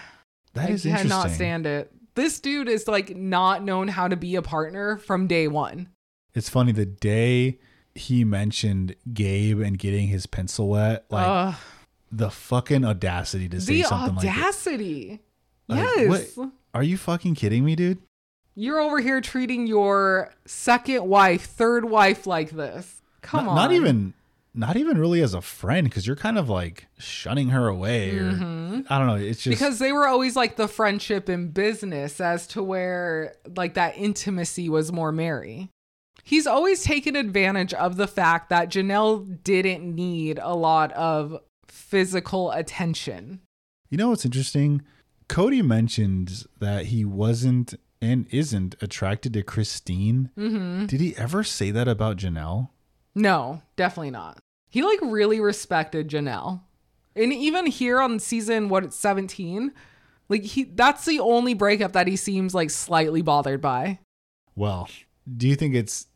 That 0.54 0.70
I 0.70 0.74
is 0.74 0.86
interesting. 0.86 1.10
cannot 1.10 1.32
stand 1.32 1.66
it. 1.66 1.92
This 2.14 2.40
dude 2.40 2.68
is 2.70 2.88
like 2.88 3.16
not 3.16 3.64
known 3.64 3.88
how 3.88 4.08
to 4.08 4.16
be 4.16 4.36
a 4.36 4.42
partner 4.42 4.98
from 4.98 5.26
day 5.28 5.48
one. 5.48 5.90
It's 6.36 6.50
funny 6.50 6.72
the 6.72 6.86
day 6.86 7.58
he 7.96 8.24
mentioned 8.24 8.96
Gabe 9.14 9.60
and 9.60 9.78
getting 9.80 10.08
his 10.08 10.26
pencil 10.28 10.70
wet, 10.70 11.06
like 11.10 11.26
Ugh. 11.28 11.56
the 12.12 12.30
fucking 12.30 12.86
audacity 12.86 13.50
to 13.50 13.60
say 13.60 13.82
the 13.82 13.84
something 13.88 14.16
like 14.16 14.26
that. 14.26 14.38
audacity. 14.38 15.20
Like, 15.68 15.80
yes. 15.98 16.38
what- 16.38 16.52
Are 16.74 16.84
you 16.84 16.98
fucking 16.98 17.36
kidding 17.36 17.66
me, 17.66 17.76
dude? 17.76 17.98
You're 18.56 18.80
over 18.80 19.00
here 19.00 19.22
treating 19.22 19.66
your 19.68 20.34
second 20.46 21.06
wife, 21.08 21.46
third 21.46 21.86
wife 21.86 22.28
like 22.28 22.52
this. 22.52 23.02
Come 23.22 23.46
not, 23.46 23.52
on. 23.52 23.56
Not 23.56 23.72
even 23.72 24.14
not 24.54 24.76
even 24.76 24.98
really 24.98 25.22
as 25.22 25.34
a 25.34 25.40
friend 25.40 25.88
because 25.88 26.06
you're 26.06 26.18
kind 26.18 26.38
of 26.38 26.50
like 26.50 26.88
shunning 27.00 27.50
her 27.50 27.68
away 27.70 28.18
or 28.18 28.28
I 28.28 28.98
don't 28.98 29.08
know. 29.08 29.16
It's 29.16 29.42
just 29.42 29.46
Mm-hmm. 29.46 29.50
because 29.52 29.80
they 29.80 29.94
were 29.94 30.08
always 30.08 30.36
like 30.36 30.58
the 30.58 30.68
friendship 30.68 31.30
in 31.30 31.50
business 31.50 32.20
as 32.20 32.48
to 32.48 32.62
where 32.62 33.36
like 33.56 33.76
that 33.76 33.98
intimacy 33.98 34.68
was 34.68 34.92
more 34.92 35.14
Meri. 35.14 35.70
He's 36.24 36.46
always 36.46 36.84
taken 36.84 37.16
advantage 37.16 37.74
of 37.74 37.96
the 37.96 38.08
fact 38.08 38.50
that 38.50 38.70
Janelle 38.70 39.42
didn't 39.44 39.96
need 39.96 40.40
a 40.42 40.54
lot 40.54 40.92
of 40.92 41.40
physical 41.68 42.52
attention. 42.52 43.40
You 43.90 43.98
know 43.98 44.10
what's 44.10 44.26
interesting? 44.26 44.82
Cody 45.30 45.62
mentioned 45.62 46.46
that 46.60 46.88
he 46.88 47.06
wasn't 47.06 47.74
and 48.02 48.26
isn't 48.32 48.76
attracted 48.82 49.34
to 49.34 49.44
Christine. 49.44 50.32
Mm-hmm. 50.38 50.88
Did 50.88 51.02
he 51.02 51.16
ever 51.18 51.44
say 51.44 51.72
that 51.72 51.88
about 51.88 52.18
Janelle? 52.18 52.70
No, 53.14 53.62
definitely 53.76 54.12
not. 54.12 54.40
He 54.70 54.82
like 54.82 55.00
really 55.02 55.40
respected 55.40 56.10
Janelle. 56.10 56.62
And 57.16 57.34
even 57.34 57.66
here 57.66 58.00
on 58.00 58.20
season 58.20 58.70
what 58.70 58.84
it's 58.84 58.96
17, 58.96 59.72
like 60.30 60.44
he 60.44 60.64
that's 60.64 61.06
the 61.06 61.20
only 61.20 61.54
breakup 61.54 61.92
that 61.92 62.08
he 62.08 62.16
seems 62.16 62.56
like 62.56 62.70
slightly 62.70 63.22
bothered 63.22 63.62
by. 63.62 64.00
Well, 64.56 64.90
do 65.38 65.48
you 65.48 65.56
think 65.56 65.76
it's 65.76 66.08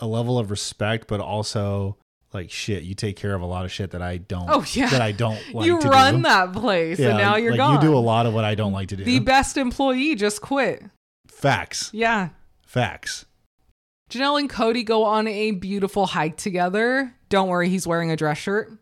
a 0.00 0.06
level 0.06 0.38
of 0.38 0.50
respect, 0.50 1.06
but 1.06 1.20
also 1.20 1.98
like 2.32 2.50
shit? 2.50 2.82
You 2.82 2.94
take 2.94 3.16
care 3.16 3.34
of 3.34 3.42
a 3.42 3.46
lot 3.46 3.66
of 3.66 3.72
shit 3.72 3.90
that 3.90 4.00
I 4.00 4.16
don't. 4.16 4.48
Oh, 4.48 4.64
yeah. 4.72 4.88
that 4.88 5.02
I 5.02 5.12
don't 5.12 5.38
like. 5.54 5.66
you 5.66 5.78
run 5.78 6.16
do. 6.16 6.22
that 6.22 6.54
place 6.54 6.98
Yeah, 6.98 7.10
and 7.10 7.18
now 7.18 7.36
you're 7.36 7.52
like 7.52 7.58
gone. 7.58 7.74
You 7.74 7.90
do 7.90 7.96
a 7.96 8.00
lot 8.00 8.24
of 8.24 8.32
what 8.32 8.44
I 8.44 8.54
don't 8.54 8.72
like 8.72 8.88
to 8.88 8.96
do. 8.96 9.04
The 9.04 9.18
best 9.18 9.58
employee 9.58 10.14
just 10.14 10.40
quit. 10.40 10.82
Facts. 11.28 11.90
Yeah. 11.92 12.30
Facts. 12.66 13.26
Janelle 14.10 14.40
and 14.40 14.50
Kody 14.50 14.84
go 14.84 15.04
on 15.04 15.28
a 15.28 15.52
beautiful 15.52 16.06
hike 16.06 16.36
together. 16.36 17.14
Don't 17.28 17.48
worry, 17.48 17.68
he's 17.68 17.86
wearing 17.86 18.10
a 18.10 18.16
dress 18.16 18.38
shirt. 18.38 18.72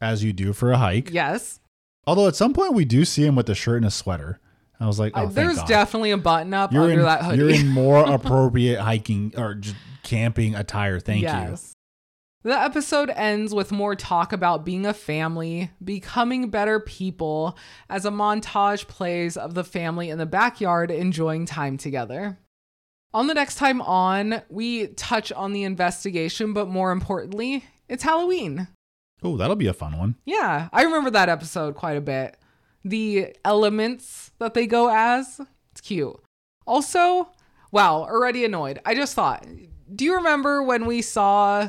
As 0.00 0.24
you 0.24 0.32
do 0.32 0.52
for 0.52 0.72
a 0.72 0.78
hike. 0.78 1.10
Yes. 1.10 1.60
Although 2.06 2.28
at 2.28 2.36
some 2.36 2.54
point 2.54 2.72
we 2.74 2.84
do 2.84 3.04
see 3.04 3.24
him 3.24 3.36
with 3.36 3.48
a 3.50 3.54
shirt 3.54 3.76
and 3.76 3.86
a 3.86 3.90
sweater. 3.90 4.40
I 4.80 4.86
was 4.86 4.98
like, 4.98 5.12
oh, 5.14 5.26
there's 5.26 5.58
God. 5.58 5.68
definitely 5.68 6.10
a 6.10 6.16
button 6.16 6.54
up 6.54 6.72
you're 6.72 6.84
under 6.84 7.00
in, 7.00 7.02
that 7.02 7.22
hoodie. 7.22 7.38
You're 7.38 7.50
in 7.50 7.68
more 7.68 7.98
appropriate 8.10 8.80
hiking 8.80 9.34
or 9.36 9.54
just 9.54 9.76
camping 10.02 10.54
attire. 10.54 10.98
Thank 10.98 11.20
you. 11.20 11.28
yes. 11.28 11.74
The 12.42 12.58
episode 12.58 13.10
ends 13.10 13.52
with 13.52 13.70
more 13.70 13.94
talk 13.94 14.32
about 14.32 14.64
being 14.64 14.86
a 14.86 14.94
family, 14.94 15.72
becoming 15.84 16.48
better 16.48 16.80
people, 16.80 17.58
as 17.90 18.06
a 18.06 18.10
montage 18.10 18.88
plays 18.88 19.36
of 19.36 19.52
the 19.52 19.62
family 19.62 20.08
in 20.08 20.16
the 20.16 20.24
backyard 20.24 20.90
enjoying 20.90 21.44
time 21.44 21.76
together. 21.76 22.38
On 23.12 23.26
the 23.26 23.34
next 23.34 23.56
time 23.56 23.82
on, 23.82 24.40
we 24.48 24.86
touch 24.86 25.30
on 25.32 25.52
the 25.52 25.64
investigation, 25.64 26.54
but 26.54 26.66
more 26.66 26.92
importantly, 26.92 27.66
it's 27.90 28.04
Halloween. 28.04 28.68
Oh, 29.22 29.36
that'll 29.36 29.54
be 29.54 29.66
a 29.66 29.74
fun 29.74 29.98
one. 29.98 30.14
Yeah, 30.24 30.70
I 30.72 30.84
remember 30.84 31.10
that 31.10 31.28
episode 31.28 31.74
quite 31.74 31.98
a 31.98 32.00
bit. 32.00 32.38
The 32.86 33.36
elements 33.44 34.30
that 34.38 34.54
they 34.54 34.66
go 34.66 34.88
as, 34.88 35.42
it's 35.72 35.82
cute. 35.82 36.18
Also, 36.66 37.32
wow, 37.70 38.04
already 38.04 38.46
annoyed. 38.46 38.80
I 38.86 38.94
just 38.94 39.14
thought, 39.14 39.46
do 39.94 40.06
you 40.06 40.16
remember 40.16 40.62
when 40.62 40.86
we 40.86 41.02
saw 41.02 41.68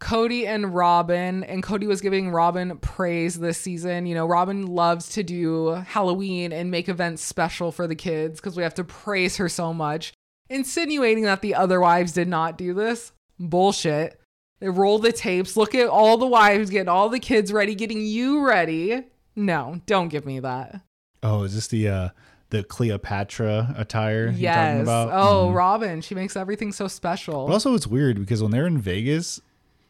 Kody 0.00 0.46
and 0.46 0.74
Robyn, 0.74 1.42
and 1.44 1.62
Kody 1.62 1.86
was 1.86 2.00
giving 2.00 2.30
Robyn 2.30 2.78
praise 2.78 3.38
this 3.38 3.58
season? 3.58 4.06
You 4.06 4.14
know, 4.14 4.26
Robyn 4.26 4.66
loves 4.66 5.08
to 5.10 5.22
do 5.24 5.70
Halloween 5.70 6.52
and 6.52 6.70
make 6.70 6.88
events 6.88 7.22
special 7.22 7.72
for 7.72 7.86
the 7.88 7.96
kids 7.96 8.40
because 8.40 8.56
we 8.56 8.62
have 8.62 8.74
to 8.74 8.84
praise 8.84 9.36
her 9.38 9.48
so 9.48 9.74
much, 9.74 10.12
insinuating 10.48 11.24
that 11.24 11.42
the 11.42 11.54
other 11.54 11.80
wives 11.80 12.12
did 12.12 12.28
not 12.28 12.56
do 12.56 12.74
this. 12.74 13.12
Bullshit. 13.40 14.20
They 14.60 14.68
roll 14.68 14.98
the 14.98 15.12
tapes. 15.12 15.56
Look 15.56 15.74
at 15.74 15.88
all 15.88 16.16
the 16.16 16.26
wives 16.26 16.70
getting 16.70 16.88
all 16.88 17.08
the 17.08 17.20
kids 17.20 17.52
ready, 17.52 17.74
getting 17.74 18.04
you 18.04 18.44
ready. 18.46 19.04
No, 19.36 19.80
don't 19.86 20.08
give 20.08 20.26
me 20.26 20.40
that. 20.40 20.80
Oh, 21.22 21.42
is 21.44 21.54
this 21.54 21.68
the 21.68 21.88
uh 21.88 22.08
the 22.50 22.64
Cleopatra 22.64 23.74
attire 23.76 24.24
you're 24.30 24.52
talking 24.52 24.78
yes. 24.78 24.88
Oh, 24.88 25.50
Mhm. 25.50 25.54
Robyn, 25.54 26.00
she 26.00 26.14
makes 26.14 26.34
everything 26.36 26.72
so 26.72 26.88
special. 26.88 27.46
But 27.46 27.52
also, 27.52 27.74
it's 27.74 27.86
weird 27.86 28.18
because 28.18 28.42
when 28.42 28.50
they're 28.52 28.66
in 28.66 28.78
Vegas, 28.78 29.40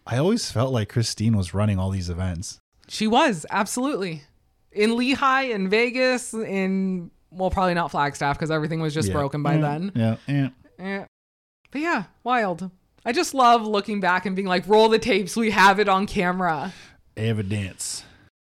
I 0.09 0.17
always 0.17 0.51
felt 0.51 0.73
like 0.73 0.89
Christine 0.89 1.37
was 1.37 1.53
running 1.55 1.79
all 1.79 1.91
these 1.91 2.09
events. 2.11 2.59
she 2.89 3.07
was 3.07 3.45
absolutely 3.51 4.23
in 4.73 4.91
Lehi, 4.93 5.51
in 5.55 5.69
Vegas, 5.69 6.33
in 6.33 7.11
well, 7.31 7.51
probably 7.51 7.75
not 7.75 7.91
Flagstaff 7.91 8.39
because 8.39 8.51
everything 8.51 8.81
was 8.81 8.95
just 8.95 9.09
Yeah. 9.09 9.15
broken 9.15 9.43
by 9.43 9.57
Mm, 9.59 9.61
then. 9.61 9.93
Yeah, 9.95 10.17
yeah. 10.27 10.49
Eh. 10.79 11.05
But 11.71 11.81
yeah, 11.83 12.05
wild. 12.25 12.71
I 13.05 13.13
just 13.13 13.35
love 13.35 13.67
looking 13.67 14.01
back 14.01 14.25
and 14.25 14.35
being 14.35 14.49
like, 14.49 14.67
roll 14.67 14.89
the 14.89 14.99
tapes. 14.99 15.37
We 15.37 15.51
have 15.51 15.79
it 15.79 15.89
on 15.91 16.07
camera. 16.07 16.73
Evidence. 17.19 18.05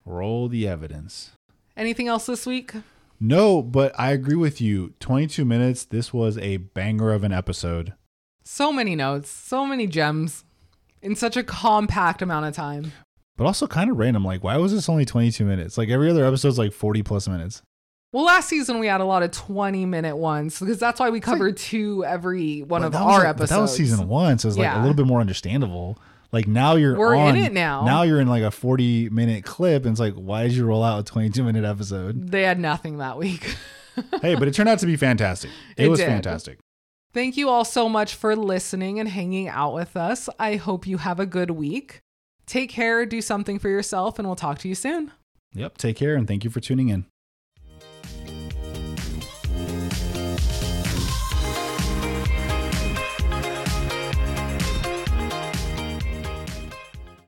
Roll 0.04 0.48
the 0.48 0.68
evidence. 0.68 1.32
Anything 1.76 2.06
else 2.06 2.26
this 2.26 2.46
week? 2.46 2.72
No, 3.18 3.61
but 3.62 3.92
I 3.98 4.12
agree 4.12 4.36
with 4.36 4.61
you. 4.61 4.94
22 5.00 5.44
minutes. 5.44 5.84
This 5.84 6.12
was 6.12 6.38
a 6.38 6.59
banger 6.59 7.11
of 7.12 7.24
an 7.24 7.32
episode. 7.32 7.94
So 8.44 8.72
many 8.72 8.94
notes, 8.94 9.28
so 9.28 9.66
many 9.66 9.88
gems 9.88 10.44
in 11.03 11.14
such 11.16 11.36
a 11.36 11.42
compact 11.42 12.22
amount 12.22 12.46
of 12.46 12.55
time. 12.55 12.92
But 13.36 13.46
also 13.46 13.66
kind 13.66 13.90
of 13.90 13.96
random. 13.99 14.24
Like, 14.24 14.42
why 14.42 14.57
was 14.57 14.72
this 14.72 14.88
only 14.88 15.05
22 15.05 15.44
minutes? 15.44 15.78
Like, 15.78 15.88
every 15.90 16.11
other 16.11 16.24
episode's 16.24 16.59
like 16.59 16.72
40 16.72 17.03
plus 17.05 17.28
minutes. 17.28 17.62
Well, 18.12 18.24
last 18.24 18.49
season 18.49 18.78
we 18.80 18.86
had 18.86 19.01
a 19.01 19.05
lot 19.05 19.22
of 19.22 19.30
20 19.32 19.84
minute 19.84 20.16
ones 20.16 20.59
because 20.59 20.78
that's 20.78 20.99
why 20.99 21.11
we 21.11 21.20
covered 21.20 21.57
two 21.59 22.05
every 22.07 22.62
one 22.62 22.82
of 22.82 22.94
our 22.96 23.18
like- 23.18 23.26
episodes. 23.26 23.51
But 23.51 23.55
that 23.55 23.61
was 23.61 23.76
season 23.76 24.09
one, 24.09 24.38
so 24.38 24.49
it's 24.49 24.57
like 24.57 24.64
Yeah. 24.64 24.78
a 24.78 24.80
little 24.80 24.94
bit 24.94 25.07
more 25.07 25.20
understandable. 25.20 25.99
Like 26.32 26.46
now 26.49 26.74
you're 26.76 26.96
We're 26.96 27.14
in 27.14 27.36
it 27.36 27.53
now. 27.53 27.84
Now 27.84 28.03
you're 28.03 28.20
in 28.20 28.28
like 28.28 28.42
a 28.42 28.51
40 28.51 29.09
minute 29.11 29.44
clip, 29.44 29.84
and 29.84 29.92
it's 29.92 30.01
like, 30.01 30.14
why 30.14 30.42
did 30.44 30.53
you 30.53 30.64
roll 30.66 30.82
out 30.82 30.99
a 31.01 31.03
22 31.03 31.44
minute 31.44 31.64
episode? 31.64 32.30
They 32.30 32.42
had 32.42 32.59
nothing 32.59 32.99
that 32.99 33.18
week. 33.18 33.55
hey, 34.22 34.34
but 34.34 34.49
it 34.49 34.55
turned 34.55 34.68
out 34.70 34.78
to 34.80 34.86
be 34.86 34.96
fantastic. 34.96 35.51
It, 35.76 35.84
It 35.86 35.88
was 35.88 36.01
did. 36.01 36.07
fantastic. 36.07 36.59
Thank 37.12 37.36
you 37.36 37.48
all 37.48 37.64
so 37.64 37.88
much 37.88 38.14
for 38.14 38.36
listening 38.36 39.00
and 39.00 39.09
hanging 39.09 39.48
out 39.48 39.74
with 39.74 39.96
us. 39.96 40.28
I 40.38 40.56
hope 40.56 40.86
you 40.86 40.98
have 40.98 41.18
a 41.18 41.26
good 41.26 41.50
week. 41.50 42.00
Take 42.46 42.70
care, 42.70 43.04
do 43.06 43.20
something 43.20 43.59
for 43.59 43.68
yourself, 43.68 44.18
and 44.18 44.28
we'll 44.28 44.36
talk 44.36 44.59
to 44.61 44.68
you 44.68 44.74
soon. 44.74 45.12
Yep. 45.54 45.78
Take 45.78 45.96
care, 45.96 46.14
and 46.14 46.28
thank 46.28 46.44
you 46.44 46.50
for 46.50 46.61
tuning 46.61 46.88
in. 46.88 47.06